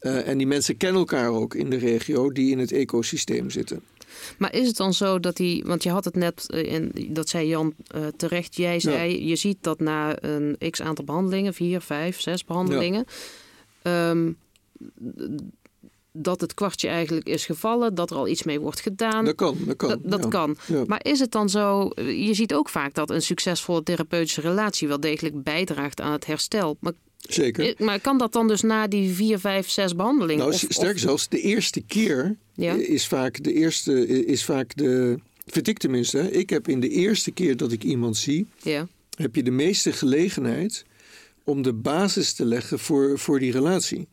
Uh, 0.00 0.28
en 0.28 0.38
die 0.38 0.46
mensen 0.46 0.76
kennen 0.76 1.00
elkaar 1.00 1.30
ook 1.30 1.54
in 1.54 1.70
de 1.70 1.76
regio 1.76 2.32
die 2.32 2.50
in 2.50 2.58
het 2.58 2.72
ecosysteem 2.72 3.50
zitten. 3.50 3.82
Maar 4.38 4.54
is 4.54 4.66
het 4.66 4.76
dan 4.76 4.94
zo 4.94 5.20
dat 5.20 5.36
die, 5.36 5.64
want 5.64 5.82
je 5.82 5.90
had 5.90 6.04
het 6.04 6.16
net, 6.16 6.46
in, 6.48 6.92
dat 7.08 7.28
zei 7.28 7.48
Jan 7.48 7.74
uh, 7.96 8.06
terecht, 8.16 8.56
jij 8.56 8.80
zei, 8.80 9.20
ja. 9.20 9.28
je 9.28 9.36
ziet 9.36 9.58
dat 9.60 9.80
na 9.80 10.22
een 10.22 10.56
x 10.70 10.82
aantal 10.82 11.04
behandelingen, 11.04 11.54
vier, 11.54 11.80
vijf, 11.80 12.20
zes 12.20 12.44
behandelingen, 12.44 13.06
ja. 13.82 14.10
um, 14.10 14.36
dat 16.12 16.40
het 16.40 16.54
kwartje 16.54 16.88
eigenlijk 16.88 17.26
is 17.26 17.46
gevallen, 17.46 17.94
dat 17.94 18.10
er 18.10 18.16
al 18.16 18.28
iets 18.28 18.42
mee 18.42 18.60
wordt 18.60 18.80
gedaan. 18.80 19.24
Dat 19.24 19.34
kan, 19.34 19.56
dat 19.66 19.76
kan. 19.76 19.88
Dat, 19.88 20.00
dat 20.02 20.22
ja. 20.22 20.28
kan. 20.28 20.56
Maar 20.86 21.04
is 21.04 21.20
het 21.20 21.30
dan 21.30 21.48
zo, 21.48 21.90
je 21.94 22.34
ziet 22.34 22.54
ook 22.54 22.68
vaak 22.68 22.94
dat 22.94 23.10
een 23.10 23.22
succesvolle 23.22 23.82
therapeutische 23.82 24.40
relatie 24.40 24.88
wel 24.88 25.00
degelijk 25.00 25.42
bijdraagt 25.42 26.00
aan 26.00 26.12
het 26.12 26.26
herstel. 26.26 26.76
Maar 26.80 26.92
Zeker. 27.28 27.74
Maar 27.78 28.00
kan 28.00 28.18
dat 28.18 28.32
dan 28.32 28.48
dus 28.48 28.62
na 28.62 28.86
die 28.86 29.14
vier, 29.14 29.38
vijf, 29.38 29.70
zes 29.70 29.96
behandelingen? 29.96 30.38
Nou, 30.38 30.52
of, 30.52 30.64
sterker 30.68 30.98
zelfs, 30.98 31.28
de 31.28 31.40
eerste 31.40 31.80
keer 31.80 32.36
ja? 32.54 32.74
is 32.74 33.06
vaak 33.06 33.42
de 33.42 33.52
eerste, 33.52 34.06
is 34.26 34.44
vaak 34.44 34.76
de, 34.76 35.18
vind 35.46 35.68
ik 35.68 35.78
tenminste, 35.78 36.30
ik 36.30 36.50
heb 36.50 36.68
in 36.68 36.80
de 36.80 36.88
eerste 36.88 37.30
keer 37.30 37.56
dat 37.56 37.72
ik 37.72 37.84
iemand 37.84 38.16
zie, 38.16 38.46
ja. 38.62 38.88
heb 39.16 39.34
je 39.34 39.42
de 39.42 39.50
meeste 39.50 39.92
gelegenheid 39.92 40.84
om 41.44 41.62
de 41.62 41.72
basis 41.72 42.32
te 42.32 42.44
leggen 42.44 42.78
voor, 42.78 43.18
voor 43.18 43.38
die 43.38 43.52
relatie. 43.52 44.08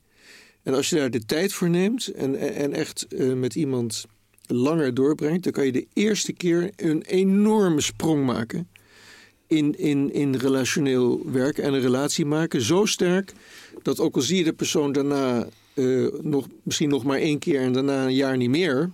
En 0.63 0.74
als 0.74 0.89
je 0.89 0.95
daar 0.95 1.12
de 1.12 1.26
tijd 1.26 1.54
voor 1.54 1.69
neemt 1.69 2.08
en, 2.08 2.56
en 2.56 2.74
echt 2.74 3.06
uh, 3.10 3.34
met 3.34 3.56
iemand 3.56 4.06
langer 4.45 4.93
doorbrengt, 4.93 5.43
dan 5.43 5.54
kan 5.54 5.65
je 5.65 5.72
de 5.72 5.88
eerste 5.93 6.34
keer 6.34 6.69
een 6.76 7.02
enorme 7.02 7.82
sprong 7.82 8.26
maken 8.26 8.67
in, 9.49 9.77
in, 9.77 10.13
in 10.13 10.35
relationeel 10.35 11.31
werken 11.31 11.63
en 11.63 11.73
een 11.73 11.81
relatie 11.81 12.25
maken. 12.25 12.62
Zo 12.62 12.85
sterk 12.85 13.33
dat 13.81 13.99
ook 13.99 14.15
al 14.15 14.21
zie 14.21 14.38
je 14.38 14.43
de 14.43 14.53
persoon 14.53 14.91
daarna 14.91 15.47
uh, 15.73 16.13
nog, 16.21 16.47
misschien 16.63 16.89
nog 16.89 17.03
maar 17.03 17.17
één 17.17 17.39
keer 17.39 17.62
en 17.62 17.73
daarna 17.73 18.05
een 18.05 18.15
jaar 18.15 18.38
niet 18.38 18.49
meer, 18.49 18.89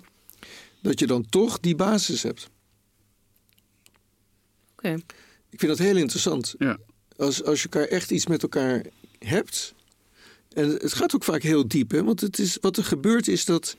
dat 0.82 1.00
je 1.00 1.08
dan 1.08 1.26
toch 1.30 1.60
die 1.60 1.76
basis 1.76 2.24
hebt. 2.24 2.50
Oké. 4.72 4.94
Ik 5.50 5.60
vind 5.60 5.78
dat 5.78 5.88
heel 5.88 5.98
interessant. 5.98 6.56
Ja. 6.58 6.78
Als, 7.18 7.44
als 7.44 7.62
je 7.62 7.70
elkaar 7.70 7.88
echt 7.88 8.12
iets 8.12 8.28
met 8.28 8.44
elkaar 8.44 8.86
hebt. 9.20 9.74
En 10.54 10.70
het 10.70 10.94
gaat 10.94 11.16
ook 11.16 11.24
vaak 11.24 11.42
heel 11.42 11.68
diep, 11.68 11.92
hè? 11.92 12.04
want 12.04 12.22
het 12.22 12.40
is, 12.40 12.58
wat 12.62 12.78
er 12.78 12.84
gebeurt 12.84 13.28
is 13.28 13.46
dat 13.46 13.76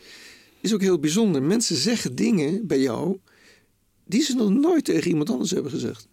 is 0.60 0.74
ook 0.74 0.80
heel 0.80 0.98
bijzonder. 0.98 1.42
Mensen 1.42 1.76
zeggen 1.76 2.14
dingen 2.14 2.66
bij 2.66 2.80
jou 2.80 3.18
die 4.04 4.22
ze 4.22 4.34
nog 4.34 4.50
nooit 4.50 4.84
tegen 4.84 5.10
iemand 5.10 5.30
anders 5.30 5.50
hebben 5.50 5.70
gezegd. 5.70 6.08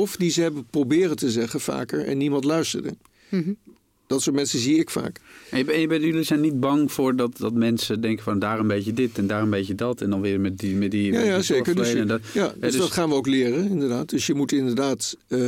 Of 0.00 0.16
die 0.16 0.30
ze 0.30 0.40
hebben 0.40 0.66
proberen 0.70 1.16
te 1.16 1.30
zeggen 1.30 1.60
vaker 1.60 2.06
en 2.06 2.18
niemand 2.18 2.44
luisterde. 2.44 2.96
Mm 3.28 3.56
Dat 4.06 4.22
soort 4.22 4.36
mensen 4.36 4.58
zie 4.58 4.78
ik 4.78 4.90
vaak. 4.90 5.20
En 5.50 5.58
je, 5.58 5.80
je, 5.80 6.00
jullie 6.00 6.22
zijn 6.22 6.40
niet 6.40 6.60
bang 6.60 6.92
voor 6.92 7.16
dat, 7.16 7.36
dat 7.38 7.52
mensen 7.52 8.00
denken 8.00 8.24
van 8.24 8.38
daar 8.38 8.58
een 8.58 8.66
beetje 8.66 8.92
dit 8.92 9.18
en 9.18 9.26
daar 9.26 9.42
een 9.42 9.50
beetje 9.50 9.74
dat. 9.74 10.00
En 10.00 10.10
dan 10.10 10.20
weer 10.20 10.40
met 10.40 10.58
die. 10.58 10.74
Met 10.74 10.90
die 10.90 11.12
ja, 11.12 11.20
ja 11.20 11.42
zeker. 11.42 11.74
Dus, 11.74 11.94
en 11.94 12.06
dat, 12.06 12.20
ja, 12.32 12.46
dus, 12.48 12.72
dus, 12.72 12.76
dat 12.76 12.90
gaan 12.90 13.08
we 13.08 13.14
ook 13.14 13.26
leren, 13.26 13.68
inderdaad. 13.68 14.08
Dus 14.08 14.26
je 14.26 14.34
moet 14.34 14.52
inderdaad. 14.52 15.16
Uh, 15.28 15.38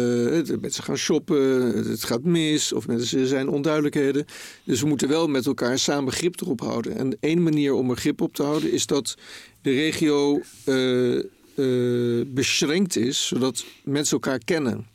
mensen 0.61 0.84
gaan 0.84 0.96
shoppen, 0.96 1.62
het 1.88 2.04
gaat 2.04 2.22
mis, 2.22 2.72
of 2.72 2.87
mensen 2.87 3.26
zijn 3.26 3.48
onduidelijkheden. 3.48 4.24
Dus 4.64 4.80
we 4.80 4.88
moeten 4.88 5.08
wel 5.08 5.28
met 5.28 5.46
elkaar 5.46 5.78
samen 5.78 6.12
grip 6.12 6.40
erop 6.40 6.61
houden. 6.61 6.96
En 6.96 7.16
één 7.20 7.42
manier 7.42 7.72
om 7.72 7.90
er 7.90 7.96
grip 7.96 8.20
op 8.20 8.34
te 8.34 8.42
houden 8.42 8.72
is 8.72 8.87
dat 8.87 9.16
de 9.62 9.70
regio. 9.70 10.40
Uh, 10.66 11.22
uh, 11.59 12.25
beschränkt 12.27 12.97
is, 12.97 13.27
zodat 13.27 13.64
mensen 13.85 14.12
elkaar 14.12 14.38
kennen. 14.44 14.87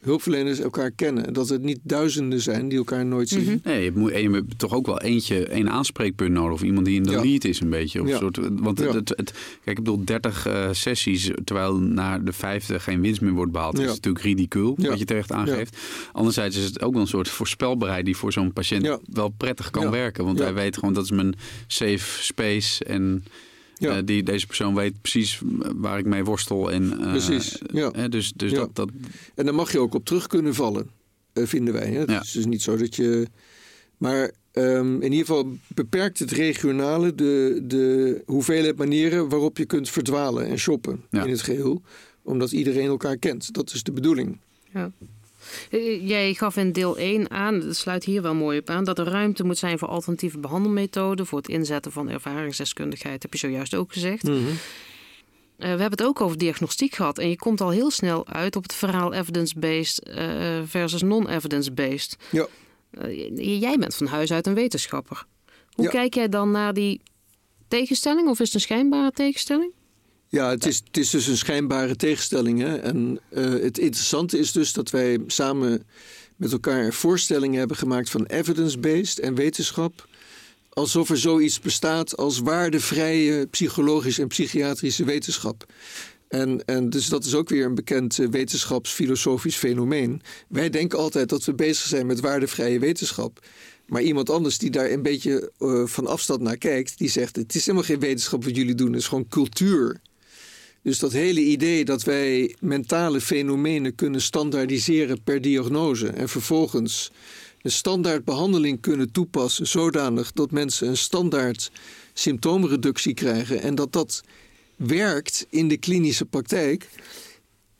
Hulpverleners 0.00 0.58
elkaar 0.58 0.90
kennen. 0.90 1.32
Dat 1.32 1.48
het 1.48 1.62
niet 1.62 1.78
duizenden 1.82 2.40
zijn 2.40 2.68
die 2.68 2.78
elkaar 2.78 3.06
nooit 3.06 3.28
zien. 3.28 3.44
Mhm. 3.44 3.56
Nee, 3.64 3.84
je, 3.84 3.92
moet, 3.94 4.10
je 4.10 4.30
hebt 4.30 4.58
toch 4.58 4.72
ook 4.72 4.86
wel 4.86 5.00
eentje, 5.00 5.46
één 5.46 5.70
aanspreekpunt 5.70 6.32
nodig. 6.32 6.52
Of 6.52 6.62
iemand 6.62 6.86
die 6.86 6.96
in 6.96 7.02
de 7.02 7.10
ja. 7.10 7.22
lead 7.22 7.44
is 7.44 7.60
een 7.60 7.70
beetje. 7.70 8.02
Of 8.02 8.08
ja. 8.08 8.18
soort, 8.18 8.38
want 8.52 8.78
ja. 8.78 8.92
het, 8.92 9.08
het, 9.08 9.32
kijk, 9.64 9.78
ik 9.78 9.84
bedoel, 9.84 10.04
30 10.04 10.46
uh, 10.46 10.68
sessies, 10.72 11.30
terwijl 11.44 11.74
na 11.76 12.18
de 12.18 12.32
vijfde 12.32 12.80
geen 12.80 13.00
winst 13.00 13.20
meer 13.20 13.32
wordt 13.32 13.52
behaald. 13.52 13.78
is 13.78 13.86
natuurlijk 13.86 14.24
ridicuul, 14.24 14.76
wat 14.78 14.98
je 14.98 15.04
terecht 15.04 15.32
aangeeft. 15.32 15.76
Anderzijds 16.12 16.56
is 16.56 16.64
het 16.64 16.82
ook 16.82 16.92
wel 16.92 17.02
een 17.02 17.08
soort 17.08 17.28
voorspelbaarheid 17.28 18.04
die 18.04 18.16
voor 18.16 18.32
zo'n 18.32 18.52
patiënt 18.52 18.98
wel 19.12 19.28
prettig 19.28 19.70
kan 19.70 19.90
werken. 19.90 20.24
Want 20.24 20.38
hij 20.38 20.54
weet 20.54 20.74
gewoon, 20.78 20.94
dat 20.94 21.04
is 21.04 21.10
mijn 21.10 21.34
safe 21.66 22.22
space 22.22 22.84
en... 22.84 23.24
Ja. 23.80 23.96
Uh, 23.96 24.02
die, 24.04 24.22
deze 24.22 24.46
persoon 24.46 24.74
weet 24.74 25.00
precies 25.00 25.40
waar 25.76 25.98
ik 25.98 26.06
mee 26.06 26.24
worstel. 26.24 26.72
En, 26.72 26.82
uh, 26.82 27.10
precies, 27.10 27.58
ja. 27.72 27.92
Uh, 27.96 28.04
dus, 28.08 28.32
dus 28.32 28.50
ja. 28.50 28.56
Dat, 28.56 28.74
dat... 28.74 28.90
En 29.34 29.44
daar 29.44 29.54
mag 29.54 29.72
je 29.72 29.78
ook 29.78 29.94
op 29.94 30.04
terug 30.04 30.26
kunnen 30.26 30.54
vallen, 30.54 30.90
vinden 31.34 31.74
wij. 31.74 31.90
Hè? 31.90 31.98
Het 31.98 32.10
ja. 32.10 32.20
is 32.20 32.32
dus 32.32 32.46
niet 32.46 32.62
zo 32.62 32.76
dat 32.76 32.96
je... 32.96 33.26
Maar 33.96 34.30
um, 34.52 34.94
in 34.94 35.12
ieder 35.12 35.26
geval 35.26 35.52
beperkt 35.74 36.18
het 36.18 36.30
regionale 36.30 37.14
de, 37.14 37.60
de 37.64 38.22
hoeveelheid 38.26 38.76
manieren 38.76 39.28
waarop 39.28 39.58
je 39.58 39.64
kunt 39.64 39.90
verdwalen 39.90 40.46
en 40.46 40.58
shoppen 40.58 41.04
in 41.10 41.18
het 41.18 41.42
geheel. 41.42 41.82
Omdat 42.22 42.52
iedereen 42.52 42.86
elkaar 42.86 43.16
kent. 43.16 43.52
Dat 43.54 43.72
is 43.72 43.82
de 43.82 43.92
bedoeling. 43.92 44.38
Ja. 44.72 44.92
Jij 46.02 46.34
gaf 46.34 46.56
in 46.56 46.72
deel 46.72 46.98
1 46.98 47.30
aan, 47.30 47.60
dat 47.60 47.76
sluit 47.76 48.04
hier 48.04 48.22
wel 48.22 48.34
mooi 48.34 48.58
op 48.58 48.70
aan, 48.70 48.84
dat 48.84 48.98
er 48.98 49.06
ruimte 49.06 49.44
moet 49.44 49.58
zijn 49.58 49.78
voor 49.78 49.88
alternatieve 49.88 50.38
behandelmethoden, 50.38 51.26
voor 51.26 51.38
het 51.38 51.48
inzetten 51.48 51.92
van 51.92 52.08
ervaringsdeskundigheid, 52.08 53.22
heb 53.22 53.32
je 53.32 53.38
zojuist 53.38 53.74
ook 53.74 53.92
gezegd. 53.92 54.22
Mm 54.22 54.34
-hmm. 54.34 54.46
uh, 54.46 54.56
we 55.56 55.66
hebben 55.66 55.90
het 55.90 56.02
ook 56.02 56.20
over 56.20 56.38
diagnostiek 56.38 56.94
gehad 56.94 57.18
en 57.18 57.28
je 57.28 57.36
komt 57.36 57.60
al 57.60 57.70
heel 57.70 57.90
snel 57.90 58.26
uit 58.26 58.56
op 58.56 58.62
het 58.62 58.74
verhaal 58.74 59.12
evidence-based 59.12 60.08
uh, 60.08 60.60
versus 60.64 61.02
non-evidence-based. 61.02 62.16
Ja. 62.30 62.46
Uh, 63.04 63.60
jij 63.60 63.76
bent 63.78 63.94
van 63.94 64.06
huis 64.06 64.32
uit 64.32 64.46
een 64.46 64.54
wetenschapper. 64.54 65.24
Hoe 65.70 65.84
ja. 65.84 65.90
kijk 65.90 66.14
jij 66.14 66.28
dan 66.28 66.50
naar 66.50 66.74
die 66.74 67.00
tegenstelling 67.68 68.28
of 68.28 68.40
is 68.40 68.46
het 68.46 68.54
een 68.54 68.60
schijnbare 68.60 69.10
tegenstelling? 69.10 69.72
Ja, 70.30 70.50
het 70.50 70.66
is, 70.66 70.82
is 70.92 71.10
dus 71.10 71.26
een 71.26 71.36
schijnbare 71.36 71.96
tegenstelling. 71.96 72.60
Hè? 72.60 72.76
En 72.76 73.20
uh, 73.30 73.44
het 73.62 73.78
interessante 73.78 74.38
is 74.38 74.52
dus 74.52 74.72
dat 74.72 74.90
wij 74.90 75.18
samen 75.26 75.84
met 76.36 76.52
elkaar 76.52 76.92
voorstellingen 76.92 77.58
hebben 77.58 77.76
gemaakt 77.76 78.10
van 78.10 78.26
evidence-based 78.26 79.18
en 79.18 79.34
wetenschap. 79.34 80.08
Alsof 80.68 81.10
er 81.10 81.18
zoiets 81.18 81.60
bestaat 81.60 82.16
als 82.16 82.38
waardevrije 82.38 83.46
psychologische 83.46 84.22
en 84.22 84.28
psychiatrische 84.28 85.04
wetenschap. 85.04 85.66
En, 86.28 86.64
en 86.64 86.90
dus 86.90 87.08
dat 87.08 87.24
is 87.24 87.34
ook 87.34 87.48
weer 87.48 87.64
een 87.64 87.74
bekend 87.74 88.18
uh, 88.18 88.28
wetenschapsfilosofisch 88.28 89.56
fenomeen. 89.56 90.22
Wij 90.48 90.70
denken 90.70 90.98
altijd 90.98 91.28
dat 91.28 91.44
we 91.44 91.54
bezig 91.54 91.86
zijn 91.86 92.06
met 92.06 92.20
waardevrije 92.20 92.78
wetenschap. 92.78 93.46
Maar 93.86 94.02
iemand 94.02 94.30
anders 94.30 94.58
die 94.58 94.70
daar 94.70 94.90
een 94.90 95.02
beetje 95.02 95.52
uh, 95.58 95.86
van 95.86 96.06
afstand 96.06 96.40
naar 96.40 96.56
kijkt, 96.56 96.98
die 96.98 97.08
zegt: 97.08 97.36
Het 97.36 97.54
is 97.54 97.64
helemaal 97.66 97.86
geen 97.86 98.00
wetenschap 98.00 98.44
wat 98.44 98.56
jullie 98.56 98.74
doen, 98.74 98.92
het 98.92 99.00
is 99.00 99.08
gewoon 99.08 99.28
cultuur. 99.28 100.00
Dus 100.82 100.98
dat 100.98 101.12
hele 101.12 101.40
idee 101.40 101.84
dat 101.84 102.02
wij 102.02 102.56
mentale 102.60 103.20
fenomenen 103.20 103.94
kunnen 103.94 104.22
standaardiseren 104.22 105.22
per 105.22 105.40
diagnose 105.40 106.08
en 106.08 106.28
vervolgens 106.28 107.10
een 107.62 107.70
standaard 107.70 108.24
behandeling 108.24 108.80
kunnen 108.80 109.12
toepassen 109.12 109.66
zodanig 109.66 110.32
dat 110.32 110.50
mensen 110.50 110.88
een 110.88 110.96
standaard 110.96 111.70
symptoomreductie 112.12 113.14
krijgen 113.14 113.60
en 113.60 113.74
dat 113.74 113.92
dat 113.92 114.22
werkt 114.76 115.46
in 115.50 115.68
de 115.68 115.76
klinische 115.76 116.24
praktijk. 116.24 116.88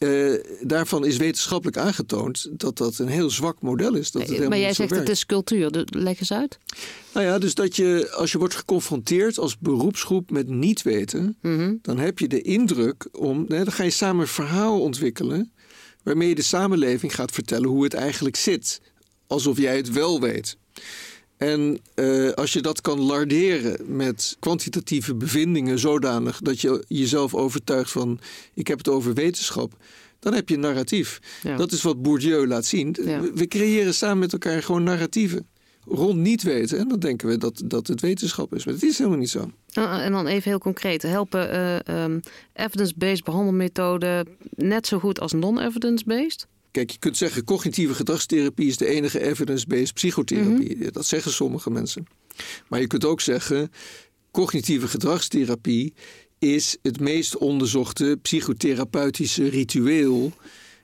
Uh, 0.05 0.35
daarvan 0.61 1.05
is 1.05 1.17
wetenschappelijk 1.17 1.77
aangetoond 1.77 2.49
dat 2.51 2.79
dat 2.79 2.99
een 2.99 3.09
heel 3.09 3.31
zwak 3.31 3.61
model 3.63 3.95
is. 3.95 4.11
Dat 4.11 4.29
het 4.29 4.49
maar 4.49 4.59
jij 4.59 4.73
zegt 4.73 4.91
werkt. 4.91 5.09
het 5.09 5.17
is 5.17 5.27
cultuur, 5.27 5.85
leg 5.85 6.21
eens 6.21 6.33
uit. 6.33 6.59
Nou 7.15 7.27
ja, 7.27 7.39
dus 7.39 7.55
dat 7.55 7.77
je 7.77 8.11
als 8.13 8.33
je 8.33 8.39
wordt 8.39 8.55
geconfronteerd 8.55 9.39
als 9.39 9.59
beroepsgroep 9.59 10.31
met 10.31 10.49
niet 10.49 10.83
weten, 10.83 11.37
mm 11.41 11.59
-hmm. 11.59 11.79
dan 11.83 11.99
heb 11.99 12.19
je 12.19 12.29
de 12.29 12.43
indruk 12.43 13.09
om, 13.13 13.45
nee, 13.49 13.65
dan 13.65 13.73
ga 13.73 13.83
je 13.83 13.91
samen 13.91 14.21
een 14.21 14.29
verhaal 14.29 14.81
ontwikkelen 14.81 15.53
waarmee 16.03 16.29
je 16.29 16.35
de 16.35 16.43
samenleving 16.43 17.15
gaat 17.15 17.31
vertellen 17.31 17.69
hoe 17.69 17.85
het 17.85 17.95
eigenlijk 17.95 18.37
zit, 18.37 18.81
alsof 19.27 19.59
jij 19.59 19.77
het 19.77 19.93
wel 19.93 20.21
weet. 20.21 20.57
En 21.41 21.79
uh, 21.95 22.31
als 22.31 22.53
je 22.53 22.61
dat 22.61 22.81
kan 22.81 23.01
larderen 23.01 23.97
met 23.97 24.37
kwantitatieve 24.41 25.15
bevindingen 25.15 25.79
zodanig 25.79 26.41
dat 26.41 26.61
je 26.61 26.85
jezelf 26.89 27.35
overtuigt 27.35 27.91
van 27.91 28.21
ik 28.55 28.67
heb 28.67 28.79
het 28.79 28.89
over 28.89 29.15
wetenschap, 29.15 29.73
dan 30.19 30.35
heb 30.35 30.49
je 30.49 30.55
een 30.55 30.61
narratief. 30.61 31.21
Ja. 31.43 31.57
Dat 31.57 31.73
is 31.73 31.83
wat 31.83 32.03
Bourdieu 32.03 32.47
laat 32.47 32.65
zien. 32.65 32.97
Ja. 33.05 33.21
We 33.35 33.49
creëren 33.49 33.95
samen 33.95 34.19
met 34.19 34.33
elkaar 34.33 34.63
gewoon 34.63 34.83
narratieven. 34.83 35.47
Rond 35.85 36.19
niet 36.19 36.43
weten. 36.43 36.79
En 36.79 36.89
dan 36.89 36.99
denken 36.99 37.29
we 37.29 37.39
dat, 37.39 37.63
dat 37.65 37.87
het 37.87 38.01
wetenschap 38.01 38.55
is. 38.55 38.65
Maar 38.65 38.75
het 38.75 38.83
is 38.83 38.99
helemaal 38.99 39.19
niet 39.19 39.31
zo. 39.31 39.51
En 39.73 40.13
dan 40.13 40.27
even 40.27 40.51
heel 40.51 40.59
concreet. 40.59 41.03
Helpen 41.03 41.55
uh, 41.55 42.03
um, 42.03 42.21
evidence-based 42.53 43.25
behandelmethoden 43.25 44.29
net 44.57 44.87
zo 44.87 44.99
goed 44.99 45.21
als 45.21 45.33
non-evidence-based? 45.33 46.47
Kijk, 46.71 46.91
je 46.91 46.99
kunt 46.99 47.17
zeggen 47.17 47.45
cognitieve 47.45 47.95
gedragstherapie 47.95 48.67
is 48.67 48.77
de 48.77 48.87
enige 48.87 49.21
evidence-based 49.21 49.95
psychotherapie. 49.95 50.77
Mm 50.77 50.83
-hmm. 50.83 50.93
Dat 50.93 51.07
zeggen 51.07 51.33
sommige 51.33 51.71
mensen. 51.71 52.07
Maar 52.69 52.81
je 52.81 52.87
kunt 52.87 53.05
ook 53.05 53.21
zeggen 53.21 53.71
cognitieve 54.31 54.89
gedragstherapie 54.89 55.95
is 56.39 56.77
het 56.83 57.01
meest 57.01 57.37
onderzochte 57.37 58.19
psychotherapeutische 58.23 59.49
ritueel 59.49 60.33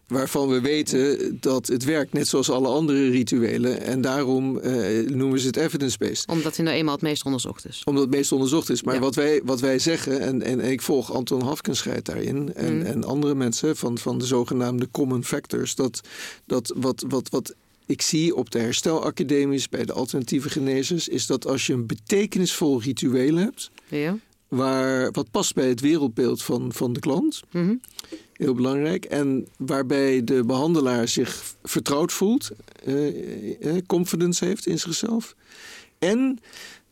waarvan 0.06 0.48
we 0.48 0.60
weten 0.60 1.36
dat 1.40 1.66
het 1.66 1.84
werkt 1.84 2.12
net 2.12 2.28
zoals 2.28 2.50
alle 2.50 2.68
andere 2.68 3.10
rituelen. 3.10 3.80
En 3.80 4.00
daarom 4.00 4.58
uh, 4.58 5.08
noemen 5.08 5.40
ze 5.40 5.46
het 5.46 5.56
evidence-based. 5.56 6.28
Omdat 6.28 6.56
hij 6.56 6.64
nou 6.64 6.76
eenmaal 6.76 6.94
het 6.94 7.02
meest 7.02 7.24
onderzocht 7.24 7.68
is. 7.68 7.82
Omdat 7.84 8.02
het 8.02 8.12
meest 8.12 8.32
onderzocht 8.32 8.70
is. 8.70 8.82
Maar 8.82 8.94
ja. 8.94 9.00
wat, 9.00 9.14
wij, 9.14 9.40
wat 9.44 9.60
wij 9.60 9.78
zeggen, 9.78 10.20
en, 10.20 10.42
en 10.42 10.60
ik 10.60 10.82
volg 10.82 11.12
Anton 11.12 11.42
Hafkenscheid 11.42 12.04
daarin... 12.04 12.54
en, 12.54 12.74
Mm. 12.76 12.82
en 12.82 13.04
andere 13.04 13.34
mensen 13.34 13.76
van, 13.76 13.98
van 13.98 14.18
de 14.18 14.24
zogenaamde 14.26 14.88
common 14.90 15.24
factors... 15.24 15.74
dat, 15.74 16.00
dat 16.46 16.72
wat, 16.76 17.04
wat, 17.08 17.28
wat 17.28 17.54
ik 17.86 18.02
zie 18.02 18.34
op 18.34 18.50
de 18.50 18.58
herstelacademisch 18.58 19.68
bij 19.68 19.84
de 19.84 19.92
alternatieve 19.92 20.50
genezers... 20.50 21.08
is 21.08 21.26
dat 21.26 21.46
als 21.46 21.66
je 21.66 21.72
een 21.72 21.86
betekenisvol 21.86 22.80
ritueel 22.82 23.36
hebt... 23.36 23.70
Ja. 23.88 24.18
Waar, 24.48 25.10
wat 25.10 25.30
past 25.30 25.54
bij 25.54 25.68
het 25.68 25.80
wereldbeeld 25.80 26.42
van, 26.42 26.72
van 26.72 26.92
de 26.92 27.00
klant... 27.00 27.42
Mm 27.50 27.80
Heel 28.36 28.54
belangrijk. 28.54 29.04
En 29.04 29.46
waarbij 29.56 30.24
de 30.24 30.44
behandelaar 30.44 31.08
zich 31.08 31.54
vertrouwd 31.62 32.12
voelt, 32.12 32.50
uh, 32.84 33.76
confidence 33.86 34.44
heeft 34.44 34.66
in 34.66 34.78
zichzelf. 34.78 35.34
En 35.98 36.38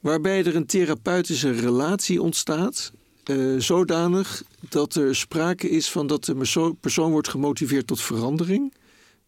waarbij 0.01 0.45
er 0.45 0.57
een 0.57 0.67
therapeutische 0.67 1.51
relatie 1.51 2.23
ontstaat, 2.23 2.93
uh, 3.31 3.61
zodanig 3.61 4.43
dat 4.69 4.95
er 4.95 5.17
sprake 5.17 5.71
is 5.71 5.91
van 5.91 6.07
dat 6.07 6.25
de 6.25 6.75
persoon 6.81 7.11
wordt 7.11 7.29
gemotiveerd 7.29 7.87
tot 7.87 8.01
verandering. 8.01 8.75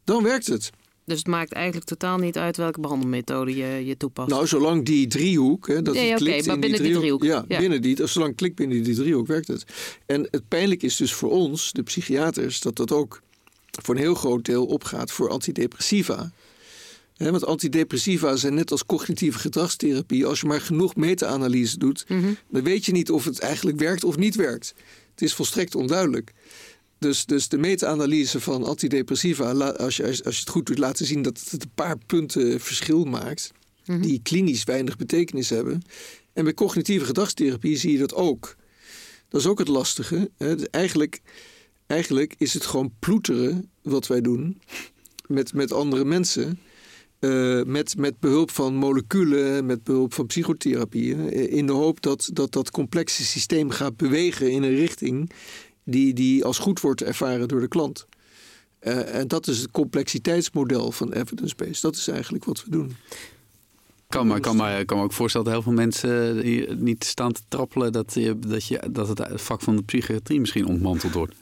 Dan 0.04 0.22
werkt 0.22 0.46
het. 0.46 0.70
Dus 1.06 1.18
het 1.18 1.26
maakt 1.26 1.52
eigenlijk 1.52 1.86
totaal 1.86 2.18
niet 2.18 2.38
uit 2.38 2.56
welke 2.56 2.80
behandelmethode 2.80 3.56
je, 3.56 3.86
je 3.86 3.96
toepast. 3.96 4.28
Nou, 4.28 4.46
zolang 4.46 4.84
die 4.84 5.06
driehoek, 5.06 5.68
hè, 5.68 5.82
dat 5.82 5.94
Nee, 5.94 6.10
het 6.10 6.18
klikt 6.18 6.46
maar 6.46 6.54
in 6.54 6.60
binnen 6.60 6.82
die 6.82 6.92
driehoek, 6.94 7.22
Ja, 7.24 7.44
ja. 7.48 7.58
binnen 7.58 7.82
die, 7.82 8.06
zolang 8.06 8.28
het 8.30 8.38
klikt 8.40 8.54
binnen 8.56 8.82
die 8.82 8.94
driehoek 8.94 9.26
werkt 9.26 9.48
het. 9.48 9.64
En 10.06 10.28
het 10.30 10.48
pijnlijk 10.48 10.82
is 10.82 10.96
dus 10.96 11.12
voor 11.12 11.30
ons, 11.30 11.72
de 11.72 11.82
psychiaters, 11.82 12.60
dat 12.60 12.76
dat 12.76 12.92
ook 12.92 13.22
voor 13.82 13.94
een 13.94 14.00
heel 14.00 14.14
groot 14.14 14.44
deel 14.44 14.66
opgaat 14.66 15.10
voor 15.10 15.28
antidepressiva. 15.30 16.30
Want 17.16 17.44
antidepressiva 17.46 18.36
zijn 18.36 18.54
net 18.54 18.70
als 18.70 18.86
cognitieve 18.86 19.38
gedragstherapie. 19.38 20.26
Als 20.26 20.40
je 20.40 20.46
maar 20.46 20.60
genoeg 20.60 20.96
meta-analyse 20.96 21.78
doet, 21.78 22.04
Mhm. 22.08 22.32
dan 22.50 22.62
weet 22.62 22.84
je 22.84 22.92
niet 22.92 23.10
of 23.10 23.24
het 23.24 23.38
eigenlijk 23.38 23.78
werkt 23.78 24.04
of 24.04 24.16
niet 24.16 24.34
werkt. 24.34 24.74
Het 25.10 25.22
is 25.22 25.34
volstrekt 25.34 25.74
onduidelijk. 25.74 26.32
Dus, 26.98 27.24
dus 27.26 27.48
de 27.48 27.58
meta-analyse 27.58 28.40
van 28.40 28.64
antidepressiva, 28.64 29.52
als 29.52 29.96
je, 29.96 30.04
als 30.06 30.16
je 30.18 30.40
het 30.40 30.48
goed 30.48 30.66
doet 30.66 30.78
laten 30.78 31.06
zien 31.06 31.22
dat 31.22 31.46
het 31.50 31.62
een 31.62 31.70
paar 31.74 31.98
punten 32.06 32.60
verschil 32.60 33.04
maakt, 33.04 33.52
Mhm. 33.86 34.00
die 34.00 34.20
klinisch 34.22 34.64
weinig 34.64 34.96
betekenis 34.96 35.50
hebben. 35.50 35.82
En 36.32 36.44
bij 36.44 36.54
cognitieve 36.54 37.04
gedragstherapie 37.04 37.76
zie 37.76 37.92
je 37.92 37.98
dat 37.98 38.14
ook. 38.14 38.56
Dat 39.28 39.40
is 39.40 39.46
ook 39.46 39.58
het 39.58 39.68
lastige. 39.68 40.30
Hè. 40.36 40.56
Dus 40.56 40.66
Eigenlijk, 40.70 41.20
eigenlijk 41.86 42.34
is 42.38 42.54
het 42.54 42.64
gewoon 42.66 42.92
ploeteren 42.98 43.70
wat 43.82 44.06
wij 44.06 44.20
doen 44.20 44.60
met, 45.26 45.52
met 45.52 45.72
andere 45.72 46.04
mensen. 46.04 46.58
eh, 47.18 47.62
met, 47.62 47.96
met 47.96 48.20
behulp 48.20 48.50
van 48.50 48.74
moleculen, 48.74 49.66
met 49.66 49.84
behulp 49.84 50.14
van 50.14 50.26
psychotherapieën. 50.26 51.30
eh, 51.30 51.52
In 51.52 51.66
de 51.66 51.72
hoop 51.72 52.00
dat, 52.02 52.30
dat 52.32 52.52
dat 52.52 52.70
complexe 52.70 53.24
systeem 53.24 53.70
gaat 53.70 53.96
bewegen 53.96 54.50
in 54.50 54.62
een 54.62 54.74
richting 54.74 55.30
die, 55.86 56.14
die 56.14 56.44
als 56.44 56.58
goed 56.58 56.80
wordt 56.80 57.02
ervaren 57.02 57.48
door 57.48 57.60
de 57.60 57.68
klant. 57.68 58.06
Eh, 58.78 59.14
en 59.14 59.28
dat 59.28 59.46
is 59.46 59.58
het 59.58 59.70
complexiteitsmodel 59.70 60.92
van 60.92 61.12
evidence-based. 61.12 61.82
Dat 61.82 61.96
is 61.96 62.08
eigenlijk 62.08 62.44
wat 62.44 62.64
we 62.64 62.70
doen. 62.70 62.96
Kan 64.08 64.26
me, 64.26 64.40
kan, 64.40 64.56
me, 64.56 64.82
kan 64.84 65.00
ook 65.00 65.12
voorstellen 65.12 65.46
dat 65.46 65.54
heel 65.54 65.64
veel 65.64 65.72
mensen 65.72 66.40
hier 66.40 66.76
niet 66.76 67.04
staan 67.04 67.32
te 67.32 67.40
trappelen 67.48 67.92
dat, 67.92 68.14
je, 68.14 68.38
dat, 68.38 68.66
je, 68.66 68.82
dat 68.90 69.08
het 69.08 69.40
vak 69.40 69.60
van 69.60 69.76
de 69.76 69.82
psychiatrie 69.82 70.40
misschien 70.40 70.66
ontmanteld 70.66 71.12
wordt. 71.12 71.34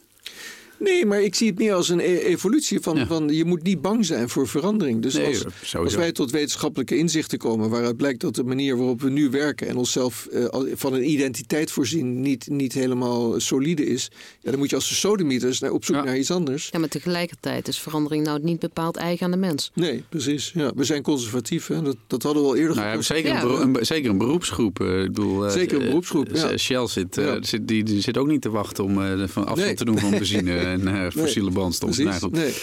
Nee, 0.79 1.05
maar 1.05 1.21
ik 1.21 1.35
zie 1.35 1.47
het 1.49 1.57
meer 1.57 1.73
als 1.73 1.89
een 1.89 1.99
e- 1.99 2.17
evolutie 2.17 2.79
van, 2.79 2.95
Ja. 2.97 3.05
van 3.05 3.27
je 3.29 3.45
moet 3.45 3.63
niet 3.63 3.81
bang 3.81 4.05
zijn 4.05 4.29
voor 4.29 4.47
verandering. 4.47 5.01
Dus 5.01 5.13
Nee, 5.13 5.25
als, 5.27 5.75
als 5.75 5.95
wij 5.95 6.11
tot 6.11 6.31
wetenschappelijke 6.31 6.97
inzichten 6.97 7.37
komen, 7.37 7.69
waaruit 7.69 7.97
blijkt 7.97 8.21
dat 8.21 8.35
de 8.35 8.43
manier 8.43 8.77
waarop 8.77 9.01
we 9.01 9.09
nu 9.09 9.29
werken 9.29 9.67
en 9.67 9.75
onszelf 9.77 10.25
eh, 10.31 10.45
van 10.73 10.93
een 10.93 11.09
identiteit 11.09 11.71
voorzien 11.71 12.21
niet, 12.21 12.47
niet 12.49 12.73
helemaal 12.73 13.39
solide 13.39 13.85
is, 13.85 14.11
ja, 14.41 14.49
dan 14.51 14.59
moet 14.59 14.69
je 14.69 14.75
als 14.75 14.89
de 14.89 14.95
sodemieters 14.95 15.59
naar, 15.59 15.71
op 15.71 15.85
zoek 15.85 15.95
Ja. 15.95 16.03
naar 16.03 16.17
iets 16.17 16.31
anders. 16.31 16.69
Ja, 16.71 16.79
maar 16.79 16.89
tegelijkertijd 16.89 17.67
is 17.67 17.79
verandering 17.79 18.25
nou 18.25 18.39
niet 18.43 18.59
bepaald 18.59 18.95
eigen 18.95 19.25
aan 19.25 19.31
de 19.31 19.37
mens. 19.37 19.71
Nee, 19.73 20.03
precies. 20.09 20.51
Ja, 20.53 20.71
we 20.75 20.83
zijn 20.83 21.01
conservatief. 21.01 21.67
Hè? 21.67 21.81
Dat, 21.81 21.97
dat 22.07 22.23
hadden 22.23 22.41
we 22.43 22.47
al 22.47 22.55
eerder 22.55 22.75
Nou 22.75 22.87
ja, 22.95 23.01
zeker, 23.01 23.31
Ja. 23.31 23.41
een, 23.41 23.47
beroep- 23.47 23.77
een, 23.77 23.85
zeker 23.85 24.09
een 24.09 24.17
beroepsgroep. 24.17 24.79
eh, 24.79 24.99
ik 25.01 25.05
bedoel, 25.13 25.45
eh, 25.45 25.51
Zeker 25.51 25.79
een 25.79 25.85
beroepsgroep, 25.85 26.27
ja. 26.33 26.57
Shell 26.57 26.87
zit, 26.87 27.17
eh, 27.17 27.25
Ja. 27.25 27.37
zit, 27.43 27.67
die, 27.67 27.83
die 27.83 28.01
zit 28.01 28.17
ook 28.17 28.27
niet 28.27 28.41
te 28.41 28.49
wachten 28.49 28.83
om 28.83 29.01
eh, 29.01 29.07
van 29.27 29.45
afstand 29.45 29.55
Nee. 29.57 29.73
te 29.73 29.85
doen 29.85 29.99
van 29.99 30.09
benzine 30.19 30.51
en 30.65 30.87
eh, 30.87 31.11
fossiele 31.11 31.51
brandstof. 31.51 31.89
Precies. 31.95 32.05
Nou, 32.05 32.19
goed. 32.19 32.31
Nee. 32.31 32.53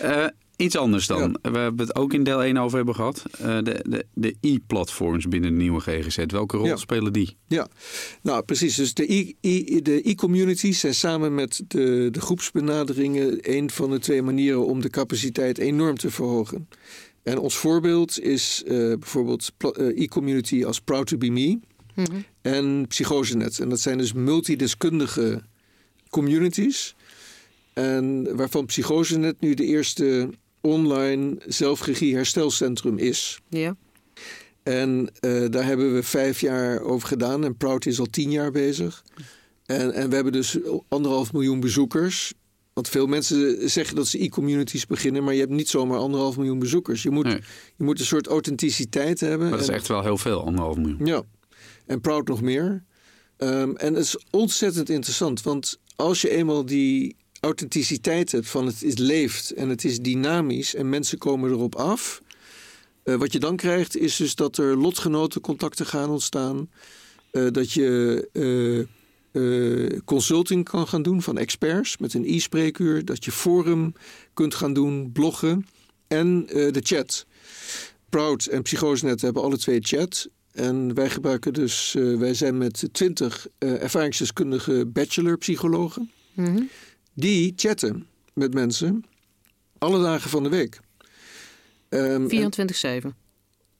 Eh, 0.00 0.26
iets 0.56 0.76
anders 0.76 1.06
dan. 1.06 1.38
We 1.42 1.58
hebben 1.58 1.86
het 1.86 1.94
ook 1.96 2.12
in 2.12 2.24
deel 2.24 2.44
1 2.44 2.56
over 2.56 2.76
hebben 2.76 2.94
gehad. 2.94 3.22
Eh, 3.38 3.58
de 3.62 3.84
de, 3.88 4.06
de 4.14 4.36
e-platforms 4.40 5.28
binnen 5.28 5.50
de 5.50 5.56
nieuwe 5.56 5.80
GGZ. 5.80 6.24
Welke 6.26 6.56
rol 6.56 6.66
Ja. 6.66 6.76
spelen 6.76 7.12
die? 7.12 7.36
Ja, 7.48 7.68
nou 8.22 8.42
precies. 8.42 8.74
Dus 8.74 8.94
de 8.94 9.12
e- 9.14 9.32
e- 9.40 9.80
de 9.82 10.02
e-communities 10.02 10.80
zijn 10.80 10.94
samen 10.94 11.34
met 11.34 11.62
de, 11.68 12.08
de 12.10 12.20
groepsbenaderingen 12.20 13.38
een 13.40 13.70
van 13.70 13.90
de 13.90 13.98
twee 13.98 14.22
manieren 14.22 14.66
om 14.66 14.80
de 14.80 14.90
capaciteit 14.90 15.58
enorm 15.58 15.96
te 15.96 16.10
verhogen. 16.10 16.68
En 17.22 17.38
ons 17.38 17.56
voorbeeld 17.56 18.20
is 18.20 18.62
eh, 18.66 18.72
bijvoorbeeld 18.76 19.50
e-community 19.94 20.64
als 20.64 20.80
Proud 20.80 21.06
to 21.06 21.16
be 21.18 21.30
Me 21.30 21.58
Mhm. 21.94 22.16
en 22.42 22.84
Psychosenet. 22.88 23.58
En 23.58 23.68
dat 23.68 23.80
zijn 23.80 23.98
dus 23.98 24.12
multideskundige 24.12 25.42
communities. 26.10 26.94
En 27.74 28.36
waarvan 28.36 28.66
Psychosenet 28.66 29.40
nu 29.40 29.54
de 29.54 29.64
eerste 29.64 30.28
online 30.60 31.36
zelfregie 31.46 32.14
herstelcentrum 32.14 32.98
is. 32.98 33.40
Ja. 33.48 33.76
En 34.62 35.10
eh, 35.20 35.44
daar 35.50 35.64
hebben 35.64 35.94
we 35.94 36.02
vijf 36.02 36.40
jaar 36.40 36.80
over 36.80 37.08
gedaan. 37.08 37.44
En 37.44 37.56
Proud 37.56 37.86
is 37.86 37.98
al 37.98 38.06
tien 38.06 38.30
jaar 38.30 38.50
bezig. 38.50 39.04
En, 39.66 39.92
en 39.92 40.08
we 40.08 40.14
hebben 40.14 40.32
dus 40.32 40.58
anderhalf 40.88 41.32
miljoen 41.32 41.60
bezoekers. 41.60 42.32
Want 42.72 42.88
veel 42.88 43.06
mensen 43.06 43.70
zeggen 43.70 43.96
dat 43.96 44.06
ze 44.06 44.18
e-communities 44.18 44.86
beginnen, 44.86 45.24
maar 45.24 45.34
je 45.34 45.40
hebt 45.40 45.52
niet 45.52 45.68
zomaar 45.68 45.98
anderhalf 45.98 46.36
miljoen 46.36 46.58
bezoekers. 46.58 47.02
Je 47.02 47.10
moet, 47.10 47.24
Nee. 47.24 47.40
je 47.76 47.84
moet 47.84 47.98
een 48.00 48.04
soort 48.06 48.26
authenticiteit 48.26 49.20
hebben. 49.20 49.48
Maar 49.48 49.58
dat 49.58 49.68
is 49.68 49.74
echt 49.74 49.88
wel 49.88 50.02
heel 50.02 50.18
veel, 50.18 50.44
anderhalf 50.44 50.76
miljoen. 50.76 51.06
ja, 51.06 51.22
en 51.86 52.00
Proud 52.00 52.28
nog 52.28 52.40
meer. 52.42 52.84
Ehm, 53.36 53.74
en 53.76 53.94
het 53.94 54.04
is 54.04 54.24
ontzettend 54.30 54.88
interessant, 54.90 55.42
want 55.42 55.78
als 55.96 56.20
je 56.20 56.30
eenmaal 56.30 56.64
die 56.66 57.16
authenticiteit 57.44 58.32
hebt 58.32 58.48
van 58.48 58.66
het 58.66 58.82
is 58.82 58.98
leeft 58.98 59.50
en 59.50 59.68
het 59.68 59.84
is 59.84 60.00
dynamisch 60.00 60.74
en 60.74 60.88
mensen 60.88 61.18
komen 61.18 61.50
erop 61.50 61.74
af. 61.74 62.22
eh, 63.02 63.14
wat 63.14 63.32
je 63.32 63.38
dan 63.38 63.56
krijgt 63.56 63.96
is 63.96 64.16
dus 64.16 64.34
dat 64.34 64.56
er 64.56 64.76
lotgenotencontacten 64.76 65.86
gaan 65.86 66.10
ontstaan. 66.10 66.70
eh, 67.30 67.46
dat 67.50 67.72
je 67.72 68.88
eh, 69.32 70.00
consulting 70.04 70.64
kan 70.64 70.88
gaan 70.88 71.02
doen 71.02 71.22
van 71.22 71.38
experts 71.38 71.96
met 71.96 72.14
een 72.14 72.24
e-spreekuur. 72.26 73.04
Dat 73.04 73.24
je 73.24 73.32
forum 73.32 73.92
kunt 74.34 74.54
gaan 74.54 74.72
doen, 74.72 75.12
bloggen 75.12 75.66
en 76.08 76.46
de 76.46 76.80
chat. 76.82 77.26
Proud 78.08 78.44
en 78.44 78.62
Psychosenet 78.62 79.20
hebben 79.20 79.42
alle 79.42 79.58
twee 79.58 79.80
chat. 79.80 80.28
En 80.52 80.94
wij 80.94 81.10
gebruiken 81.10 81.52
dus, 81.52 81.92
wij 81.92 82.34
zijn 82.34 82.58
met 82.58 82.88
twintig 82.92 83.46
ervaringsdeskundige 83.58 84.86
bachelor-psychologen. 84.86 86.10
Mhm. 86.34 86.62
Die 87.14 87.52
chatten 87.56 88.06
met 88.32 88.54
mensen 88.54 89.04
alle 89.78 90.02
dagen 90.02 90.30
van 90.30 90.42
de 90.42 90.48
week. 90.48 90.80
Ehm, 91.88 92.04
en 92.04 92.28
24-7. 92.28 93.14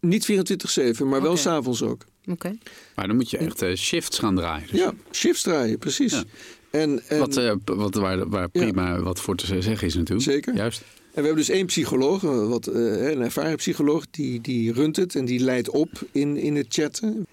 niet 0.01 0.25
24-7, 0.25 1.09
maar 1.09 1.23
wel 1.23 1.31
Oké. 1.31 1.41
s'avonds 1.41 1.83
ook. 1.83 2.05
Oké. 2.27 2.57
Maar 2.95 3.07
dan 3.07 3.17
moet 3.17 3.31
je 3.31 3.37
echt 3.39 3.63
eh, 3.63 3.75
shifts 3.75 4.19
gaan 4.19 4.35
draaien. 4.35 4.69
Dus 4.71 4.81
Ja, 4.81 4.93
shifts 5.13 5.43
draaien, 5.43 5.79
precies. 5.79 6.13
Ja. 6.13 6.25
En, 6.71 7.09
en, 7.09 7.19
Wat, 7.19 7.37
eh, 7.37 7.55
wat, 7.65 7.95
waar, 7.95 8.29
waar 8.29 8.49
Ja. 8.53 8.61
prima 8.61 9.01
wat 9.01 9.21
voor 9.21 9.37
te 9.37 9.63
zeggen 9.63 9.87
is 9.87 9.95
natuurlijk. 9.95 10.29
Zeker. 10.31 10.55
Juist. 10.55 10.81
En 10.81 11.21
we 11.21 11.27
hebben 11.29 11.47
dus 11.47 11.49
één 11.57 11.67
psycholoog, 11.67 12.25
eh, 12.25 12.49
wat, 12.49 12.67
eh, 12.67 13.11
een 13.11 13.21
ervaren 13.21 13.57
psycholoog, 13.57 14.05
die, 14.11 14.41
die 14.41 14.73
runt 14.73 14.97
het 14.97 15.15
en 15.15 15.25
die 15.25 15.41
leidt 15.41 15.71
op 15.71 15.91
in, 16.13 16.37
in 16.37 16.57
het 16.57 16.67
chatten. 16.69 17.27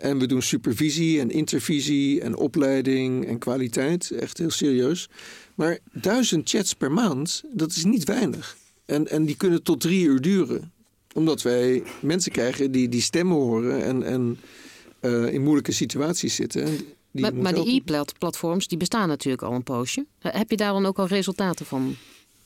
En 0.00 0.18
we 0.18 0.26
doen 0.26 0.42
supervisie 0.42 1.20
en 1.20 1.30
intervisie 1.30 2.20
en 2.20 2.36
opleiding 2.36 3.26
en 3.26 3.38
kwaliteit. 3.38 4.10
Echt 4.10 4.38
heel 4.38 4.50
serieus. 4.50 5.08
Maar 5.54 5.78
duizend 5.92 6.48
chats 6.48 6.74
per 6.74 6.92
maand, 6.92 7.42
dat 7.52 7.70
is 7.70 7.84
niet 7.84 8.04
weinig. 8.04 8.56
En, 8.84 9.08
en 9.08 9.24
die 9.24 9.36
kunnen 9.36 9.62
tot 9.62 9.80
drie 9.80 10.06
uur 10.06 10.20
duren. 10.20 10.72
Omdat 11.14 11.42
wij 11.42 11.82
mensen 12.00 12.32
krijgen 12.32 12.70
die, 12.70 12.88
die 12.88 13.00
stemmen 13.00 13.36
horen 13.36 13.84
en, 13.84 14.02
en 14.02 14.38
eh, 15.00 15.32
in 15.32 15.42
moeilijke 15.42 15.72
situaties 15.72 16.34
zitten. 16.34 16.62
En 16.62 16.78
die 17.10 17.32
Maar, 17.32 17.54
die 17.54 17.82
e-platforms 17.82 18.68
die 18.68 18.78
bestaan 18.78 19.08
natuurlijk 19.08 19.42
al 19.42 19.52
een 19.52 19.62
poosje. 19.62 20.06
Heb 20.18 20.50
je 20.50 20.56
daar 20.56 20.72
dan 20.72 20.86
ook 20.86 20.98
al 20.98 21.06
resultaten 21.06 21.66
van? 21.66 21.96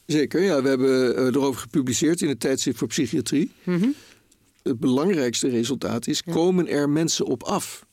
Zeker, 0.07 0.43
ja. 0.43 0.63
We 0.63 0.69
hebben 0.69 1.17
eh, 1.17 1.25
erover 1.25 1.61
gepubliceerd 1.61 2.23
in 2.23 2.29
het 2.29 2.41
tijdschrift 2.41 2.79
voor 2.79 2.89
psychiatrie. 2.89 3.51
Mhm. 3.63 3.89
Het 4.63 4.81
belangrijkste 4.81 5.49
resultaat 5.49 6.07
is: 6.07 6.23
komen 6.23 6.69
er 6.69 6.89
mensen 6.89 7.27
op 7.27 7.43
af 7.43 7.87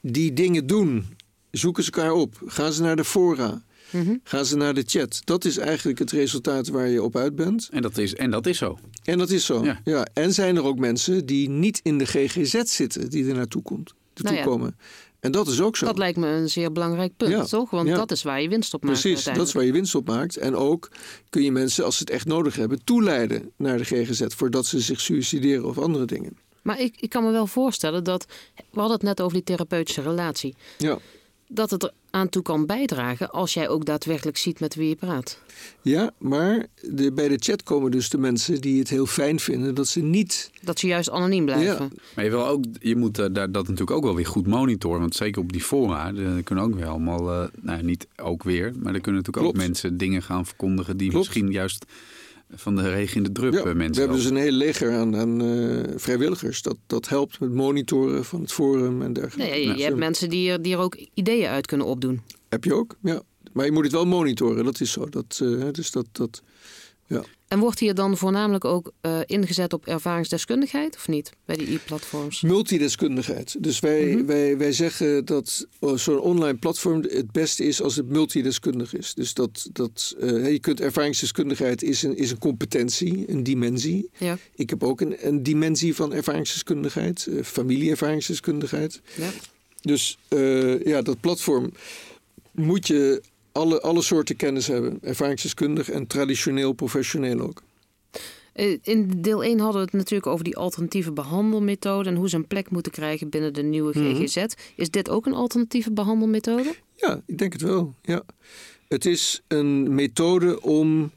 die 0.00 0.32
dingen 0.32 0.66
doen? 0.66 1.06
Zoeken 1.50 1.84
ze 1.84 1.90
elkaar 1.90 2.12
op? 2.12 2.42
Gaan 2.46 2.72
ze 2.72 2.82
naar 2.82 2.96
de 2.96 3.04
fora? 3.04 3.62
Mhm. 3.90 4.16
Gaan 4.22 4.44
ze 4.44 4.56
naar 4.56 4.74
de 4.74 4.84
chat? 4.86 5.20
Dat 5.24 5.44
is 5.44 5.56
eigenlijk 5.58 5.98
het 5.98 6.10
resultaat 6.10 6.68
waar 6.68 6.88
je 6.88 7.02
op 7.02 7.16
uit 7.16 7.34
bent. 7.34 7.68
En 7.72 7.82
dat 7.82 7.98
is, 7.98 8.14
en 8.14 8.30
dat 8.30 8.46
is 8.46 8.58
zo. 8.58 8.78
En 9.04 9.18
dat 9.18 9.30
is 9.30 9.44
zo. 9.44 9.64
Ja. 9.64 9.80
Ja. 9.84 10.06
En 10.12 10.32
zijn 10.32 10.56
er 10.56 10.64
ook 10.64 10.78
mensen 10.78 11.26
die 11.26 11.48
niet 11.48 11.80
in 11.82 11.98
de 11.98 12.06
GGZ 12.06 12.62
zitten, 12.64 13.10
die 13.10 13.28
er 13.28 13.34
naartoe 13.34 13.62
komt, 13.62 13.94
Nou 14.22 14.36
ja. 14.36 14.42
komen. 14.42 14.76
En 15.20 15.32
dat 15.32 15.46
is 15.46 15.60
ook 15.60 15.76
zo. 15.76 15.86
Dat 15.86 15.98
lijkt 15.98 16.18
me 16.18 16.26
een 16.26 16.48
zeer 16.48 16.72
belangrijk 16.72 17.16
punt, 17.16 17.30
Ja, 17.30 17.44
toch? 17.44 17.70
Want 17.70 17.88
ja. 17.88 17.96
dat 17.96 18.10
is 18.10 18.22
waar 18.22 18.42
je 18.42 18.48
winst 18.48 18.74
op 18.74 18.84
maakt 18.84 19.00
Precies, 19.00 19.24
dat 19.24 19.46
is 19.46 19.52
waar 19.52 19.64
je 19.64 19.72
winst 19.72 19.94
op 19.94 20.06
maakt. 20.06 20.36
En 20.36 20.56
ook 20.56 20.90
kun 21.30 21.42
je 21.42 21.52
mensen, 21.52 21.84
als 21.84 21.96
ze 21.96 22.02
het 22.02 22.12
echt 22.12 22.26
nodig 22.26 22.56
hebben, 22.56 22.84
toeleiden 22.84 23.52
naar 23.56 23.78
de 23.78 23.84
GGZ 23.84 24.22
voordat 24.28 24.66
ze 24.66 24.80
zich 24.80 25.00
suicideren 25.00 25.64
of 25.64 25.78
andere 25.78 26.04
dingen. 26.04 26.36
Maar 26.62 26.80
ik, 26.80 26.96
ik 27.00 27.10
kan 27.10 27.24
me 27.24 27.30
wel 27.30 27.46
voorstellen 27.46 28.04
dat... 28.04 28.26
We 28.54 28.78
hadden 28.78 28.96
het 28.96 29.06
net 29.06 29.20
over 29.20 29.34
die 29.34 29.44
therapeutische 29.44 30.02
relatie. 30.02 30.54
Ja. 30.78 30.98
Dat 31.52 31.70
het 31.70 31.82
er 31.82 31.92
aan 32.10 32.28
toe 32.28 32.42
kan 32.42 32.66
bijdragen 32.66 33.30
als 33.30 33.54
jij 33.54 33.68
ook 33.68 33.84
daadwerkelijk 33.84 34.36
ziet 34.36 34.60
met 34.60 34.74
wie 34.74 34.88
je 34.88 34.94
praat. 34.94 35.38
Ja, 35.82 36.10
maar 36.18 36.66
de, 36.90 37.12
bij 37.12 37.28
de 37.28 37.36
chat 37.38 37.62
komen 37.62 37.90
dus 37.90 38.08
de 38.08 38.18
mensen 38.18 38.60
die 38.60 38.78
het 38.78 38.88
heel 38.88 39.06
fijn 39.06 39.40
vinden 39.40 39.74
dat 39.74 39.88
ze 39.88 40.00
niet. 40.00 40.50
Dat 40.62 40.78
ze 40.78 40.86
juist 40.86 41.10
anoniem 41.10 41.44
blijven. 41.44 41.92
Maar 42.14 42.24
je, 42.24 42.30
wil 42.30 42.46
ook, 42.46 42.64
je 42.80 42.96
moet 42.96 43.18
eh, 43.18 43.26
daar, 43.32 43.52
dat 43.52 43.62
natuurlijk 43.62 43.90
ook 43.90 44.04
wel 44.04 44.14
weer 44.14 44.26
goed 44.26 44.46
monitoren. 44.46 45.00
Want 45.00 45.14
zeker 45.14 45.42
op 45.42 45.52
die 45.52 45.62
fora, 45.62 46.14
er 46.14 46.42
kunnen 46.42 46.64
ook 46.64 46.74
weer 46.74 46.86
allemaal, 46.86 47.32
eh, 47.32 47.48
nou 47.60 47.82
niet 47.82 48.06
ook 48.16 48.42
weer, 48.42 48.72
maar 48.78 48.94
er 48.94 49.00
kunnen 49.00 49.22
natuurlijk 49.22 49.46
ook 49.46 49.62
mensen 49.62 49.96
dingen 49.96 50.22
gaan 50.22 50.46
verkondigen 50.46 50.96
die 50.96 51.10
Klopt. 51.10 51.26
misschien 51.26 51.50
juist 51.50 51.84
van 52.54 52.76
de 52.76 52.90
regen 52.90 53.16
in 53.16 53.22
de 53.22 53.32
drup 53.32 53.52
Ja, 53.52 53.58
eh, 53.58 53.64
mensen. 53.64 53.92
we 53.92 53.98
hebben 54.00 54.16
dus 54.16 54.24
een 54.24 54.36
heel 54.36 54.50
leger 54.52 54.92
aan, 54.92 55.16
aan 55.16 55.42
eh, 55.42 55.92
vrijwilligers. 55.96 56.62
Dat, 56.62 56.76
dat 56.86 57.08
helpt 57.08 57.40
met 57.40 57.52
monitoren 57.52 58.24
van 58.24 58.40
het 58.40 58.52
forum 58.52 59.02
en 59.02 59.12
dergelijke. 59.12 59.52
Nee, 59.52 59.66
je, 59.68 59.76
je 59.76 59.82
hebt 59.82 59.96
mensen 59.96 60.28
die 60.30 60.50
er, 60.50 60.62
die 60.62 60.72
er 60.72 60.78
ook 60.78 60.96
ideeën 61.14 61.48
uit 61.48 61.66
kunnen 61.66 61.86
opdoen. 61.86 62.20
Heb 62.48 62.64
je 62.64 62.74
ook, 62.74 62.96
ja. 63.02 63.22
Maar 63.52 63.64
je 63.64 63.72
moet 63.72 63.84
het 63.84 63.92
wel 63.92 64.06
monitoren, 64.06 64.64
dat 64.64 64.80
is 64.80 64.92
zo. 64.92 65.08
Dat, 65.08 65.40
eh, 65.42 65.64
dus 65.72 65.90
dat, 65.90 66.06
dat, 66.12 66.42
En 67.50 67.58
wordt 67.58 67.78
hier 67.78 67.94
dan 67.94 68.16
voornamelijk 68.16 68.64
ook 68.64 68.92
eh, 69.00 69.18
ingezet 69.26 69.72
op 69.72 69.86
ervaringsdeskundigheid 69.86 70.96
of 70.96 71.08
niet 71.08 71.32
bij 71.44 71.56
die 71.56 71.74
e-platforms? 71.74 72.40
multideskundigheid. 72.40 73.56
Dus 73.58 73.80
wij, 73.80 74.04
Mhm. 74.04 74.26
wij, 74.26 74.58
wij 74.58 74.72
zeggen 74.72 75.24
dat 75.24 75.66
oh, 75.78 75.96
zo'n 75.96 76.20
online 76.20 76.58
platform 76.58 77.02
het 77.02 77.32
beste 77.32 77.64
is 77.64 77.82
als 77.82 77.96
het 77.96 78.08
multideskundig 78.08 78.94
is. 78.94 79.14
Dus 79.14 79.34
dat, 79.34 79.68
dat 79.72 80.14
eh, 80.20 80.50
je 80.52 80.58
kunt 80.58 80.80
ervaringsdeskundigheid 80.80 81.82
is 81.82 82.02
een, 82.02 82.16
is 82.16 82.30
een 82.30 82.38
competentie, 82.38 83.30
een 83.30 83.42
dimensie. 83.42 84.10
Ja. 84.18 84.38
Ik 84.54 84.70
heb 84.70 84.82
ook 84.82 85.00
een, 85.00 85.26
een 85.26 85.42
dimensie 85.42 85.94
van 85.94 86.12
ervaringsdeskundigheid, 86.12 87.26
eh, 87.26 87.42
familieervaringsdeskundigheid. 87.44 89.00
Ja. 89.16 89.30
Dus 89.80 90.18
ja, 90.84 91.02
dat 91.02 91.20
platform 91.20 91.72
moet 92.50 92.86
je 92.86 93.22
alle, 93.52 93.80
alle 93.80 94.02
soorten 94.02 94.36
kennis 94.36 94.66
hebben. 94.66 94.98
Ervaringsdeskundig 95.02 95.90
en 95.90 96.06
traditioneel 96.06 96.72
professioneel 96.72 97.40
ook. 97.40 97.62
Eh, 98.52 98.78
In 98.82 99.10
deel 99.16 99.44
1 99.44 99.58
hadden 99.58 99.80
we 99.80 99.86
het 99.86 99.92
natuurlijk 99.96 100.26
over 100.32 100.44
die 100.44 100.56
alternatieve 100.56 101.12
behandelmethode 101.12 102.08
en 102.08 102.14
hoe 102.16 102.28
ze 102.28 102.36
een 102.36 102.46
plek 102.46 102.70
moeten 102.70 102.92
krijgen 102.92 103.28
binnen 103.28 103.52
de 103.52 103.62
nieuwe 103.62 103.98
Mhm. 103.98 104.14
GGZ. 104.14 104.44
Is 104.76 104.90
dit 104.90 105.08
ook 105.10 105.26
een 105.26 105.34
alternatieve 105.34 105.92
behandelmethode? 105.92 106.74
Ja, 106.96 107.22
ik 107.26 107.38
denk 107.38 107.52
het 107.52 107.62
wel. 107.62 107.94
Ja. 108.02 108.22
Het 108.88 109.06
is 109.06 109.40
een 109.48 109.94
methode 109.94 110.62
om 110.62 111.10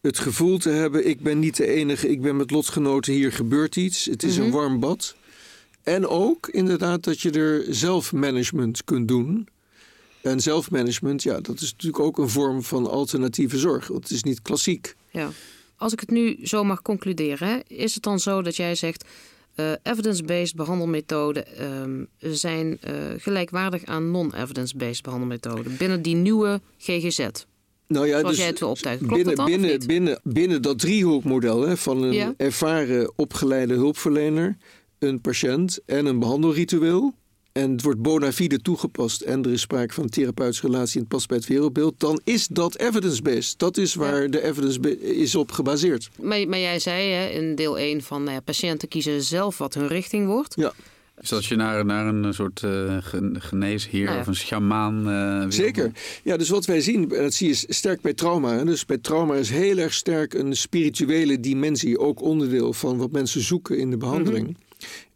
het 0.00 0.18
gevoel 0.18 0.58
te 0.58 0.68
hebben: 0.70 1.08
ik 1.08 1.20
ben 1.20 1.38
niet 1.38 1.56
de 1.56 1.66
enige, 1.66 2.08
ik 2.08 2.20
ben 2.22 2.36
met 2.36 2.50
lotgenoten, 2.50 3.12
hier 3.12 3.32
gebeurt 3.32 3.76
iets. 3.76 4.04
Het 4.04 4.22
is 4.22 4.36
Mhm. 4.36 4.44
een 4.46 4.52
warm 4.52 4.80
bad. 4.80 5.16
En 5.82 6.06
ook 6.06 6.48
inderdaad 6.48 7.04
dat 7.04 7.20
je 7.20 7.30
er 7.30 7.64
zelfmanagement 7.68 8.84
kunt 8.84 9.08
doen. 9.08 9.48
En 10.22 10.40
zelfmanagement, 10.40 11.22
ja, 11.22 11.40
dat 11.40 11.60
is 11.60 11.70
natuurlijk 11.72 12.02
ook 12.04 12.18
een 12.18 12.28
vorm 12.28 12.62
van 12.62 12.90
alternatieve 12.90 13.58
zorg. 13.58 13.86
Want 13.88 14.02
het 14.02 14.12
is 14.12 14.22
niet 14.22 14.42
klassiek. 14.42 14.94
Ja. 15.10 15.28
Als 15.76 15.92
ik 15.92 16.00
het 16.00 16.10
nu 16.10 16.38
zo 16.46 16.64
mag 16.64 16.82
concluderen, 16.82 17.48
hè, 17.48 17.58
is 17.66 17.94
het 17.94 18.02
dan 18.02 18.20
zo 18.20 18.42
dat 18.42 18.56
jij 18.56 18.74
zegt. 18.74 19.04
eh, 19.54 19.72
evidence-based 19.82 20.54
behandelmethoden 20.56 21.56
ehm, 21.56 22.04
zijn 22.18 22.78
eh, 22.80 22.94
gelijkwaardig 23.18 23.84
aan 23.84 24.10
non-evidence-based 24.10 25.02
behandelmethoden 25.02 25.76
binnen 25.76 26.02
die 26.02 26.14
nieuwe 26.14 26.60
GGZ. 26.78 27.26
Nou 27.86 28.06
ja, 28.06 28.20
Zoals 28.20 28.36
jij 28.36 28.46
het 28.46 28.58
wil 28.58 28.68
optuigen. 28.68 29.06
Klopt 29.06 29.22
binnen, 29.22 29.36
dat 29.36 29.46
dan 29.46 29.60
binnen, 29.60 29.78
niet? 29.78 29.86
binnen, 29.86 30.20
binnen 30.22 30.62
dat 30.62 30.78
driehoekmodel 30.78 31.60
hè, 31.68 31.76
van 31.76 32.02
een 32.02 32.12
Ja. 32.12 32.34
ervaren 32.36 33.12
opgeleide 33.16 33.74
hulpverlener, 33.74 34.56
een 34.98 35.20
patiënt 35.20 35.78
en 35.86 36.06
een 36.06 36.18
behandelritueel. 36.18 37.14
En 37.52 37.70
het 37.70 37.82
wordt 37.82 38.02
bona 38.02 38.32
fide 38.32 38.60
toegepast 38.60 39.20
en 39.20 39.42
er 39.44 39.50
is 39.52 39.60
sprake 39.60 39.94
van 39.94 40.04
een 40.04 40.10
therapeutische 40.10 40.66
relatie 40.66 40.94
en 40.94 41.00
het 41.00 41.08
past 41.08 41.28
bij 41.28 41.36
het 41.36 41.46
wereldbeeld. 41.46 41.94
Dan 42.00 42.20
is 42.24 42.46
dat 42.46 42.76
evidence-based. 42.78 43.58
Dat 43.58 43.76
is 43.76 43.94
waar 43.94 44.30
de 44.30 44.42
evidence 44.44 45.00
is 45.00 45.34
op 45.34 45.52
gebaseerd. 45.52 46.10
Maar, 46.22 46.48
maar 46.48 46.58
jij 46.58 46.78
zei 46.78 47.10
hè, 47.12 47.28
in 47.28 47.54
deel 47.54 47.78
1 47.78 48.02
van 48.02 48.22
nou 48.22 48.34
ja, 48.34 48.40
patiënten 48.40 48.88
kiezen 48.88 49.22
zelf 49.22 49.58
wat 49.58 49.74
hun 49.74 49.86
richting 49.86 50.26
wordt. 50.26 50.54
Ja, 50.56 50.72
Dus 51.20 51.32
als 51.32 51.48
je 51.48 51.56
naar, 51.56 51.84
naar 51.84 52.06
een 52.06 52.34
soort 52.34 52.62
eh, 52.62 52.96
gen- 53.00 53.36
geneesheer 53.40 54.04
Nou 54.04 54.14
ja. 54.14 54.20
of 54.20 54.26
een 54.26 54.34
sjamaan 54.36 55.08
eh, 55.10 55.44
zeker. 55.48 55.92
Ja, 56.24 56.36
dus 56.36 56.48
wat 56.48 56.64
wij 56.64 56.80
zien, 56.80 57.10
en 57.14 57.22
dat 57.22 57.34
zie 57.34 57.48
je 57.48 57.54
sterk 57.68 58.00
bij 58.00 58.14
trauma. 58.14 58.52
hè. 58.56 58.64
Dus 58.64 58.86
bij 58.86 58.98
trauma 58.98 59.34
is 59.34 59.50
heel 59.50 59.76
erg 59.78 59.92
sterk 59.94 60.34
een 60.34 60.56
spirituele 60.56 61.40
dimensie 61.40 61.98
ook 61.98 62.22
onderdeel 62.22 62.72
van 62.72 62.96
wat 62.96 63.10
mensen 63.12 63.40
zoeken 63.40 63.78
in 63.78 63.90
de 63.90 63.96
behandeling. 63.96 64.56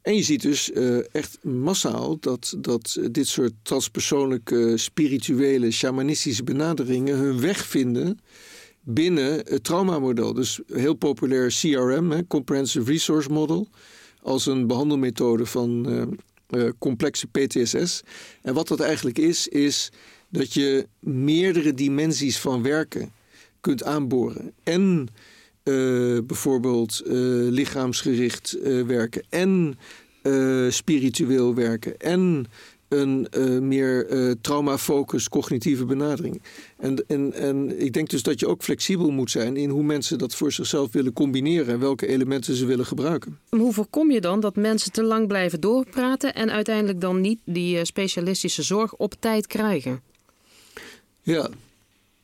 En 0.05 0.17
je 0.17 0.23
ziet 0.23 0.43
dus 0.43 0.73
eh, 0.73 1.15
echt 1.15 1.39
massaal 1.45 2.19
dat, 2.21 2.55
dat 2.59 2.99
dit 3.11 3.27
soort 3.27 3.53
transpersoonlijke, 3.63 4.77
spirituele, 4.77 5.71
shamanistische 5.71 6.45
benaderingen 6.45 7.17
hun 7.17 7.41
weg 7.41 7.67
vinden 7.67 8.19
binnen 8.81 9.33
het 9.33 9.65
traumamodel. 9.65 10.35
Dus 10.35 10.61
heel 10.67 10.95
populair 10.95 11.49
CRM, 11.49 12.11
hè, 12.11 12.27
Comprehensive 12.27 12.91
Resource 12.91 13.31
Model, 13.31 13.69
als 14.23 14.47
een 14.47 14.67
behandelmethode 14.67 15.47
van 15.47 15.89
eh, 15.89 16.67
eh, 16.67 16.73
complexe 16.79 17.27
PTSS. 17.27 18.03
En 18.43 18.55
wat 18.55 18.69
dat 18.69 18.81
eigenlijk 18.81 19.19
is, 19.19 19.49
is 19.49 19.93
dat 20.29 20.53
je 20.53 20.87
meerdere 20.99 21.75
dimensies 21.75 22.39
van 22.39 22.63
werken 22.63 23.13
kunt 23.61 23.85
aanboren. 23.85 24.53
En 24.63 25.09
eh, 25.65 26.19
bijvoorbeeld 26.27 27.03
eh, 27.07 27.15
lichaamsgericht 27.51 28.53
eh, 28.53 28.83
werken 28.83 29.23
en 29.29 29.79
spiritueel 30.69 31.55
werken 31.55 31.97
en 31.99 32.47
een 32.89 33.29
meer 33.69 34.07
trauma-focus 34.41 35.29
cognitieve 35.29 35.85
benadering. 35.85 36.43
En, 36.77 37.05
en, 37.07 37.33
en 37.33 37.81
ik 37.81 37.93
denk 37.93 38.11
dus 38.11 38.23
dat 38.23 38.41
je 38.41 38.47
ook 38.47 38.63
flexibel 38.63 39.11
moet 39.11 39.31
zijn 39.31 39.57
in 39.57 39.71
hoe 39.71 39.83
mensen 39.83 40.19
dat 40.19 40.35
voor 40.35 40.53
zichzelf 40.53 40.93
willen 40.93 41.13
combineren 41.13 41.75
en 41.75 41.81
welke 41.81 42.07
elementen 42.07 42.55
ze 42.55 42.67
willen 42.67 42.87
gebruiken. 42.87 43.39
Hoe 43.49 43.73
voorkom 43.73 44.11
je 44.11 44.21
dan 44.21 44.41
dat 44.41 44.57
mensen 44.57 44.93
te 44.93 45.03
lang 45.03 45.27
blijven 45.27 45.61
doorpraten 45.61 46.35
en 46.35 46.51
uiteindelijk 46.51 47.01
dan 47.01 47.21
niet 47.21 47.39
die 47.45 47.85
specialistische 47.85 48.63
zorg 48.63 48.95
op 48.95 49.15
tijd 49.19 49.47
krijgen? 49.47 50.01
Ja, 51.23 51.49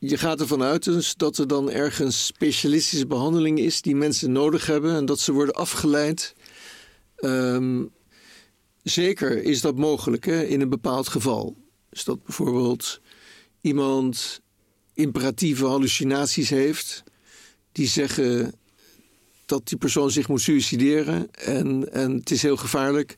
je 0.03 0.19
gaat 0.19 0.41
ervan 0.41 0.63
uit 0.63 0.85
dus 0.85 1.15
dat 1.15 1.39
er 1.39 1.47
dan 1.47 1.71
ergens 1.71 2.27
specialistische 2.27 3.07
behandeling 3.07 3.59
is 3.59 3.83
die 3.83 3.97
mensen 3.97 4.33
nodig 4.33 4.67
hebben 4.67 4.95
en 4.95 5.05
dat 5.05 5.21
ze 5.21 5.33
worden 5.33 5.55
afgeleid. 5.55 6.35
Ehm, 7.17 7.85
zeker 8.83 9.43
is 9.43 9.61
dat 9.61 9.77
mogelijk 9.77 10.25
hè, 10.25 10.43
in 10.43 10.61
een 10.61 10.69
bepaald 10.69 11.09
geval. 11.09 11.57
Dus 11.91 12.05
dat 12.05 12.25
bijvoorbeeld 12.25 13.01
iemand 13.61 14.41
imperatieve 14.95 15.67
hallucinaties 15.67 16.51
heeft, 16.51 17.03
die 17.73 17.87
zeggen 17.87 18.55
dat 19.47 19.69
die 19.69 19.79
persoon 19.79 20.11
zich 20.11 20.29
moet 20.29 20.41
suicideren 20.41 21.31
en, 21.33 21.93
en 21.93 22.13
het 22.13 22.31
is 22.31 22.43
heel 22.43 22.57
gevaarlijk. 22.57 23.15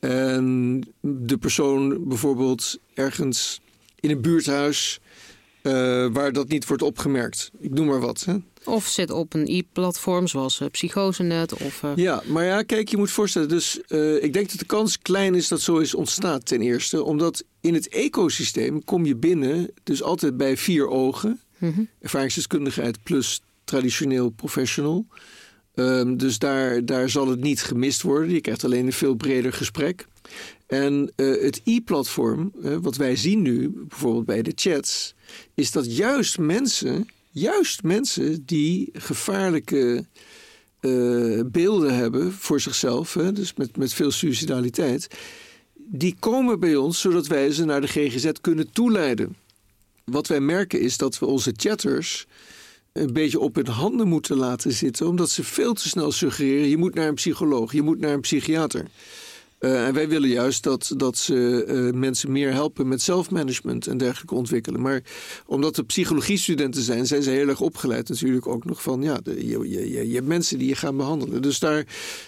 En 0.00 0.82
de 1.00 1.38
persoon 1.38 2.08
bijvoorbeeld 2.08 2.78
ergens 2.94 3.60
in 4.00 4.10
een 4.10 4.20
buurthuis 4.20 5.00
eh, 5.66 6.06
waar 6.12 6.32
dat 6.32 6.48
niet 6.48 6.66
wordt 6.66 6.82
opgemerkt. 6.82 7.50
Ik 7.58 7.70
noem 7.70 7.86
maar 7.86 8.00
wat. 8.00 8.24
Hè? 8.24 8.36
Of 8.64 8.86
zit 8.86 9.10
op 9.10 9.34
een 9.34 9.46
e-platform 9.46 10.26
zoals 10.26 10.60
uh, 10.60 10.68
Psychosenet 10.68 11.52
of... 11.52 11.82
Uh... 11.82 11.92
Ja, 11.96 12.22
maar 12.26 12.44
ja, 12.44 12.62
kijk, 12.62 12.88
je 12.88 12.96
moet 12.96 13.10
voorstellen. 13.10 13.48
Dus 13.48 13.80
uh, 13.88 14.22
ik 14.22 14.32
denk 14.32 14.50
dat 14.50 14.58
de 14.58 14.66
kans 14.66 14.98
klein 14.98 15.34
is 15.34 15.48
dat 15.48 15.60
zo 15.60 15.78
is 15.78 15.94
ontstaat 15.94 16.46
ten 16.46 16.60
eerste. 16.60 17.04
Omdat 17.04 17.44
in 17.60 17.74
het 17.74 17.88
ecosysteem 17.88 18.84
kom 18.84 19.04
je 19.06 19.16
binnen 19.16 19.70
dus 19.82 20.02
altijd 20.02 20.36
bij 20.36 20.56
vier 20.56 20.88
ogen. 20.88 21.40
Mm-hmm. 21.58 21.88
Ervaringsdeskundigheid 22.00 23.02
plus 23.02 23.40
traditioneel 23.64 24.28
professional. 24.30 25.06
Um, 25.74 26.16
dus 26.16 26.38
daar, 26.38 26.84
daar 26.84 27.10
zal 27.10 27.28
het 27.28 27.40
niet 27.40 27.62
gemist 27.62 28.02
worden. 28.02 28.30
Je 28.30 28.40
krijgt 28.40 28.64
alleen 28.64 28.86
een 28.86 28.92
veel 28.92 29.14
breder 29.14 29.52
gesprek. 29.52 30.06
En 30.66 31.12
uh, 31.16 31.42
het 31.42 31.60
e-platform, 31.64 32.52
wat 32.82 32.96
wij 32.96 33.16
zien 33.16 33.42
nu, 33.42 33.70
bijvoorbeeld 33.70 34.24
bij 34.26 34.42
de 34.42 34.52
chats, 34.54 35.14
is 35.54 35.70
dat 35.70 35.96
juist 35.96 36.38
mensen, 36.38 37.06
juist 37.30 37.82
mensen 37.82 38.42
die 38.46 38.88
gevaarlijke 38.92 40.04
uh, 40.80 41.40
beelden 41.46 41.94
hebben 41.94 42.32
voor 42.32 42.60
zichzelf, 42.60 43.12
dus 43.12 43.54
met, 43.54 43.76
met 43.76 43.94
veel 43.94 44.10
suicidaliteit, 44.10 45.08
die 45.74 46.16
komen 46.18 46.60
bij 46.60 46.76
ons 46.76 47.00
zodat 47.00 47.26
wij 47.26 47.50
ze 47.50 47.64
naar 47.64 47.80
de 47.80 47.86
GGZ 47.86 48.30
kunnen 48.40 48.72
toeleiden. 48.72 49.36
Wat 50.04 50.26
wij 50.26 50.40
merken 50.40 50.80
is 50.80 50.96
dat 50.96 51.18
we 51.18 51.26
onze 51.26 51.52
chatters 51.56 52.26
een 52.92 53.12
beetje 53.12 53.40
op 53.40 53.54
hun 53.54 53.66
handen 53.66 54.08
moeten 54.08 54.36
laten 54.36 54.72
zitten, 54.72 55.06
omdat 55.06 55.30
ze 55.30 55.44
veel 55.44 55.74
te 55.74 55.88
snel 55.88 56.12
suggereren: 56.12 56.68
je 56.68 56.76
moet 56.76 56.94
naar 56.94 57.08
een 57.08 57.14
psycholoog, 57.14 57.72
je 57.72 57.82
moet 57.82 57.98
naar 57.98 58.12
een 58.12 58.20
psychiater. 58.20 58.86
Uh, 59.66 59.86
en 59.86 59.94
wij 59.94 60.08
willen 60.08 60.28
juist 60.28 60.62
dat, 60.62 60.92
dat 60.96 61.18
ze 61.18 61.64
uh, 61.68 62.00
mensen 62.00 62.32
meer 62.32 62.52
helpen 62.52 62.88
met 62.88 63.02
zelfmanagement 63.02 63.86
en 63.86 63.98
dergelijke 63.98 64.34
ontwikkelen. 64.34 64.80
Maar 64.80 65.02
omdat 65.46 65.76
er 65.76 65.84
psychologiestudenten 65.84 66.82
zijn, 66.82 67.06
zijn 67.06 67.22
ze 67.22 67.30
heel 67.30 67.48
erg 67.48 67.60
opgeleid 67.60 68.08
natuurlijk 68.08 68.46
ook 68.46 68.64
nog 68.64 68.82
van 68.82 69.02
ja, 69.02 69.20
je, 69.24 69.68
je, 69.68 70.08
je 70.08 70.14
hebt 70.14 70.26
mensen 70.26 70.58
die 70.58 70.68
je 70.68 70.76
gaan 70.76 70.96
behandelen. 70.96 71.42
Dus 71.42 71.58
daar 71.58 71.86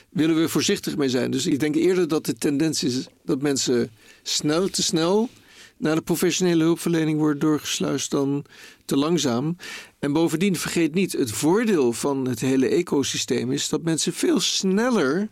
willen 0.08 0.40
we 0.40 0.48
voorzichtig 0.48 0.96
mee 0.96 1.08
zijn. 1.08 1.30
Dus 1.30 1.46
ik 1.46 1.60
denk 1.60 1.74
eerder 1.74 2.08
dat 2.08 2.26
de 2.26 2.34
tendens 2.34 2.82
is 2.82 3.06
dat 3.24 3.42
mensen 3.42 3.90
snel, 4.22 4.68
te 4.68 4.82
snel 4.82 5.28
naar 5.76 5.94
de 5.94 6.02
professionele 6.02 6.64
hulpverlening 6.64 7.18
worden 7.18 7.38
doorgesluist 7.38 8.10
dan 8.10 8.44
te 8.84 8.96
langzaam. 8.96 9.56
En 9.98 10.12
bovendien 10.12 10.56
vergeet 10.56 10.94
niet, 10.94 11.12
het 11.12 11.30
voordeel 11.30 11.92
van 11.92 12.28
het 12.28 12.40
hele 12.40 12.68
ecosysteem 12.68 13.52
is 13.52 13.68
dat 13.68 13.82
mensen 13.82 14.12
veel 14.12 14.40
sneller 14.40 15.28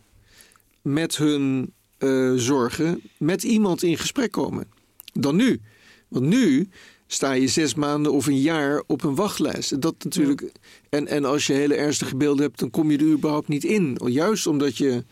met 0.81 1.17
hun 1.17 1.73
uh, 1.99 2.33
zorgen 2.35 3.01
met 3.17 3.43
iemand 3.43 3.83
in 3.83 3.97
gesprek 3.97 4.31
komen 4.31 4.67
dan 5.13 5.35
nu. 5.35 5.59
Want 6.07 6.25
nu 6.25 6.69
sta 7.07 7.31
je 7.31 7.47
zes 7.47 7.75
maanden 7.75 8.13
of 8.13 8.27
een 8.27 8.41
jaar 8.41 8.83
op 8.87 9.03
een 9.03 9.15
wachtlijst. 9.15 9.71
En, 9.71 9.79
dat 9.79 9.95
natuurlijk, 10.03 10.51
en, 10.89 11.07
en 11.07 11.25
als 11.25 11.47
je 11.47 11.53
hele 11.53 11.75
ernstige 11.75 12.15
beelden 12.15 12.45
hebt, 12.45 12.59
dan 12.59 12.69
kom 12.69 12.91
je 12.91 12.97
er 12.97 13.11
überhaupt 13.11 13.47
niet 13.47 13.63
in. 13.63 13.97
Juist 14.05 14.47
omdat 14.47 14.77
je 14.77 15.03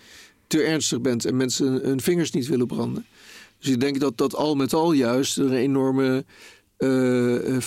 te 0.47 0.61
ernstig 0.61 1.01
bent 1.01 1.25
en 1.25 1.37
mensen 1.37 1.67
hun 1.67 2.01
vingers 2.01 2.31
niet 2.31 2.47
willen 2.47 2.67
branden. 2.67 3.05
Dus 3.59 3.69
ik 3.69 3.79
denk 3.79 3.99
dat 3.99 4.17
dat 4.17 4.35
al 4.35 4.55
met 4.55 4.73
al 4.73 4.91
juist 4.91 5.37
een 5.37 5.53
enorme. 5.53 6.25
Uh, 6.77 7.61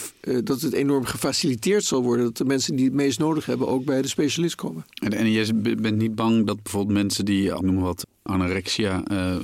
dat 0.44 0.60
het 0.60 0.72
enorm 0.72 1.04
gefaciliteerd 1.04 1.84
zal 1.84 2.02
worden. 2.02 2.24
Dat 2.24 2.36
de 2.36 2.44
mensen 2.44 2.76
die 2.76 2.84
het 2.84 2.94
meest 2.94 3.18
nodig 3.18 3.46
hebben 3.46 3.68
ook 3.68 3.84
bij 3.84 4.02
de 4.02 4.08
specialist 4.08 4.54
komen. 4.54 4.84
En, 5.02 5.12
en 5.12 5.30
je 5.30 5.54
bent 5.54 5.96
niet 5.96 6.14
bang 6.14 6.46
dat 6.46 6.62
bijvoorbeeld 6.62 6.98
mensen 6.98 7.24
die, 7.24 7.52
noem 7.60 7.80
wat, 7.80 8.06
anorexia 8.28 9.02
uh, 9.10 9.36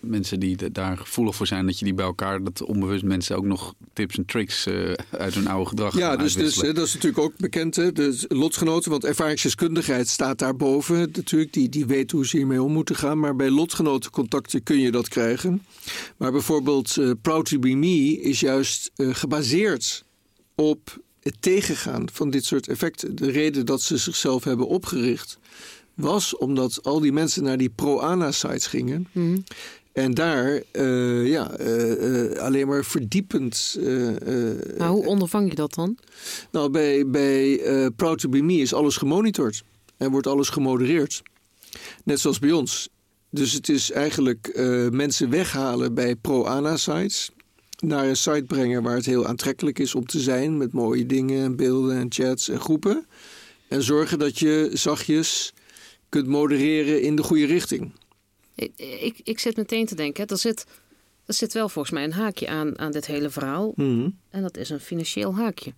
mensen 0.00 0.40
die 0.40 0.70
daar 0.72 0.96
gevoelig 0.96 1.36
voor 1.36 1.46
zijn, 1.46 1.66
dat 1.66 1.78
je 1.78 1.84
die 1.84 1.94
bij 1.94 2.04
elkaar, 2.04 2.42
dat 2.42 2.62
onbewust 2.62 3.02
mensen 3.02 3.36
ook 3.36 3.44
nog 3.44 3.74
tips 3.92 4.16
en 4.16 4.24
tricks 4.24 4.66
uh, 4.66 4.92
uit 5.10 5.34
hun 5.34 5.46
oude 5.48 5.68
gedrag 5.68 5.96
Ja, 5.96 6.16
dus, 6.16 6.34
dus 6.34 6.54
dat 6.54 6.78
is 6.78 6.94
natuurlijk 6.94 7.22
ook 7.22 7.36
bekend, 7.36 7.76
hè, 7.76 7.92
de 7.92 8.24
lotgenoten, 8.28 8.90
want 8.90 9.04
ervaringsdeskundigheid 9.04 10.08
staat 10.08 10.38
daarboven 10.38 10.98
natuurlijk, 11.12 11.52
die, 11.52 11.68
die 11.68 11.86
weet 11.86 12.10
hoe 12.10 12.26
ze 12.26 12.36
hiermee 12.36 12.62
om 12.62 12.72
moeten 12.72 12.96
gaan. 12.96 13.18
Maar 13.18 13.36
bij 13.36 13.50
lotgenotencontacten 13.50 14.62
kun 14.62 14.78
je 14.78 14.90
dat 14.90 15.08
krijgen. 15.08 15.62
Maar 16.16 16.32
bijvoorbeeld 16.32 16.96
uh, 16.96 17.10
Proud 17.22 17.46
to 17.48 17.58
be 17.58 17.74
Me 17.74 18.20
is 18.20 18.40
juist 18.40 18.90
gebaseerd 18.96 20.04
op 20.54 20.98
het 21.20 21.36
tegengaan 21.40 22.08
van 22.12 22.30
dit 22.30 22.44
soort 22.44 22.68
effecten. 22.68 23.16
De 23.16 23.30
reden 23.30 23.66
dat 23.66 23.82
ze 23.82 23.96
zichzelf 23.96 24.44
hebben 24.44 24.66
opgericht 24.66 25.38
was 26.00 26.36
omdat 26.36 26.78
al 26.82 27.00
die 27.00 27.12
mensen 27.12 27.42
naar 27.42 27.58
die 27.58 27.70
pro-ANA-sites 27.70 28.66
gingen. 28.66 29.08
Mhm. 29.12 29.38
En 29.92 30.14
daar 30.14 30.62
uh, 30.72 31.28
ja, 31.28 31.60
uh, 31.60 32.38
alleen 32.38 32.66
maar 32.66 32.84
verdiepend. 32.84 33.78
maar 34.78 34.88
hoe 34.88 35.06
ondervang 35.06 35.48
je 35.48 35.54
dat 35.54 35.74
dan? 35.74 35.96
Nou, 36.50 36.70
bij, 36.70 37.06
bij 37.06 37.60
Proud 37.96 38.18
to 38.18 38.28
Be 38.28 38.42
Me 38.42 38.54
is 38.54 38.74
alles 38.74 38.96
gemonitord. 38.96 39.62
En 39.96 40.10
wordt 40.10 40.26
alles 40.26 40.48
gemodereerd. 40.48 41.22
Net 42.04 42.20
zoals 42.20 42.38
bij 42.38 42.52
ons. 42.52 42.88
Dus 43.30 43.52
het 43.52 43.68
is 43.68 43.90
eigenlijk 43.90 44.50
mensen 44.90 45.30
weghalen 45.30 45.94
bij 45.94 46.16
pro-ANA-sites. 46.16 47.30
Naar 47.78 48.08
een 48.08 48.16
site 48.16 48.44
brengen 48.46 48.82
waar 48.82 48.94
het 48.94 49.06
heel 49.06 49.26
aantrekkelijk 49.26 49.78
is 49.78 49.94
om 49.94 50.06
te 50.06 50.20
zijn. 50.20 50.56
Met 50.56 50.72
mooie 50.72 51.06
dingen 51.06 51.44
en 51.44 51.56
beelden 51.56 51.96
en 51.96 52.06
chats 52.08 52.48
en 52.48 52.60
groepen. 52.60 53.06
En 53.68 53.82
zorgen 53.82 54.18
dat 54.18 54.38
je 54.38 54.70
zachtjes 54.72 55.52
kunt 56.10 56.26
modereren 56.26 57.02
in 57.02 57.16
de 57.16 57.22
goede 57.22 57.46
richting. 57.46 57.92
Ik, 58.54 58.72
ik, 58.76 59.20
ik 59.22 59.38
zit 59.38 59.56
meteen 59.56 59.86
te 59.86 59.94
denken, 59.94 60.26
er 60.26 60.38
zit, 60.38 60.66
er 61.26 61.34
zit 61.34 61.52
wel 61.52 61.68
volgens 61.68 61.94
mij 61.94 62.04
een 62.04 62.12
haakje 62.12 62.48
aan, 62.48 62.78
aan 62.78 62.92
dit 62.92 63.06
hele 63.06 63.30
verhaal. 63.30 63.72
Mhm. 63.74 64.08
En 64.30 64.42
dat 64.42 64.56
is 64.56 64.70
een 64.70 64.80
financieel 64.80 65.34
haakje. 65.34 65.72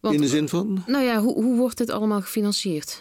Want, 0.00 0.14
in 0.14 0.20
de 0.20 0.28
zin 0.28 0.48
van? 0.48 0.82
Nou 0.86 1.04
ja, 1.04 1.20
hoe, 1.20 1.34
hoe 1.34 1.56
wordt 1.56 1.78
dit 1.78 1.90
allemaal 1.90 2.20
gefinancierd? 2.20 3.00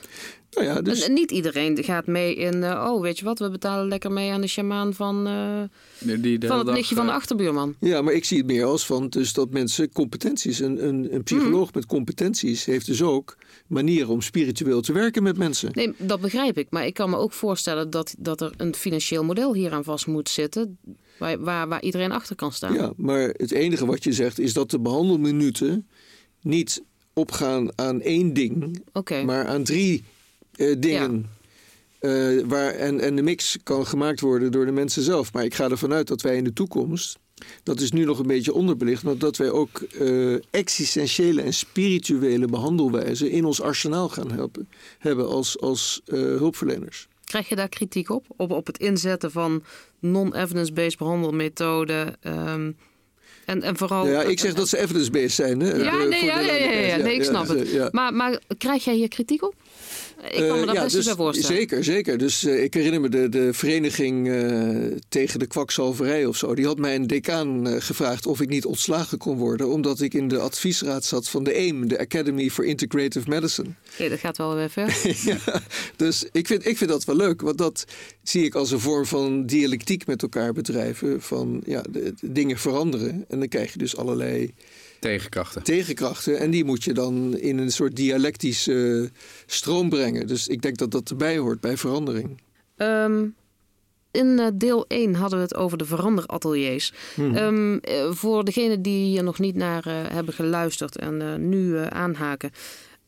Nou 0.57 0.69
ja, 0.69 0.81
dus... 0.81 1.01
En, 1.01 1.13
niet 1.13 1.31
iedereen 1.31 1.83
gaat 1.83 2.05
mee 2.05 2.35
in, 2.35 2.55
uh, 2.55 2.87
oh 2.89 3.01
weet 3.01 3.19
je 3.19 3.25
wat, 3.25 3.39
we 3.39 3.49
betalen 3.49 3.87
lekker 3.87 4.11
mee 4.11 4.31
aan 4.31 4.41
de 4.41 4.47
shamaan 4.47 4.93
van, 4.93 5.27
uh, 5.27 6.21
die 6.21 6.47
van 6.47 6.57
het 6.57 6.71
nichtje 6.71 6.95
van 6.95 7.05
de 7.05 7.11
achterbuurman. 7.11 7.75
Ja, 7.79 8.01
maar 8.01 8.13
ik 8.13 8.25
zie 8.25 8.37
het 8.37 8.47
meer 8.47 8.65
als 8.65 8.85
van 8.85 9.09
dus 9.09 9.33
dat 9.33 9.49
mensen 9.49 9.91
competenties, 9.91 10.59
een, 10.59 10.87
een, 10.87 11.13
een 11.13 11.23
psycholoog 11.23 11.67
mhm. 11.67 11.77
met 11.77 11.85
competenties 11.85 12.65
heeft 12.65 12.85
dus 12.85 13.01
ook 13.01 13.37
manieren 13.67 14.09
om 14.09 14.21
spiritueel 14.21 14.81
te 14.81 14.93
werken 14.93 15.23
met 15.23 15.37
mensen. 15.37 15.69
Nee, 15.73 15.93
dat 15.97 16.21
begrijp 16.21 16.57
ik. 16.57 16.67
Maar 16.69 16.85
ik 16.85 16.93
kan 16.93 17.09
me 17.09 17.17
ook 17.17 17.33
voorstellen 17.33 17.89
dat, 17.89 18.15
dat 18.17 18.41
er 18.41 18.53
een 18.57 18.75
financieel 18.75 19.23
model 19.23 19.53
hier 19.53 19.71
aan 19.71 19.83
vast 19.83 20.07
moet 20.07 20.29
zitten. 20.29 20.77
Waar, 21.17 21.39
waar, 21.39 21.67
waar 21.67 21.81
iedereen 21.81 22.11
achter 22.11 22.35
kan 22.35 22.51
staan. 22.51 22.73
Ja, 22.73 22.93
maar 22.95 23.27
het 23.27 23.51
enige 23.51 23.85
wat 23.85 24.03
je 24.03 24.13
zegt 24.13 24.39
is 24.39 24.53
dat 24.53 24.71
de 24.71 24.79
behandelminuten 24.79 25.87
niet 26.41 26.83
opgaan 27.13 27.69
aan 27.75 28.01
één 28.01 28.33
ding, 28.33 28.81
maar 29.25 29.45
aan 29.45 29.63
drie 29.63 30.03
uh, 30.57 30.75
dingen. 30.79 31.29
Uh, 32.01 32.43
waar, 32.45 32.73
en, 32.73 32.99
en 32.99 33.15
de 33.15 33.21
mix 33.21 33.57
kan 33.63 33.87
gemaakt 33.87 34.19
worden 34.19 34.51
door 34.51 34.65
de 34.65 34.71
mensen 34.71 35.01
zelf. 35.01 35.33
Maar 35.33 35.43
ik 35.43 35.53
ga 35.53 35.69
ervan 35.69 35.93
uit 35.93 36.07
dat 36.07 36.21
wij 36.21 36.35
in 36.35 36.43
de 36.43 36.53
toekomst 36.53 37.17
dat 37.63 37.79
is 37.79 37.91
nu 37.91 38.05
nog 38.05 38.19
een 38.19 38.27
beetje 38.27 38.53
onderbelicht, 38.53 39.03
maar 39.03 39.17
dat 39.17 39.37
wij 39.37 39.51
ook 39.51 39.81
uh, 40.01 40.37
existentiële 40.51 41.41
en 41.41 41.53
spirituele 41.53 42.45
behandelwijzen 42.45 43.29
in 43.29 43.45
ons 43.45 43.61
arsenaal 43.61 44.09
gaan 44.09 44.31
helpen, 44.31 44.69
hebben 44.99 45.27
als, 45.27 45.59
als 45.59 46.01
hulpverleners. 46.05 47.07
Krijg 47.23 47.49
je 47.49 47.55
daar 47.55 47.69
kritiek 47.69 48.09
op? 48.09 48.25
Op, 48.37 48.51
op 48.51 48.67
het 48.67 48.77
inzetten 48.77 49.31
van 49.31 49.63
non-evidence-based 49.99 50.97
behandelmethoden? 50.97 52.15
Um, 52.23 52.77
en, 53.45 53.61
en 53.61 53.77
vooral. 53.77 54.07
Ja, 54.07 54.21
ik 54.21 54.39
zeg 54.39 54.53
dat 54.53 54.69
ze 54.69 54.77
evidence-based 54.77 55.31
zijn. 55.31 55.59
Hè? 55.59 55.75
Ja, 55.75 56.03
nee, 56.03 56.25
ja, 56.25 56.39
ja, 56.39 56.53
ja, 56.53 56.71
ja, 56.71 56.95
nee, 56.95 57.15
ik 57.15 57.23
snap 57.23 57.47
het. 57.47 57.91
Maar, 57.91 58.13
maar 58.13 58.39
krijg 58.57 58.83
jij 58.83 58.95
hier 58.95 59.07
kritiek 59.07 59.43
op? 59.43 59.55
Ik 60.23 60.47
kan 60.47 60.59
me 60.59 60.65
dat 60.65 60.75
uh, 60.75 60.81
best 60.81 60.95
dus, 60.95 61.09
voorstellen. 61.09 61.57
Zeker, 61.57 61.83
zeker. 61.83 62.17
Dus 62.17 62.43
uh, 62.43 62.63
ik 62.63 62.73
herinner 62.73 63.01
me 63.01 63.09
de, 63.09 63.29
de 63.29 63.53
vereniging 63.53 64.27
uh, 64.27 64.97
tegen 65.09 65.39
de 65.39 65.47
kwakzalverij 65.47 66.25
of 66.25 66.37
zo. 66.37 66.55
Die 66.55 66.65
had 66.65 66.77
mij 66.77 66.95
een 66.95 67.07
decaan 67.07 67.81
gevraagd 67.81 68.25
of 68.25 68.41
ik 68.41 68.49
niet 68.49 68.65
ontslagen 68.65 69.17
kon 69.17 69.37
worden. 69.37 69.69
Omdat 69.69 70.01
ik 70.01 70.13
in 70.13 70.27
de 70.27 70.39
adviesraad 70.39 71.05
zat 71.05 71.29
van 71.29 71.43
de 71.43 71.53
AIM, 71.53 71.87
de 71.87 71.99
Academy 71.99 72.49
for 72.49 72.65
Integrative 72.65 73.29
Medicine. 73.29 73.69
Oké, 73.93 74.09
dat 74.09 74.19
gaat 74.19 74.37
wel 74.37 74.55
weer 74.55 74.69
ver. 74.69 74.97
ja, 75.45 75.61
dus 75.95 76.25
ik 76.31 76.47
vind, 76.47 76.65
ik 76.65 76.77
vind 76.77 76.89
dat 76.89 77.05
wel 77.05 77.15
leuk. 77.15 77.41
Want 77.41 77.57
dat 77.57 77.85
zie 78.23 78.45
ik 78.45 78.55
als 78.55 78.71
een 78.71 78.79
vorm 78.79 79.05
van 79.05 79.45
dialectiek 79.45 80.07
met 80.07 80.21
elkaar 80.21 80.53
bedrijven. 80.53 81.21
Van 81.21 81.61
ja, 81.65 81.81
de, 81.89 82.13
de 82.19 82.31
dingen 82.31 82.57
veranderen. 82.57 83.25
En 83.27 83.39
dan 83.39 83.47
krijg 83.47 83.71
je 83.71 83.77
dus 83.77 83.97
allerlei 83.97 84.53
Tegenkrachten. 84.99 85.63
Tegenkrachten. 85.63 86.39
En 86.39 86.51
die 86.51 86.65
moet 86.65 86.83
je 86.83 86.93
dan 86.93 87.37
in 87.37 87.57
een 87.57 87.71
soort 87.71 87.95
dialectische 87.95 89.09
stroom 89.45 89.89
brengen. 89.89 90.27
Dus 90.27 90.47
ik 90.47 90.61
denk 90.61 90.77
dat 90.77 90.91
dat 90.91 91.09
erbij 91.09 91.37
hoort 91.37 91.59
bij 91.59 91.77
verandering. 91.77 92.41
Ehm, 92.75 93.25
in 94.11 94.39
eh, 94.39 94.47
deel 94.53 94.85
1 94.87 95.15
hadden 95.15 95.39
we 95.39 95.45
het 95.45 95.55
over 95.55 95.77
de 95.77 95.85
veranderateliers. 95.85 96.93
Hmm. 97.15 97.35
Um, 97.35 97.79
voor 98.09 98.43
degenen 98.43 98.81
die 98.81 99.05
hier 99.05 99.23
nog 99.23 99.39
niet 99.39 99.55
naar 99.55 99.87
uh, 99.87 99.93
hebben 99.93 100.33
geluisterd 100.33 100.97
en 100.97 101.21
uh, 101.21 101.35
nu 101.35 101.77
aanhaken. 101.77 102.51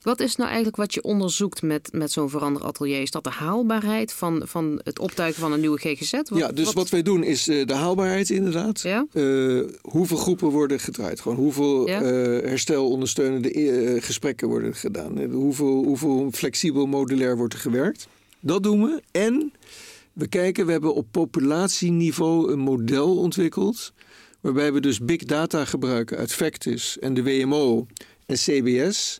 Wat 0.01 0.19
is 0.19 0.35
nou 0.35 0.47
eigenlijk 0.47 0.77
wat 0.77 0.93
je 0.93 1.03
onderzoekt 1.03 1.61
met, 1.61 1.89
met 1.91 2.11
zo'n 2.11 2.29
veranderatelier? 2.29 3.01
Is 3.01 3.11
dat 3.11 3.23
de 3.23 3.29
haalbaarheid 3.29 4.13
van, 4.13 4.41
van 4.45 4.81
het 4.83 4.99
optuigen 4.99 5.41
van 5.41 5.51
een 5.51 5.59
nieuwe 5.59 5.79
GGZ? 5.79 6.11
Wat, 6.11 6.39
ja, 6.39 6.51
dus 6.51 6.73
wat... 6.73 6.89
wij 6.89 7.01
doen 7.01 7.23
is 7.23 7.47
uh, 7.47 7.65
de 7.65 7.73
haalbaarheid 7.73 8.29
inderdaad. 8.29 8.81
Ja? 8.81 9.05
Uh, 9.13 9.67
hoeveel 9.81 10.17
groepen 10.17 10.47
worden 10.47 10.79
gedraaid? 10.79 11.19
Gewoon 11.19 11.37
hoeveel 11.37 11.87
ja? 11.87 12.01
uh, 12.01 12.07
herstelondersteunende 12.43 14.01
gesprekken 14.01 14.47
worden 14.47 14.75
gedaan? 14.75 15.23
Hoeveel, 15.31 15.83
hoeveel 15.83 16.29
flexibel 16.31 16.85
modulair 16.85 17.37
wordt 17.37 17.53
er 17.53 17.59
gewerkt? 17.59 18.07
Dat 18.39 18.63
doen 18.63 18.83
we. 18.83 19.01
En 19.11 19.53
we 20.13 20.27
kijken, 20.27 20.65
we 20.65 20.71
hebben 20.71 20.95
op 20.95 21.07
populatieniveau 21.11 22.51
een 22.51 22.59
model 22.59 23.17
ontwikkeld... 23.17 23.93
waarbij 24.39 24.73
we 24.73 24.79
dus 24.79 24.99
big 24.99 25.23
data 25.23 25.65
gebruiken 25.65 26.17
uit 26.17 26.33
Factis 26.33 26.99
en 26.99 27.13
de 27.13 27.23
WMO 27.23 27.85
en 28.25 28.35
CBS... 28.35 29.19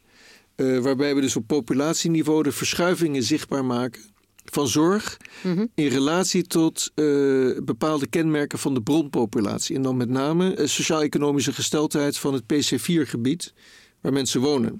Uh, 0.59 0.79
waarbij 0.79 1.15
we 1.15 1.21
dus 1.21 1.35
op 1.35 1.47
populatieniveau 1.47 2.43
de 2.43 2.51
verschuivingen 2.51 3.23
zichtbaar 3.23 3.65
maken 3.65 4.01
van 4.45 4.67
zorg 4.67 5.17
mhm. 5.43 5.65
in 5.75 5.87
relatie 5.87 6.43
tot 6.43 6.91
uh, 6.95 7.57
bepaalde 7.63 8.07
kenmerken 8.07 8.59
van 8.59 8.73
de 8.73 8.81
bronpopulatie. 8.81 9.75
En 9.75 9.81
dan 9.81 9.97
met 9.97 10.09
name 10.09 10.57
uh, 10.57 10.67
sociaal-economische 10.67 11.53
gesteldheid 11.53 12.17
van 12.17 12.33
het 12.33 12.43
PC4-gebied 12.43 13.53
waar 14.01 14.13
mensen 14.13 14.41
wonen. 14.41 14.77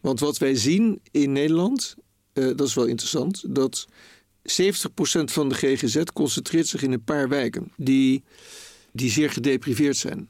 Want 0.00 0.20
wat 0.20 0.38
wij 0.38 0.54
zien 0.54 1.00
in 1.10 1.32
Nederland, 1.32 1.94
dat 2.32 2.60
is 2.60 2.74
wel 2.74 2.84
interessant, 2.84 3.54
dat 3.54 3.86
70% 3.88 3.90
van 5.24 5.48
de 5.48 5.54
GGZ 5.54 6.02
concentreert 6.12 6.66
zich 6.66 6.82
in 6.82 6.92
een 6.92 7.04
paar 7.04 7.28
wijken 7.28 7.72
die, 7.76 8.24
die 8.92 9.10
zeer 9.10 9.30
gedepriveerd 9.30 9.96
zijn. 9.96 10.28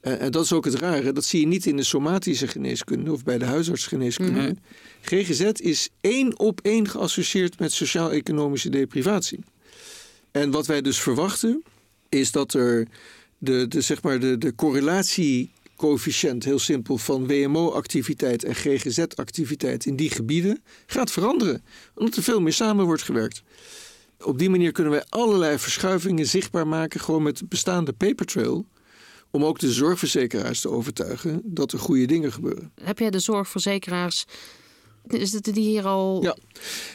En 0.00 0.30
dat 0.30 0.44
is 0.44 0.52
ook 0.52 0.64
het 0.64 0.74
rare, 0.74 1.12
dat 1.12 1.24
zie 1.24 1.40
je 1.40 1.46
niet 1.46 1.66
in 1.66 1.76
de 1.76 1.82
somatische 1.82 2.48
geneeskunde 2.48 3.12
of 3.12 3.24
bij 3.24 3.38
de 3.38 3.44
huisartsgeneeskunde. 3.44 4.40
Mm 4.40 4.58
GGZ 5.00 5.40
is 5.54 5.88
één 6.00 6.38
op 6.38 6.60
één 6.62 6.88
geassocieerd 6.88 7.58
met 7.58 7.72
sociaal-economische 7.72 8.68
deprivatie. 8.68 9.38
En 10.30 10.50
wat 10.50 10.66
wij 10.66 10.82
dus 10.82 11.00
verwachten, 11.00 11.62
is 12.08 12.32
dat 12.32 12.54
er 12.54 12.86
de, 13.38 13.68
de, 13.68 13.80
zeg 13.80 14.02
maar 14.02 14.20
de, 14.20 14.38
de 14.38 14.54
correlatiecoëfficiënt, 14.54 16.44
heel 16.44 16.58
simpel, 16.58 16.98
van 16.98 17.26
WMO-activiteit 17.26 18.44
en 18.44 18.54
GGZ-activiteit 18.54 19.86
in 19.86 19.96
die 19.96 20.10
gebieden 20.10 20.62
gaat 20.86 21.10
veranderen. 21.10 21.62
Omdat 21.94 22.16
er 22.16 22.22
veel 22.22 22.40
meer 22.40 22.52
samen 22.52 22.84
wordt 22.84 23.02
gewerkt. 23.02 23.42
Op 24.20 24.38
die 24.38 24.50
manier 24.50 24.72
kunnen 24.72 24.92
wij 24.92 25.04
allerlei 25.08 25.58
verschuivingen 25.58 26.26
zichtbaar 26.26 26.66
maken, 26.66 27.00
gewoon 27.00 27.22
met 27.22 27.38
de 27.38 27.44
bestaande 27.48 27.92
papertrail 27.92 28.66
om 29.30 29.44
ook 29.44 29.58
de 29.58 29.72
zorgverzekeraars 29.72 30.60
te 30.60 30.70
overtuigen 30.70 31.40
dat 31.44 31.72
er 31.72 31.78
goede 31.78 32.06
dingen 32.06 32.32
gebeuren. 32.32 32.72
Heb 32.82 32.98
jij 32.98 33.10
de 33.10 33.18
zorgverzekeraars 33.18 34.24
is 35.08 35.32
het 35.32 35.44
die 35.44 35.54
hier 35.68 35.84
al. 35.86 36.22
Ja, 36.22 36.36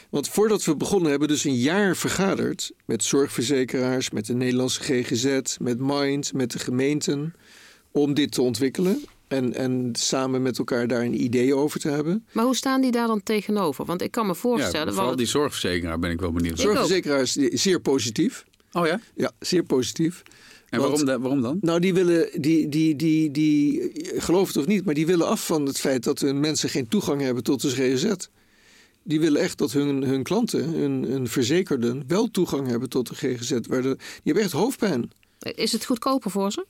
want 0.10 0.30
voordat 0.30 0.64
we 0.64 0.76
begonnen 0.76 1.10
hebben 1.10 1.28
we 1.28 1.34
dus 1.34 1.44
een 1.44 1.56
jaar 1.56 1.96
vergaderd 1.96 2.72
met 2.86 3.04
zorgverzekeraars, 3.04 4.10
met 4.10 4.26
de 4.26 4.34
Nederlandse 4.34 4.82
GGZ, 4.82 5.58
met 5.60 5.80
Mind, 5.80 6.34
met 6.34 6.52
de 6.52 6.60
gemeenten. 6.60 7.34
om 7.92 8.14
dit 8.14 8.32
te 8.32 8.42
ontwikkelen. 8.42 9.06
En, 9.28 9.54
en 9.54 9.90
samen 9.94 10.42
met 10.42 10.58
elkaar 10.58 10.88
daar 10.88 11.02
een 11.02 11.24
idee 11.24 11.56
over 11.56 11.80
te 11.80 11.90
hebben. 11.90 12.26
Maar 12.32 12.46
hoe 12.46 12.56
staan 12.56 12.82
die 12.82 12.92
daar 12.92 13.08
dan 13.08 13.24
tegenover? 13.24 13.86
Want 13.86 14.02
ik 14.02 14.12
kan 14.12 14.28
me 14.28 14.36
voorstellen... 14.36 14.86
Ja, 14.88 14.92
vooral 14.92 15.10
wat- 15.10 15.18
die 15.18 15.28
zorgverzekeraar 15.28 16.00
ben 16.00 16.12
ik 16.12 16.20
wel 16.20 16.32
benieuwd. 16.32 16.60
Zorgverzekeraars 16.60 17.32
zeer 17.36 17.80
positief. 17.82 18.46
Oh 18.72 18.86
ja? 18.88 19.00
Ja, 19.16 19.32
zeer 19.40 19.64
positief. 19.64 20.24
En 20.74 20.80
Want- 20.80 20.91
waarom, 20.91 21.05
da- 21.05 21.19
waarom 21.19 21.41
dan? 21.41 21.57
Nou, 21.61 21.80
die 21.80 21.93
willen, 21.93 22.41
die, 22.41 22.69
die, 22.69 22.95
die, 22.95 23.32
die, 23.32 23.91
geloof 24.21 24.47
het 24.47 24.57
of 24.57 24.65
niet, 24.67 24.86
maar 24.86 24.93
die 24.93 25.05
willen 25.05 25.28
af 25.28 25.45
van 25.45 25.65
het 25.65 25.80
feit 25.80 26.03
dat 26.03 26.19
hun 26.19 26.39
mensen 26.39 26.69
geen 26.69 26.88
toegang 26.88 27.21
hebben 27.21 27.43
tot 27.43 27.61
de 27.61 27.69
GGZ. 27.69 28.13
Die 29.03 29.19
willen 29.19 29.41
echt 29.41 29.57
dat 29.57 29.71
hun, 29.71 30.03
hun 30.03 30.24
klanten, 30.24 30.63
hun, 30.69 31.03
hun 31.03 31.28
verzekerden, 31.28 32.03
wel 32.07 32.32
toegang 32.32 32.67
hebben 32.67 32.89
tot 32.89 33.07
de 33.07 33.15
GGZ. 33.15 33.51
Waar 33.51 33.82
de, 33.82 33.95
die 33.97 34.05
hebben 34.24 34.43
echt 34.43 34.51
hoofdpijn. 34.51 35.11
Is 35.39 35.71
het 35.71 35.86
goedkoper 35.86 36.32
voor 36.32 36.51
ze? 36.51 36.65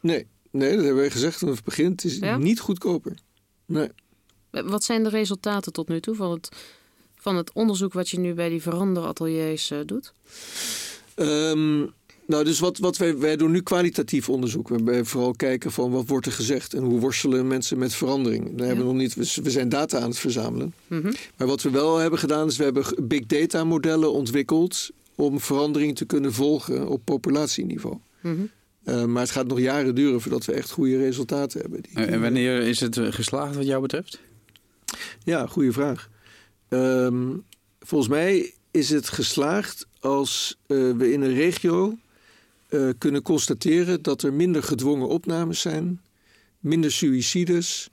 Nee, 0.00 0.26
nee 0.50 0.70
dat 0.74 0.84
hebben 0.84 1.00
wij 1.02 1.10
gezegd 1.10 1.38
vanaf 1.38 1.54
het 1.54 1.64
begin. 1.64 1.90
Het 1.90 2.04
is 2.04 2.18
Ja? 2.18 2.36
niet 2.38 2.60
goedkoper. 2.60 3.14
Nee. 3.66 3.88
Wat 4.50 4.84
zijn 4.84 5.02
de 5.02 5.08
resultaten 5.08 5.72
tot 5.72 5.88
nu 5.88 6.00
toe 6.00 6.14
van 6.14 6.30
het, 6.30 6.48
van 7.16 7.36
het 7.36 7.52
onderzoek 7.52 7.92
wat 7.92 8.08
je 8.08 8.18
nu 8.18 8.34
bij 8.34 8.48
die 8.48 8.62
veranderateliers 8.62 9.70
eh, 9.70 9.78
doet? 9.86 10.12
Ehm, 11.14 11.86
nou, 12.26 12.44
dus 12.44 12.58
wat, 12.58 12.78
wat 12.78 12.96
wij, 12.96 13.18
wij 13.18 13.36
doen 13.36 13.50
nu 13.50 13.60
kwalitatief 13.60 14.28
onderzoek. 14.28 14.68
Waarbij 14.68 14.98
we 14.98 15.04
vooral 15.04 15.32
kijken 15.32 15.72
van 15.72 15.90
wat 15.90 16.08
wordt 16.08 16.26
er 16.26 16.32
gezegd 16.32 16.74
en 16.74 16.82
hoe 16.82 17.00
worstelen 17.00 17.46
mensen 17.46 17.78
met 17.78 17.94
verandering. 17.94 18.56
Daar 18.56 18.66
hebben 18.66 18.86
we 18.86 18.92
nog 18.92 19.00
niet, 19.00 19.14
we, 19.14 19.42
we 19.42 19.50
zijn 19.50 19.68
data 19.68 19.98
aan 19.98 20.08
het 20.08 20.18
verzamelen. 20.18 20.74
Mhm. 20.86 21.12
Maar 21.36 21.46
wat 21.46 21.62
we 21.62 21.70
wel 21.70 21.96
hebben 21.96 22.18
gedaan 22.18 22.46
is 22.46 22.56
we 22.56 22.64
hebben 22.64 22.84
big 23.02 23.26
data 23.26 23.64
modellen 23.64 24.12
ontwikkeld 24.12 24.90
om 25.14 25.40
verandering 25.40 25.96
te 25.96 26.04
kunnen 26.04 26.32
volgen 26.32 26.88
op 26.88 27.00
populatieniveau. 27.04 27.96
Mhm. 28.20 28.34
Eh, 28.84 29.04
maar 29.04 29.22
het 29.22 29.30
gaat 29.30 29.46
nog 29.46 29.60
jaren 29.60 29.94
duren 29.94 30.20
voordat 30.20 30.44
we 30.44 30.52
echt 30.52 30.70
goede 30.70 30.96
resultaten 30.96 31.60
hebben. 31.60 31.82
Die 31.82 32.04
En 32.04 32.20
wanneer 32.20 32.60
is 32.60 32.80
het 32.80 32.96
eh, 32.96 33.06
geslaagd 33.10 33.54
wat 33.54 33.66
jou 33.66 33.82
betreft? 33.82 34.20
Ja, 35.24 35.46
goede 35.46 35.72
vraag. 35.72 36.10
Ehm, 36.68 37.36
volgens 37.80 38.10
mij 38.10 38.52
is 38.70 38.90
het 38.90 39.08
geslaagd 39.08 39.86
als 40.00 40.58
eh, 40.66 40.90
we 40.96 41.12
in 41.12 41.22
een 41.22 41.34
regio 41.34 41.98
eh, 42.74 42.88
kunnen 42.98 43.22
constateren 43.22 44.02
dat 44.02 44.22
er 44.22 44.32
minder 44.32 44.62
gedwongen 44.62 45.08
opnames 45.08 45.60
zijn, 45.60 46.00
minder 46.60 46.92
suïcides 46.92 47.90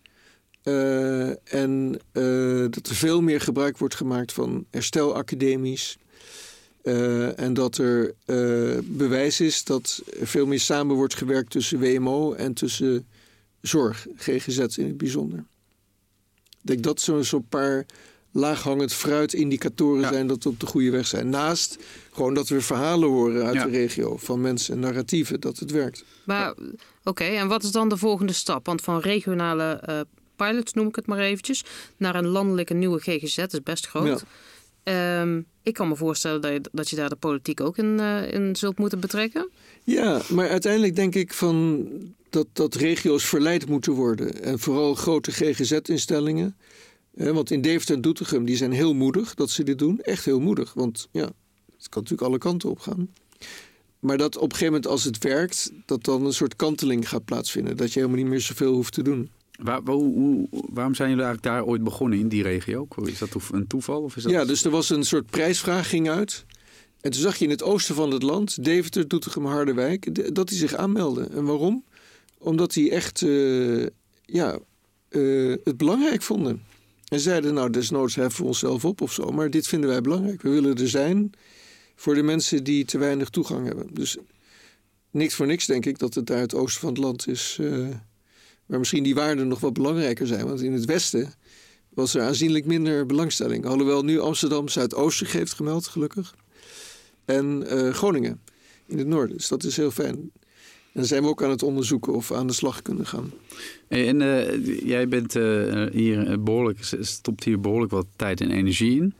eh, 0.64 1.54
en 1.54 2.00
eh, 2.12 2.66
dat 2.70 2.88
er 2.88 2.96
veel 2.96 3.22
meer 3.22 3.42
gebruik 3.42 3.78
wordt 3.78 3.96
gemaakt 3.96 4.34
van 4.34 4.66
herstelacademisch. 4.70 5.98
Eh, 6.84 7.40
en 7.40 7.54
dat 7.54 7.78
er 7.78 8.14
bewijs 8.84 9.40
is 9.40 9.64
dat 9.64 10.02
er 10.20 10.28
veel 10.28 10.46
meer 10.46 10.60
samen 10.60 10.96
wordt 10.96 11.16
gewerkt 11.16 11.52
tussen 11.52 11.80
WMO 11.80 12.34
en 12.34 12.54
tussen 12.54 13.08
zorg, 13.62 14.08
GGZ 14.16 14.78
in 14.78 14.86
het 14.86 14.98
bijzonder. 14.98 15.40
Ik 16.50 16.68
denk 16.68 16.84
dat 16.84 17.02
zo'n 17.22 17.48
paar 17.50 17.86
laaghangend 18.32 18.94
fruit-indicatoren 18.94 20.02
Ja. 20.02 20.12
zijn 20.12 20.28
dat 20.28 20.44
we 20.44 20.50
op 20.50 20.60
de 20.60 20.66
goede 20.66 20.90
weg 20.90 21.08
zijn. 21.08 21.30
Naast 21.30 21.78
gewoon 22.12 22.34
dat 22.34 22.48
we 22.50 22.62
verhalen 22.62 23.10
horen 23.10 23.46
uit 23.46 23.56
Ja. 23.56 23.64
de 23.66 23.72
regio 23.72 24.18
van 24.18 24.42
mensen 24.42 24.74
en 24.74 24.80
narratieven 24.80 25.40
dat 25.40 25.58
het 25.60 25.72
werkt. 25.72 26.04
Maar 26.24 26.54
oké, 27.04 27.24
en 27.24 27.48
wat 27.48 27.64
is 27.64 27.72
dan 27.72 27.90
de 27.90 27.98
volgende 27.98 28.34
stap? 28.34 28.66
Want 28.66 28.82
van 28.82 29.00
regionale 29.00 29.64
eh, 29.64 30.00
pilots, 30.36 30.74
noem 30.74 30.88
ik 30.88 30.96
het 30.96 31.06
maar 31.08 31.20
eventjes, 31.20 31.64
naar 31.98 32.16
een 32.16 32.28
landelijke 32.28 32.74
nieuwe 32.74 33.00
GGZ 33.00 33.38
is 33.38 33.64
best 33.64 33.88
groot. 33.88 34.24
Ehm, 34.84 35.42
ik 35.64 35.74
kan 35.74 35.88
me 35.88 35.96
voorstellen 35.96 36.42
dat 36.42 36.52
je, 36.52 36.62
dat 36.72 36.90
je 36.90 36.96
daar 36.96 37.10
de 37.10 37.16
politiek 37.16 37.62
ook 37.62 37.78
in, 37.78 38.00
eh, 38.00 38.32
in 38.34 38.56
zult 38.56 38.78
moeten 38.78 39.00
betrekken. 39.00 39.50
Ja, 39.84 40.22
maar 40.30 40.50
uiteindelijk 40.50 40.96
denk 40.96 41.16
ik 41.16 41.34
van 41.34 41.88
dat, 42.30 42.48
dat 42.54 42.76
regio's 42.76 43.26
verleid 43.26 43.68
moeten 43.70 43.94
worden. 43.94 44.44
En 44.44 44.60
vooral 44.60 44.96
grote 44.96 45.32
GGZ-instellingen. 45.32 46.56
Want 47.12 47.52
in 47.52 47.62
Deventer 47.62 47.96
en 47.96 48.02
Doetinchem 48.02 48.46
die 48.46 48.56
zijn 48.56 48.72
heel 48.72 48.94
moedig 48.94 49.34
dat 49.34 49.50
ze 49.50 49.64
dit 49.64 49.80
doen. 49.80 50.00
Echt 50.00 50.26
heel 50.26 50.40
moedig. 50.40 50.74
Want 50.74 51.08
ja, 51.12 51.24
het 51.78 51.90
kan 51.90 52.02
natuurlijk 52.02 52.22
alle 52.30 52.38
kanten 52.38 52.70
op 52.70 52.80
gaan. 52.80 53.10
Maar 54.00 54.18
dat 54.18 54.36
op 54.36 54.44
een 54.44 54.50
gegeven 54.52 54.66
moment 54.74 54.88
als 54.92 55.04
het 55.04 55.18
werkt, 55.24 55.72
dat 55.86 56.04
dan 56.04 56.26
een 56.26 56.34
soort 56.34 56.56
kanteling 56.56 57.10
gaat 57.10 57.26
plaatsvinden. 57.26 57.78
Dat 57.78 57.94
je 57.94 58.00
helemaal 58.00 58.22
niet 58.22 58.30
meer 58.32 58.42
zoveel 58.42 58.74
hoeft 58.74 58.94
te 58.94 59.02
doen. 59.02 59.30
Waar, 59.62 59.84
waar- 59.84 59.96
hoe- 59.96 60.14
hoe- 60.14 60.48
waarom 60.70 60.96
zijn 60.96 61.10
jullie 61.10 61.24
eigenlijk 61.26 61.56
daar 61.56 61.66
ooit 61.66 61.84
begonnen 61.84 62.20
in 62.20 62.28
die 62.28 62.44
regio? 62.44 62.88
Is 63.04 63.18
dat 63.20 63.30
een 63.52 63.68
toeval? 63.68 64.02
Of 64.02 64.16
is 64.16 64.24
dat... 64.24 64.32
Ja, 64.32 64.46
dus 64.46 64.64
er 64.64 64.72
was 64.72 64.90
een 64.90 65.04
soort 65.04 65.26
prijsvraag 65.30 65.90
ging 65.90 66.10
uit. 66.10 66.46
En 67.02 67.12
toen 67.12 67.22
zag 67.22 67.36
je 67.38 67.44
in 67.46 67.50
het 67.52 67.64
oosten 67.64 67.96
van 67.96 68.12
het 68.12 68.24
land, 68.24 68.64
Deventer, 68.64 69.08
Doetinchem, 69.08 69.46
Harderwijk, 69.46 70.36
dat 70.36 70.48
die 70.48 70.58
zich 70.58 70.74
aanmelden. 70.76 71.32
En 71.32 71.46
waarom? 71.46 71.84
Omdat 72.38 72.74
die 72.74 72.92
echt 72.92 73.22
eh, 73.22 73.86
ja, 74.26 74.60
eh, 75.10 75.54
het 75.64 75.78
belangrijk 75.78 76.22
vonden. 76.22 76.62
En 77.12 77.20
zeiden, 77.20 77.54
nou, 77.54 77.70
desnoods 77.70 78.16
heffen 78.16 78.42
we 78.42 78.48
onszelf 78.48 78.86
op 78.86 79.02
of 79.02 79.14
zo. 79.14 79.32
Maar 79.32 79.50
dit 79.50 79.68
vinden 79.68 79.90
wij 79.90 80.02
belangrijk. 80.02 80.42
We 80.42 80.50
willen 80.50 80.78
er 80.78 80.90
zijn 80.90 81.32
voor 81.96 82.16
de 82.16 82.24
mensen 82.24 82.64
die 82.64 82.86
te 82.86 82.98
weinig 82.98 83.30
toegang 83.30 83.66
hebben. 83.68 83.88
Dus 83.94 84.18
niks 85.10 85.34
voor 85.34 85.46
niks 85.46 85.66
denk 85.66 85.86
ik 85.86 86.00
dat 86.00 86.14
het 86.14 86.26
daar 86.26 86.40
het 86.40 86.56
oosten 86.56 86.82
van 86.82 86.90
het 86.90 86.98
land 86.98 87.28
is... 87.28 87.58
eh, 87.62 87.88
waar 88.66 88.80
misschien 88.80 89.04
die 89.04 89.16
waarden 89.16 89.48
nog 89.48 89.60
wat 89.60 89.74
belangrijker 89.74 90.28
zijn. 90.28 90.48
Want 90.48 90.62
in 90.62 90.74
het 90.74 90.86
westen 90.86 91.34
was 91.90 92.14
er 92.14 92.22
aanzienlijk 92.22 92.66
minder 92.66 93.06
belangstelling. 93.06 93.66
Alhoewel 93.66 94.04
nu 94.04 94.20
Amsterdam 94.20 94.68
Zuidoosten 94.68 95.28
heeft 95.28 95.54
gemeld, 95.54 95.88
gelukkig. 95.88 96.36
En 97.26 97.68
eh, 97.68 97.94
Groningen 97.94 98.42
in 98.86 98.98
het 98.98 99.08
noorden. 99.08 99.38
Dus 99.38 99.48
dat 99.48 99.64
is 99.64 99.78
heel 99.78 99.92
fijn. 99.92 100.32
En 100.94 101.00
dan 101.00 101.06
zijn 101.06 101.24
we 101.24 101.30
ook 101.30 101.44
aan 101.44 101.50
het 101.50 101.64
onderzoeken 101.64 102.14
of 102.14 102.28
we 102.28 102.36
aan 102.36 102.48
de 102.48 102.54
slag 102.54 102.82
kunnen 102.82 103.06
gaan. 103.06 103.32
Hey, 103.88 104.08
En 104.08 104.22
eh, 104.22 104.86
jij 104.88 105.08
bent 105.08 105.36
eh, 105.36 105.84
hier 105.92 106.28
eh, 106.28 106.38
behoorlijk, 106.40 106.80
stopt 107.00 107.44
hier 107.44 107.60
behoorlijk 107.60 107.92
wat 107.92 108.06
tijd 108.16 108.42
en 108.42 108.52
energie 108.52 109.02
in. 109.02 109.14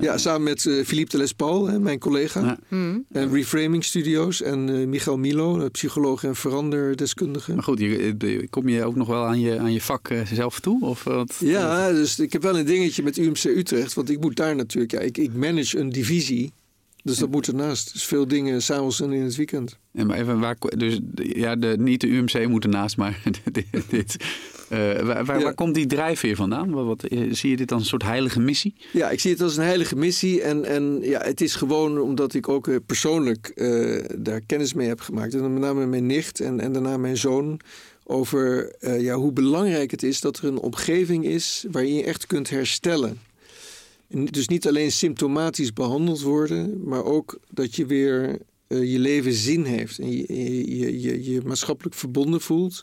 Ja, 0.00 0.18
samen 0.18 0.42
met 0.42 0.66
eh, 0.66 0.84
Philippe 0.84 1.10
de 1.10 1.16
Lespaul, 1.18 1.68
hè, 1.68 1.78
mijn 1.78 1.98
collega. 1.98 2.58
Mhm. 2.68 2.98
En 3.12 3.32
Reframing 3.32 3.84
Studios 3.84 4.42
en 4.42 4.68
eh 4.68 4.86
Michael 4.86 5.18
Milo, 5.18 5.58
een 5.58 5.70
psycholoog 5.70 6.24
en 6.24 6.36
veranderdeskundige. 6.36 7.54
Maar 7.54 7.62
goed, 7.62 7.78
je, 7.78 8.46
kom 8.50 8.68
je 8.68 8.84
ook 8.84 8.96
nog 8.96 9.08
wel 9.08 9.24
aan 9.24 9.40
je, 9.40 9.58
aan 9.58 9.72
je 9.72 9.80
vak 9.80 10.08
eh, 10.08 10.26
zelf 10.26 10.60
toe? 10.60 10.84
Of 10.84 11.04
wat? 11.04 11.36
Ja, 11.40 11.92
dus 11.92 12.18
ik 12.18 12.32
heb 12.32 12.42
wel 12.42 12.58
een 12.58 12.66
dingetje 12.66 13.02
met 13.02 13.16
UMC 13.16 13.44
Utrecht. 13.44 13.94
Want 13.94 14.10
ik 14.10 14.20
moet 14.20 14.36
daar 14.36 14.56
natuurlijk... 14.56 14.92
Ja, 14.92 15.00
ik, 15.00 15.18
ik 15.18 15.34
manage 15.34 15.78
een 15.78 15.90
divisie. 15.90 16.52
Dus 17.04 17.18
dat 17.18 17.30
moet 17.30 17.46
ernaast. 17.46 17.92
Dus 17.92 18.04
veel 18.04 18.28
dingen 18.28 18.62
s'avonds 18.62 19.00
en 19.00 19.12
in 19.12 19.22
het 19.22 19.36
weekend. 19.36 19.78
En 19.92 20.06
maar 20.06 20.18
even, 20.18 20.40
waar, 20.40 20.56
dus 20.76 21.00
ja, 21.14 21.56
de, 21.56 21.76
niet 21.78 22.00
de 22.00 22.06
UMC 22.08 22.48
moet 22.48 22.64
ernaast, 22.64 22.96
maar 22.96 23.22
dit. 23.52 23.66
dit 23.88 24.16
eh, 24.68 24.78
waar, 24.78 25.24
waar, 25.24 25.38
Ja. 25.38 25.44
waar 25.44 25.54
komt 25.54 25.74
die 25.74 25.86
drijfveer 25.86 26.36
vandaan? 26.36 26.70
Wat, 26.70 26.86
wat, 26.86 27.04
eh, 27.04 27.32
zie 27.32 27.50
je 27.50 27.56
dit 27.56 27.72
als 27.72 27.80
een 27.82 27.88
soort 27.88 28.02
heilige 28.02 28.40
missie? 28.40 28.74
Ja, 28.92 29.10
ik 29.10 29.20
zie 29.20 29.30
het 29.30 29.40
als 29.40 29.56
een 29.56 29.64
heilige 29.64 29.96
missie. 29.96 30.42
En, 30.42 30.64
en 30.64 30.98
ja, 31.02 31.20
het 31.20 31.40
is 31.40 31.54
gewoon 31.54 32.00
omdat 32.00 32.34
ik 32.34 32.48
ook 32.48 32.68
eh, 32.68 32.76
persoonlijk 32.86 33.52
daar 34.18 34.40
kennis 34.40 34.74
mee 34.74 34.88
heb 34.88 35.00
gemaakt. 35.00 35.34
En 35.34 35.40
dan 35.40 35.52
met 35.52 35.62
name 35.62 35.86
mijn 35.86 36.06
nicht 36.06 36.40
en, 36.40 36.60
en 36.60 36.72
daarna 36.72 36.96
mijn 36.96 37.16
zoon. 37.16 37.60
Over 38.06 38.74
ja, 38.80 39.14
hoe 39.14 39.32
belangrijk 39.32 39.90
het 39.90 40.02
is 40.02 40.20
dat 40.20 40.38
er 40.38 40.44
een 40.44 40.58
omgeving 40.58 41.24
is 41.24 41.64
waarin 41.70 41.94
je 41.94 42.04
echt 42.04 42.26
kunt 42.26 42.50
herstellen. 42.50 43.18
Dus 44.08 44.48
niet 44.48 44.68
alleen 44.68 44.92
symptomatisch 44.92 45.72
behandeld 45.72 46.20
worden, 46.20 46.88
maar 46.88 47.04
ook 47.04 47.38
dat 47.50 47.76
je 47.76 47.86
weer 47.86 48.38
eh, 48.66 48.92
je 48.92 48.98
leven 48.98 49.32
zin 49.32 49.64
heeft. 49.64 49.98
En 49.98 50.10
je 50.10 50.76
je, 50.76 51.00
je, 51.00 51.24
je, 51.32 51.40
maatschappelijk 51.44 51.94
verbonden 51.94 52.40
voelt. 52.40 52.82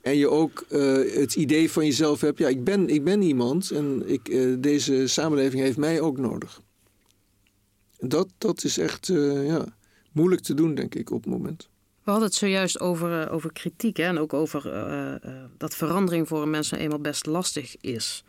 En 0.00 0.16
je 0.16 0.28
ook 0.28 0.64
eh, 0.68 0.80
het 1.14 1.34
idee 1.34 1.70
van 1.70 1.84
jezelf 1.84 2.20
hebt, 2.20 2.38
ja, 2.38 2.48
ik 2.48 2.64
ben, 2.64 2.88
ik 2.88 3.04
ben 3.04 3.22
iemand 3.22 3.70
en 3.70 4.02
ik, 4.06 4.28
eh, 4.28 4.54
deze 4.58 5.06
samenleving 5.06 5.62
heeft 5.62 5.76
mij 5.76 6.00
ook 6.00 6.18
nodig. 6.18 6.60
Dat, 7.98 8.28
dat 8.38 8.64
is 8.64 8.78
echt 8.78 9.06
ja, 9.46 9.64
moeilijk 10.12 10.42
te 10.42 10.54
doen, 10.54 10.74
denk 10.74 10.94
ik, 10.94 11.10
op 11.10 11.24
het 11.24 11.32
moment. 11.32 11.68
We 12.04 12.10
hadden 12.10 12.28
het 12.28 12.38
zojuist 12.38 12.80
over, 12.80 13.30
over 13.30 13.52
kritiek 13.52 13.96
hè? 13.96 14.04
en 14.04 14.18
ook 14.18 14.32
over 14.32 14.62
dat 15.58 15.74
verandering 15.74 16.28
voor 16.28 16.42
een 16.42 16.50
mens 16.50 16.70
nou 16.70 16.82
eenmaal 16.82 16.98
best 16.98 17.26
lastig 17.26 17.76
is. 17.80 18.24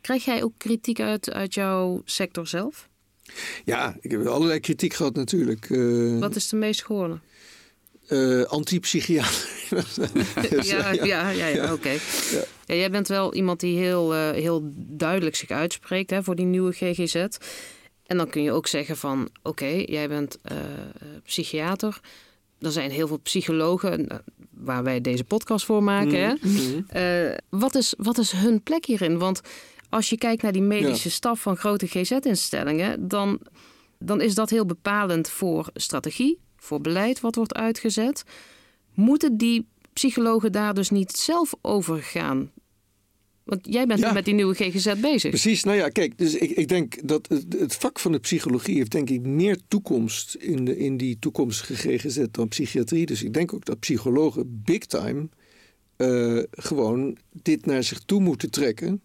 Krijg 0.00 0.24
jij 0.24 0.42
ook 0.42 0.52
kritiek 0.56 1.00
uit, 1.00 1.30
uit 1.32 1.54
jouw 1.54 2.02
sector 2.04 2.46
zelf? 2.46 2.88
Ja, 3.64 3.96
ik 4.00 4.10
heb 4.10 4.26
allerlei 4.26 4.60
kritiek 4.60 4.94
gehad 4.94 5.14
natuurlijk. 5.14 5.70
eh 5.70 6.18
Wat 6.18 6.36
is 6.36 6.48
de 6.48 6.56
meest 6.56 6.84
gewone? 6.84 7.18
eh, 8.06 8.42
Antipsychiater. 8.42 9.48
ja, 10.62 10.92
ja, 10.92 11.30
ja, 11.30 11.46
ja, 11.46 11.72
oké. 11.72 11.90
Ja, 12.66 12.74
jij 12.74 12.90
bent 12.90 13.08
wel 13.08 13.34
iemand 13.34 13.60
die 13.60 13.78
heel, 13.78 14.14
eh, 14.14 14.30
heel 14.30 14.62
duidelijk 14.74 15.36
zich 15.36 15.50
uitspreekt 15.50 16.10
hè, 16.10 16.22
voor 16.22 16.36
die 16.36 16.44
nieuwe 16.46 16.72
GGZ. 16.72 17.14
En 18.06 18.16
dan 18.16 18.30
kun 18.30 18.42
je 18.42 18.52
ook 18.52 18.66
zeggen 18.66 18.96
van, 18.96 19.28
oké, 19.42 19.66
jij 19.86 20.08
bent 20.08 20.38
psychiater. 21.24 22.00
Er 22.60 22.72
zijn 22.72 22.90
heel 22.90 23.06
veel 23.06 23.20
psychologen 23.20 24.22
waar 24.50 24.82
wij 24.82 25.00
deze 25.00 25.24
podcast 25.24 25.64
voor 25.64 25.82
maken. 25.82 26.20
Hè? 26.20 26.34
Mhm. 26.40 26.80
Eh, 26.88 27.36
wat, 27.48 27.74
is, 27.74 27.94
wat 27.96 28.18
is 28.18 28.32
hun 28.32 28.62
plek 28.62 28.84
hierin? 28.84 29.18
Want 29.18 29.40
als 29.90 30.08
je 30.08 30.18
kijkt 30.18 30.42
naar 30.42 30.52
die 30.52 30.62
medische 30.62 31.10
staf 31.10 31.40
van 31.40 31.56
grote 31.56 31.86
GZ-instellingen, 31.86 33.08
dan, 33.08 33.40
dan 33.98 34.20
is 34.20 34.34
dat 34.34 34.50
heel 34.50 34.66
bepalend 34.66 35.28
voor 35.28 35.70
strategie, 35.74 36.38
voor 36.56 36.80
beleid 36.80 37.20
wat 37.20 37.34
wordt 37.34 37.54
uitgezet. 37.54 38.24
Moeten 38.94 39.36
die 39.36 39.68
psychologen 39.92 40.52
daar 40.52 40.74
dus 40.74 40.90
niet 40.90 41.12
zelf 41.12 41.54
over 41.62 42.02
gaan? 42.02 42.50
Want 43.44 43.66
jij 43.70 43.86
bent 43.86 44.00
Ja. 44.00 44.08
nu 44.08 44.14
met 44.14 44.24
die 44.24 44.34
nieuwe 44.34 44.54
GGZ 44.54 44.94
bezig. 45.00 45.30
Precies, 45.30 45.64
nou 45.64 45.76
ja, 45.76 45.88
kijk, 45.88 46.18
dus 46.18 46.34
ik, 46.34 46.50
ik 46.50 46.68
denk 46.68 47.08
dat 47.08 47.28
het, 47.28 47.56
het 47.58 47.74
vak 47.74 47.98
van 47.98 48.12
de 48.12 48.18
psychologie 48.18 48.76
heeft 48.76 48.90
denk 48.90 49.10
ik 49.10 49.20
meer 49.20 49.58
toekomst 49.68 50.34
in, 50.34 50.64
de, 50.64 50.78
in 50.78 50.96
die 50.96 51.18
toekomstige 51.18 51.74
GGZ 51.74 52.24
dan 52.30 52.48
psychiatrie. 52.48 53.06
Dus 53.06 53.22
ik 53.22 53.32
denk 53.32 53.54
ook 53.54 53.64
dat 53.64 53.80
psychologen 53.80 54.62
big 54.64 54.86
time 54.86 55.28
eh, 55.96 56.38
gewoon 56.50 57.16
dit 57.42 57.66
naar 57.66 57.82
zich 57.82 58.00
toe 58.00 58.20
moeten 58.20 58.50
trekken 58.50 59.02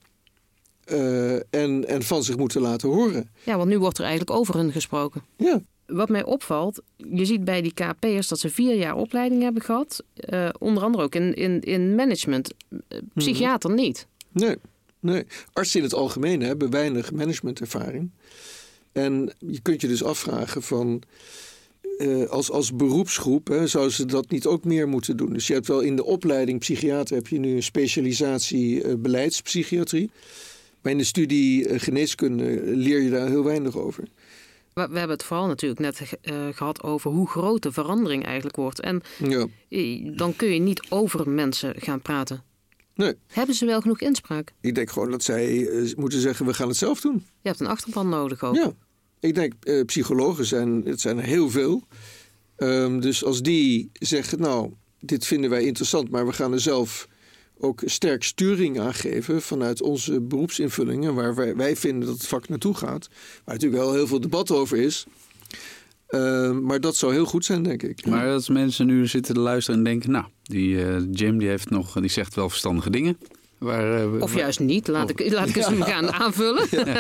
eh, 0.86 1.34
en, 1.36 1.88
en 1.88 2.02
van 2.04 2.24
zich 2.24 2.38
moeten 2.38 2.62
laten 2.62 2.90
horen. 2.90 3.30
Ja, 3.44 3.58
want 3.58 3.70
nu 3.70 3.80
wordt 3.80 3.98
er 3.98 4.04
eigenlijk 4.06 4.38
over 4.40 4.56
hun 4.56 4.72
gesproken. 4.72 5.22
Ja, 5.38 5.62
Wat 5.86 6.10
mij 6.10 6.24
opvalt, 6.24 6.82
je 6.98 7.26
ziet 7.26 7.44
bij 7.44 7.62
die 7.62 7.74
KP'ers 7.74 8.28
dat 8.28 8.40
ze 8.40 8.50
vier 8.50 8.76
jaar 8.76 8.96
opleiding 8.96 9.42
hebben 9.42 9.62
gehad. 9.62 10.04
eh, 10.16 10.50
onder 10.60 10.84
andere 10.84 11.04
ook 11.04 11.16
in, 11.16 11.34
in, 11.34 11.62
in 11.62 11.96
management. 11.96 12.54
Eh, 12.88 13.00
Psychiater 13.14 13.74
niet. 13.74 14.08
nee, 14.32 14.56
nee. 15.00 15.24
Artsen 15.54 15.80
in 15.80 15.86
het 15.86 15.94
algemeen 15.96 16.42
hebben 16.42 16.70
weinig 16.70 17.12
managementervaring. 17.12 18.12
En 18.92 19.34
je 19.40 19.60
kunt 19.62 19.82
je 19.82 19.88
dus 19.88 20.04
afvragen 20.04 20.62
van... 20.62 21.02
als, 22.30 22.52
als 22.52 22.76
beroepsgroep 22.76 23.48
hè, 23.48 23.68
zouden 23.68 23.94
ze 23.94 24.06
dat 24.06 24.30
niet 24.30 24.46
ook 24.46 24.64
meer 24.64 24.88
moeten 24.88 25.18
doen. 25.18 25.34
Dus 25.34 25.48
je 25.48 25.54
hebt 25.54 25.68
wel 25.68 25.80
in 25.80 25.96
de 25.96 26.04
opleiding 26.06 26.60
psychiater 26.60 27.16
heb 27.16 27.28
je 27.28 27.40
nu 27.40 27.56
een 27.56 27.64
specialisatie 27.64 28.98
beleidspsychiatrie. 28.98 30.10
Maar 30.86 30.94
in 30.94 31.00
de 31.00 31.06
studie 31.06 31.68
eh, 31.68 31.80
geneeskunde 31.80 32.62
leer 32.64 33.02
je 33.02 33.10
daar 33.10 33.28
heel 33.28 33.44
weinig 33.44 33.78
over. 33.78 34.04
We, 34.74 34.88
we 34.92 34.98
hebben 34.98 35.18
het 35.18 35.24
vooral 35.24 35.48
natuurlijk 35.48 35.82
net 35.82 36.18
eh, 36.22 36.36
gehad 36.52 36.84
over 36.84 37.12
hoe 37.12 37.28
groot 37.28 37.62
de 37.64 37.72
verandering 37.72 38.26
eigenlijk 38.26 38.56
wordt. 38.56 38.80
En 38.80 39.02
Ja, 39.18 39.48
dan 40.16 40.36
kun 40.36 40.54
je 40.54 40.60
niet 40.60 40.86
over 40.90 41.30
mensen 41.30 41.74
gaan 41.78 42.02
praten. 42.02 42.44
nee. 42.96 43.14
Hebben 43.28 43.56
ze 43.56 43.66
wel 43.66 43.82
genoeg 43.82 44.00
inspraak? 44.00 44.54
Ik 44.62 44.76
denk 44.76 44.90
gewoon 44.92 45.12
dat 45.12 45.24
zij 45.24 45.68
eh, 45.68 45.94
moeten 45.96 46.20
zeggen, 46.20 46.46
we 46.46 46.54
gaan 46.54 46.68
het 46.68 46.78
zelf 46.78 47.02
doen. 47.02 47.24
Je 47.42 47.48
hebt 47.48 47.60
een 47.60 47.68
achterban 47.68 48.10
nodig 48.10 48.44
ook. 48.44 48.56
Ja, 48.56 48.74
ik 49.20 49.36
denk 49.36 49.54
psychologen 49.86 50.46
zijn, 50.46 50.82
het 50.86 51.02
zijn 51.02 51.18
er 51.18 51.24
heel 51.24 51.50
veel. 51.50 51.84
Ehm, 52.56 53.00
dus 53.00 53.24
als 53.24 53.42
die 53.42 53.90
zeggen, 53.94 54.40
nou, 54.40 54.72
dit 55.00 55.26
vinden 55.26 55.50
wij 55.50 55.64
interessant, 55.64 56.10
maar 56.10 56.26
we 56.26 56.34
gaan 56.34 56.54
er 56.54 56.62
zelf 56.62 57.08
ook 57.60 57.82
sterk 57.86 58.24
sturing 58.24 58.80
aan 58.80 58.94
geven 58.94 59.42
vanuit 59.42 59.82
onze 59.82 60.22
beroepsinvullingen, 60.22 61.14
waar 61.14 61.36
wij, 61.36 61.56
wij 61.56 61.76
vinden 61.76 62.08
dat 62.08 62.18
het 62.18 62.28
vak 62.28 62.50
naartoe 62.50 62.74
gaat. 62.74 63.08
Waar 63.44 63.56
natuurlijk 63.56 63.82
wel 63.82 63.94
heel 63.94 64.08
veel 64.08 64.20
debat 64.20 64.52
over 64.52 64.78
is. 64.78 65.06
Ehm, 66.08 66.64
maar 66.64 66.80
dat 66.80 66.96
zou 66.96 67.14
heel 67.14 67.26
goed 67.26 67.46
zijn, 67.46 67.64
denk 67.64 67.84
ik. 67.84 68.06
Maar 68.06 68.32
als 68.32 68.50
mensen 68.50 68.86
nu 68.86 69.08
zitten 69.08 69.34
te 69.34 69.40
luisteren 69.40 69.80
en 69.80 69.86
denken... 69.86 70.12
nou, 70.12 70.26
die 70.44 70.86
eh, 70.86 71.04
Jim 71.12 71.38
die 71.38 71.48
heeft 71.48 71.70
nog, 71.70 71.94
die 71.94 72.10
zegt 72.10 72.36
wel 72.36 72.50
verstandige 72.50 72.90
dingen. 72.90 73.18
Waar, 73.58 74.14
eh, 74.14 74.22
Of 74.22 74.36
juist 74.36 74.60
niet. 74.60 74.88
Laat 74.88 75.10
ik, 75.10 75.32
laat 75.32 75.50
ik 75.50 75.56
eens 75.56 75.68
hem 75.76 75.82
gaan 75.82 76.12
aanvullen. 76.12 76.68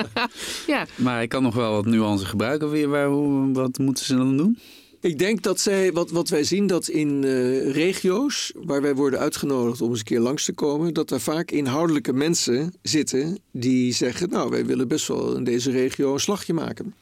Ja. 0.67 0.85
Maar 0.95 1.15
hij 1.15 1.27
kan 1.27 1.43
nog 1.43 1.55
wel 1.55 1.71
wat 1.71 1.85
nuance 1.85 2.25
gebruiken. 2.25 2.69
Weer, 2.69 2.87
waar, 2.87 3.07
hoe, 3.07 3.53
wat 3.53 3.77
moeten 3.77 4.05
ze 4.05 4.15
dan 4.15 4.37
doen? 4.37 4.57
Ik 5.05 5.19
denk 5.19 5.41
dat 5.41 5.59
zij, 5.59 5.93
wat, 5.93 6.11
wat 6.11 6.29
wij 6.29 6.43
zien, 6.43 6.67
dat 6.67 6.87
in 6.87 7.23
eh, 7.23 7.71
regio's 7.71 8.53
waar 8.55 8.81
wij 8.81 8.95
worden 8.95 9.19
uitgenodigd 9.19 9.81
om 9.81 9.89
eens 9.89 9.99
een 9.99 10.05
keer 10.05 10.19
langs 10.19 10.45
te 10.45 10.53
komen, 10.53 10.93
dat 10.93 11.09
daar 11.09 11.19
vaak 11.19 11.51
inhoudelijke 11.51 12.13
mensen 12.13 12.73
zitten 12.81 13.39
die 13.51 13.93
zeggen, 13.93 14.29
nou, 14.29 14.49
wij 14.49 14.65
willen 14.65 14.87
best 14.87 15.07
wel 15.07 15.35
in 15.35 15.43
deze 15.43 15.71
regio 15.71 16.13
een 16.13 16.19
slagje 16.19 16.53
maken. 16.53 16.93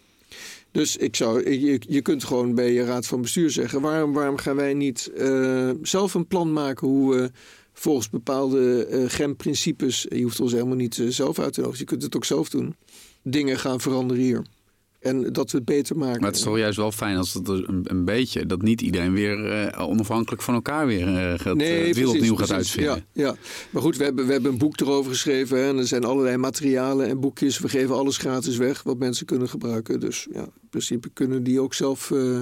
Dus 0.72 0.98
ik 0.98 1.16
zou, 1.16 1.50
je, 1.52 1.82
je 1.88 2.02
kunt 2.02 2.24
gewoon 2.24 2.56
bij 2.56 2.72
je 2.72 2.84
raad 2.84 3.08
van 3.08 3.22
bestuur 3.22 3.50
zeggen, 3.50 3.82
waarom, 3.82 4.14
waarom 4.14 4.38
gaan 4.38 4.56
wij 4.56 4.74
niet 4.74 5.12
eh, 5.18 5.70
zelf 5.82 6.14
een 6.14 6.28
plan 6.28 6.54
maken 6.54 6.88
hoe 6.88 7.16
we 7.16 7.32
volgens 7.74 8.10
bepaalde 8.10 8.86
eh 8.86 9.04
GEM-principes, 9.08 10.06
je 10.10 10.24
hoeft 10.24 10.40
ons 10.40 10.52
helemaal 10.52 10.76
niet 10.76 11.04
zelf 11.08 11.40
uit 11.40 11.54
te 11.54 11.60
nodigen, 11.60 11.82
je 11.82 11.90
kunt 11.90 12.04
het 12.04 12.16
ook 12.16 12.26
zelf 12.26 12.50
doen, 12.50 12.76
dingen 13.22 13.60
gaan 13.60 13.82
veranderen 13.82 14.24
hier. 14.24 14.44
En 15.04 15.34
dat 15.34 15.52
we 15.52 15.58
het 15.58 15.66
beter 15.66 15.98
maken. 15.98 16.20
Maar 16.20 16.30
het 16.30 16.38
is 16.38 16.44
toch 16.46 16.58
juist 16.58 16.78
wel 16.78 16.92
fijn 16.92 17.18
als 17.18 17.34
het 17.34 17.48
een, 17.48 17.82
een 17.84 18.06
beetje... 18.06 18.46
dat 18.46 18.62
niet 18.62 18.82
iedereen 18.82 19.14
weer 19.14 19.52
eh, 19.52 19.90
onafhankelijk 19.90 20.42
van 20.42 20.54
elkaar 20.54 20.88
weer 20.88 21.08
eh, 21.08 21.40
gaat, 21.40 21.58
eh, 21.58 21.86
het 21.86 21.96
wiel 21.96 22.10
precies, 22.10 22.10
opnieuw 22.10 22.36
gaat 22.36 22.52
uitvinden. 22.52 23.06
Ja, 23.12 23.24
ja. 23.24 23.36
Maar 23.70 23.82
goed, 23.82 23.98
we 23.98 24.04
hebben, 24.04 24.26
we 24.26 24.32
hebben 24.32 24.52
een 24.52 24.58
boek 24.58 24.80
erover 24.80 25.12
geschreven. 25.12 25.58
Hè, 25.58 25.68
en 25.70 25.78
er 25.78 25.88
zijn 25.88 26.04
allerlei 26.04 26.38
materialen 26.38 27.08
en 27.08 27.20
boekjes. 27.20 27.60
We 27.60 27.70
geven 27.70 27.96
alles 27.96 28.18
gratis 28.18 28.58
weg 28.58 28.84
wat 28.84 28.98
mensen 28.98 29.26
kunnen 29.26 29.50
gebruiken. 29.50 30.00
Dus 30.00 30.28
ja, 30.34 30.42
in 30.42 30.70
principe 30.70 31.10
kunnen 31.14 31.44
die 31.44 31.60
ook 31.62 31.74
zelf 31.74 32.12
eh, 32.12 32.40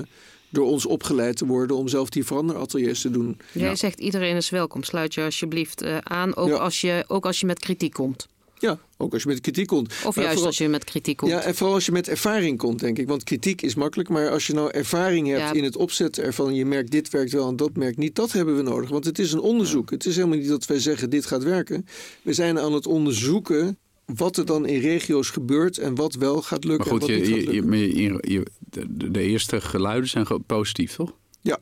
door 0.49 0.65
ons 0.65 0.85
opgeleid 0.85 1.37
te 1.37 1.45
worden... 1.45 1.75
om 1.77 1.87
zelf 1.87 2.09
die 2.09 2.25
veranderateliers 2.25 3.01
te 3.01 3.11
doen. 3.11 3.37
Jij 3.51 3.67
Ja. 3.69 3.75
zegt 3.75 3.99
iedereen 3.99 4.35
is 4.35 4.49
welkom. 4.49 4.83
Sluit 4.83 5.13
je 5.13 5.23
alsjeblieft 5.23 5.81
eh, 5.81 5.97
aan. 5.97 6.35
Ook, 6.35 6.47
Ja. 6.47 6.55
als 6.55 6.81
je, 6.81 7.03
ook 7.07 7.25
als 7.25 7.39
je 7.39 7.45
met 7.45 7.59
kritiek 7.59 7.93
komt. 7.93 8.27
Ja, 8.61 8.79
ook 8.97 9.13
als 9.13 9.21
je 9.23 9.27
met 9.29 9.41
kritiek 9.41 9.67
komt. 9.67 9.87
Of 9.87 10.03
Maar 10.03 10.13
juist 10.13 10.27
vooral- 10.29 10.45
als 10.45 10.57
je 10.57 10.69
met 10.69 10.83
kritiek 10.83 11.17
komt. 11.17 11.31
Ja, 11.31 11.41
en 11.41 11.55
vooral 11.55 11.75
als 11.75 11.85
je 11.85 11.91
met 11.91 12.07
ervaring 12.07 12.57
komt, 12.57 12.79
denk 12.79 12.97
ik. 12.97 13.07
Want 13.07 13.23
kritiek 13.23 13.61
is 13.61 13.75
makkelijk, 13.75 14.09
maar 14.09 14.29
als 14.29 14.47
je 14.47 14.53
nou 14.53 14.71
ervaring 14.71 15.27
hebt 15.27 15.39
Ja. 15.39 15.53
in 15.53 15.63
het 15.63 15.75
opzetten 15.75 16.23
ervan, 16.23 16.53
je 16.55 16.65
merkt 16.65 16.91
dit 16.91 17.09
werkt 17.09 17.31
wel 17.31 17.47
en 17.47 17.55
dat 17.55 17.75
merkt 17.75 17.97
niet, 17.97 18.15
dat 18.15 18.31
hebben 18.31 18.55
we 18.55 18.61
nodig. 18.61 18.89
Want 18.89 19.05
het 19.05 19.19
is 19.19 19.31
een 19.33 19.39
onderzoek. 19.39 19.89
Het 19.91 20.05
is 20.05 20.15
helemaal 20.15 20.37
niet 20.37 20.47
dat 20.47 20.65
wij 20.65 20.79
zeggen 20.79 21.09
dit 21.09 21.25
gaat 21.25 21.43
werken. 21.43 21.85
We 22.21 22.33
zijn 22.33 22.59
aan 22.59 22.73
het 22.73 22.87
onderzoeken 22.87 23.77
wat 24.05 24.37
er 24.37 24.45
dan 24.45 24.65
in 24.65 24.79
regio's 24.81 25.29
gebeurt 25.29 25.77
en 25.77 25.95
wat 25.95 26.13
wel 26.13 26.41
gaat 26.41 26.63
lukken 26.63 26.89
Maar 26.91 26.99
goed, 27.01 27.09
en 27.09 27.17
wat 27.17 27.27
je, 27.27 27.33
niet 27.35 27.43
gaat 27.45 27.53
je, 27.53 27.61
lukken. 27.61 27.79
je, 27.79 28.01
je- 28.03 28.33
je- 28.33 28.45
de, 28.59 29.11
de 29.11 29.21
eerste 29.21 29.61
geluiden 29.61 30.09
zijn 30.09 30.25
gewoon 30.25 30.43
positief, 30.45 30.95
toch? 30.95 31.13
Ja, 31.43 31.57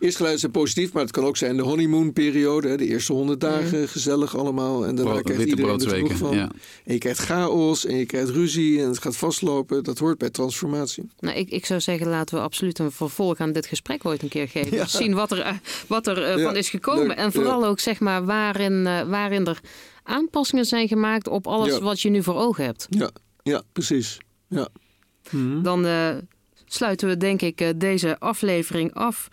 eerst 0.00 0.16
geluid 0.16 0.40
zijn 0.40 0.52
positief, 0.52 0.92
maar 0.92 1.02
het 1.02 1.10
kan 1.12 1.24
ook 1.24 1.36
zijn 1.36 1.56
de 1.56 1.62
honeymoon-periode. 1.62 2.76
De 2.76 2.86
eerste 2.86 3.12
honderd 3.12 3.40
dagen 3.40 3.88
gezellig 3.88 4.36
allemaal. 4.36 4.86
En 4.86 4.94
daarna 4.94 5.12
Bro- 5.12 5.22
krijgt 5.22 5.44
iedereen 5.44 5.80
er 5.80 5.88
genoeg 5.88 6.16
van. 6.16 6.36
Ja. 6.36 6.50
En 6.84 6.92
je 6.92 6.98
krijgt 6.98 7.18
chaos 7.20 7.86
en 7.86 7.96
je 7.96 8.06
krijgt 8.06 8.28
ruzie 8.30 8.80
en 8.82 8.88
het 8.88 8.98
gaat 8.98 9.16
vastlopen. 9.16 9.84
Dat 9.84 9.98
hoort 9.98 10.18
bij 10.18 10.30
transformatie. 10.30 11.08
Nou, 11.18 11.36
ik, 11.36 11.50
ik 11.50 11.66
zou 11.66 11.80
zeggen, 11.80 12.06
laten 12.08 12.36
we 12.36 12.42
absoluut 12.42 12.78
een 12.78 12.90
vervolg 12.92 13.38
aan 13.38 13.52
dit 13.52 13.66
gesprek 13.66 14.04
ooit 14.04 14.22
een 14.22 14.28
keer 14.28 14.48
geven. 14.48 14.70
Ja. 14.82 14.86
Zien 14.86 15.14
wat 15.14 15.30
er, 15.30 15.40
eh, 15.40 15.54
wat 15.86 16.06
er 16.06 16.22
eh, 16.22 16.36
Ja, 16.36 16.42
van 16.44 16.56
is 16.56 16.70
gekomen. 16.70 17.06
leuk, 17.06 17.16
en 17.16 17.32
vooral 17.32 17.64
ook 17.66 17.80
zeg 17.80 18.00
maar 18.00 18.24
waarin, 18.24 18.86
eh, 18.86 19.02
waarin 19.08 19.46
er 19.46 19.60
aanpassingen 20.02 20.64
zijn 20.64 20.88
gemaakt 20.88 21.28
op 21.28 21.46
alles 21.46 21.78
wat 21.78 22.00
je 22.00 22.10
nu 22.10 22.22
voor 22.22 22.36
ogen 22.36 22.64
hebt. 22.64 22.86
Ja, 22.90 23.10
ja 23.42 23.62
precies. 23.72 24.18
Ja. 24.48 24.68
Dan 25.62 25.86
sluiten 26.74 27.08
we 27.08 27.16
denk 27.16 27.42
ik 27.42 27.60
eh, 27.60 27.68
deze 27.76 28.18
aflevering 28.18 28.94
af. 28.94 29.28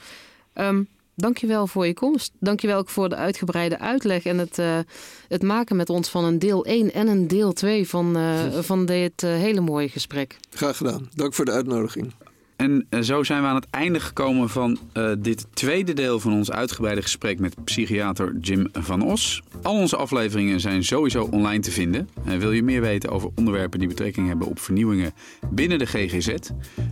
Ehm 0.53 0.83
dankjewel 1.15 1.67
voor 1.67 1.87
je 1.87 1.93
komst. 1.93 2.31
Dankjewel 2.39 2.77
ook 2.77 2.89
voor 2.89 3.09
de 3.09 3.15
uitgebreide 3.15 3.79
uitleg 3.79 4.23
en 4.23 4.37
het, 4.37 4.59
eh, 4.59 4.79
het 5.27 5.43
maken 5.43 5.75
met 5.75 5.89
ons 5.89 6.09
van 6.09 6.23
een 6.23 6.39
deel 6.39 6.65
1 6.65 6.93
en 6.93 7.07
een 7.07 7.27
deel 7.27 7.53
2 7.53 7.87
van, 7.87 8.15
eh, 8.15 8.43
van 8.69 8.85
dit 8.85 9.21
hele 9.21 9.61
mooie 9.61 9.89
gesprek. 9.89 10.37
Graag 10.49 10.77
gedaan. 10.77 11.09
Dank 11.15 11.33
voor 11.33 11.45
de 11.45 11.51
uitnodiging. 11.51 12.13
En 12.60 12.86
eh, 12.89 12.99
zo 12.99 13.24
zijn 13.24 13.41
we 13.41 13.47
aan 13.47 13.55
het 13.55 13.70
einde 13.70 13.99
gekomen 13.99 14.49
van 14.49 14.78
eh, 14.93 15.12
dit 15.20 15.47
tweede 15.53 15.93
deel 15.93 16.20
van 16.20 16.34
ons 16.34 16.51
uitgebreide 16.51 17.01
gesprek 17.01 17.39
met 17.39 17.64
psychiater 17.64 18.38
Jim 18.41 18.70
van 18.74 19.01
Os. 19.01 19.41
Al 19.62 19.76
onze 19.76 19.95
afleveringen 19.95 20.60
zijn 20.60 20.84
sowieso 20.84 21.24
online 21.32 21.60
te 21.60 21.72
vinden. 21.72 22.10
En 22.26 22.39
wil 22.39 22.51
je 22.51 22.64
meer 22.64 22.82
weten 22.82 23.10
over 23.10 23.30
onderwerpen 23.36 23.80
die 23.80 23.88
betrekking 23.88 24.28
hebben 24.28 24.47
op 24.47 24.60
vernieuwingen 24.60 25.12
binnen 25.49 25.80
de 25.80 25.86
GGZ? 25.86 26.36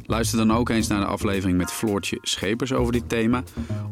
Luister 0.06 0.38
dan 0.38 0.54
ook 0.54 0.70
eens 0.70 0.88
naar 0.88 1.00
de 1.00 1.06
aflevering 1.06 1.58
met 1.58 1.72
Floortje 1.72 2.18
Schepers 2.22 2.74
over 2.74 2.94
dit 2.94 3.10
thema. 3.10 3.44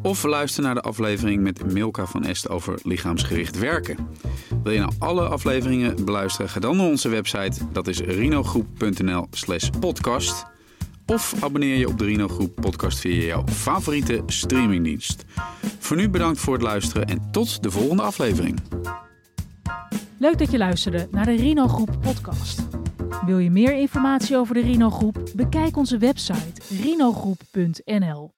Of 0.01 0.23
luister 0.23 0.63
naar 0.63 0.75
de 0.75 0.81
aflevering 0.81 1.41
met 1.41 1.73
Milka 1.73 2.05
van 2.05 2.25
Est 2.25 2.49
over 2.49 2.79
lichaamsgericht 2.83 3.59
werken. 3.59 3.97
Wil 4.63 4.73
je 4.73 4.79
nou 4.79 4.91
alle 4.99 5.27
afleveringen 5.27 6.05
beluisteren? 6.05 6.49
Ga 6.49 6.59
dan 6.59 6.77
naar 6.77 6.87
onze 6.87 7.09
website. 7.09 7.59
Dat 7.71 7.87
is 7.87 7.99
rinogroep.nl 7.99 9.27
slash 9.31 9.69
podcast. 9.79 10.53
Of 11.05 11.43
abonneer 11.43 11.77
je 11.77 11.87
op 11.87 11.97
de 11.97 12.05
Rino 12.05 12.27
Groep 12.27 12.55
podcast 12.55 12.99
via 12.99 13.25
jouw 13.25 13.43
favoriete 13.47 14.23
streamingdienst. 14.25 15.25
Voor 15.79 15.97
nu 15.97 16.09
bedankt 16.09 16.39
voor 16.39 16.53
het 16.53 16.63
luisteren 16.63 17.07
en 17.07 17.31
tot 17.31 17.63
de 17.63 17.71
volgende 17.71 18.03
aflevering. 18.03 18.59
Leuk 20.17 20.37
dat 20.37 20.51
je 20.51 20.57
luisterde 20.57 21.07
naar 21.11 21.25
de 21.25 21.35
Rino 21.35 21.67
Groep 21.67 21.97
podcast. 22.01 22.61
Wil 23.25 23.39
je 23.39 23.51
meer 23.51 23.75
informatie 23.75 24.37
over 24.37 24.53
de 24.53 24.61
Rino 24.61 24.89
Groep? 24.89 25.17
Bekijk 25.35 25.77
onze 25.77 25.97
website 25.97 26.61
rinogroep.nl. 26.81 28.33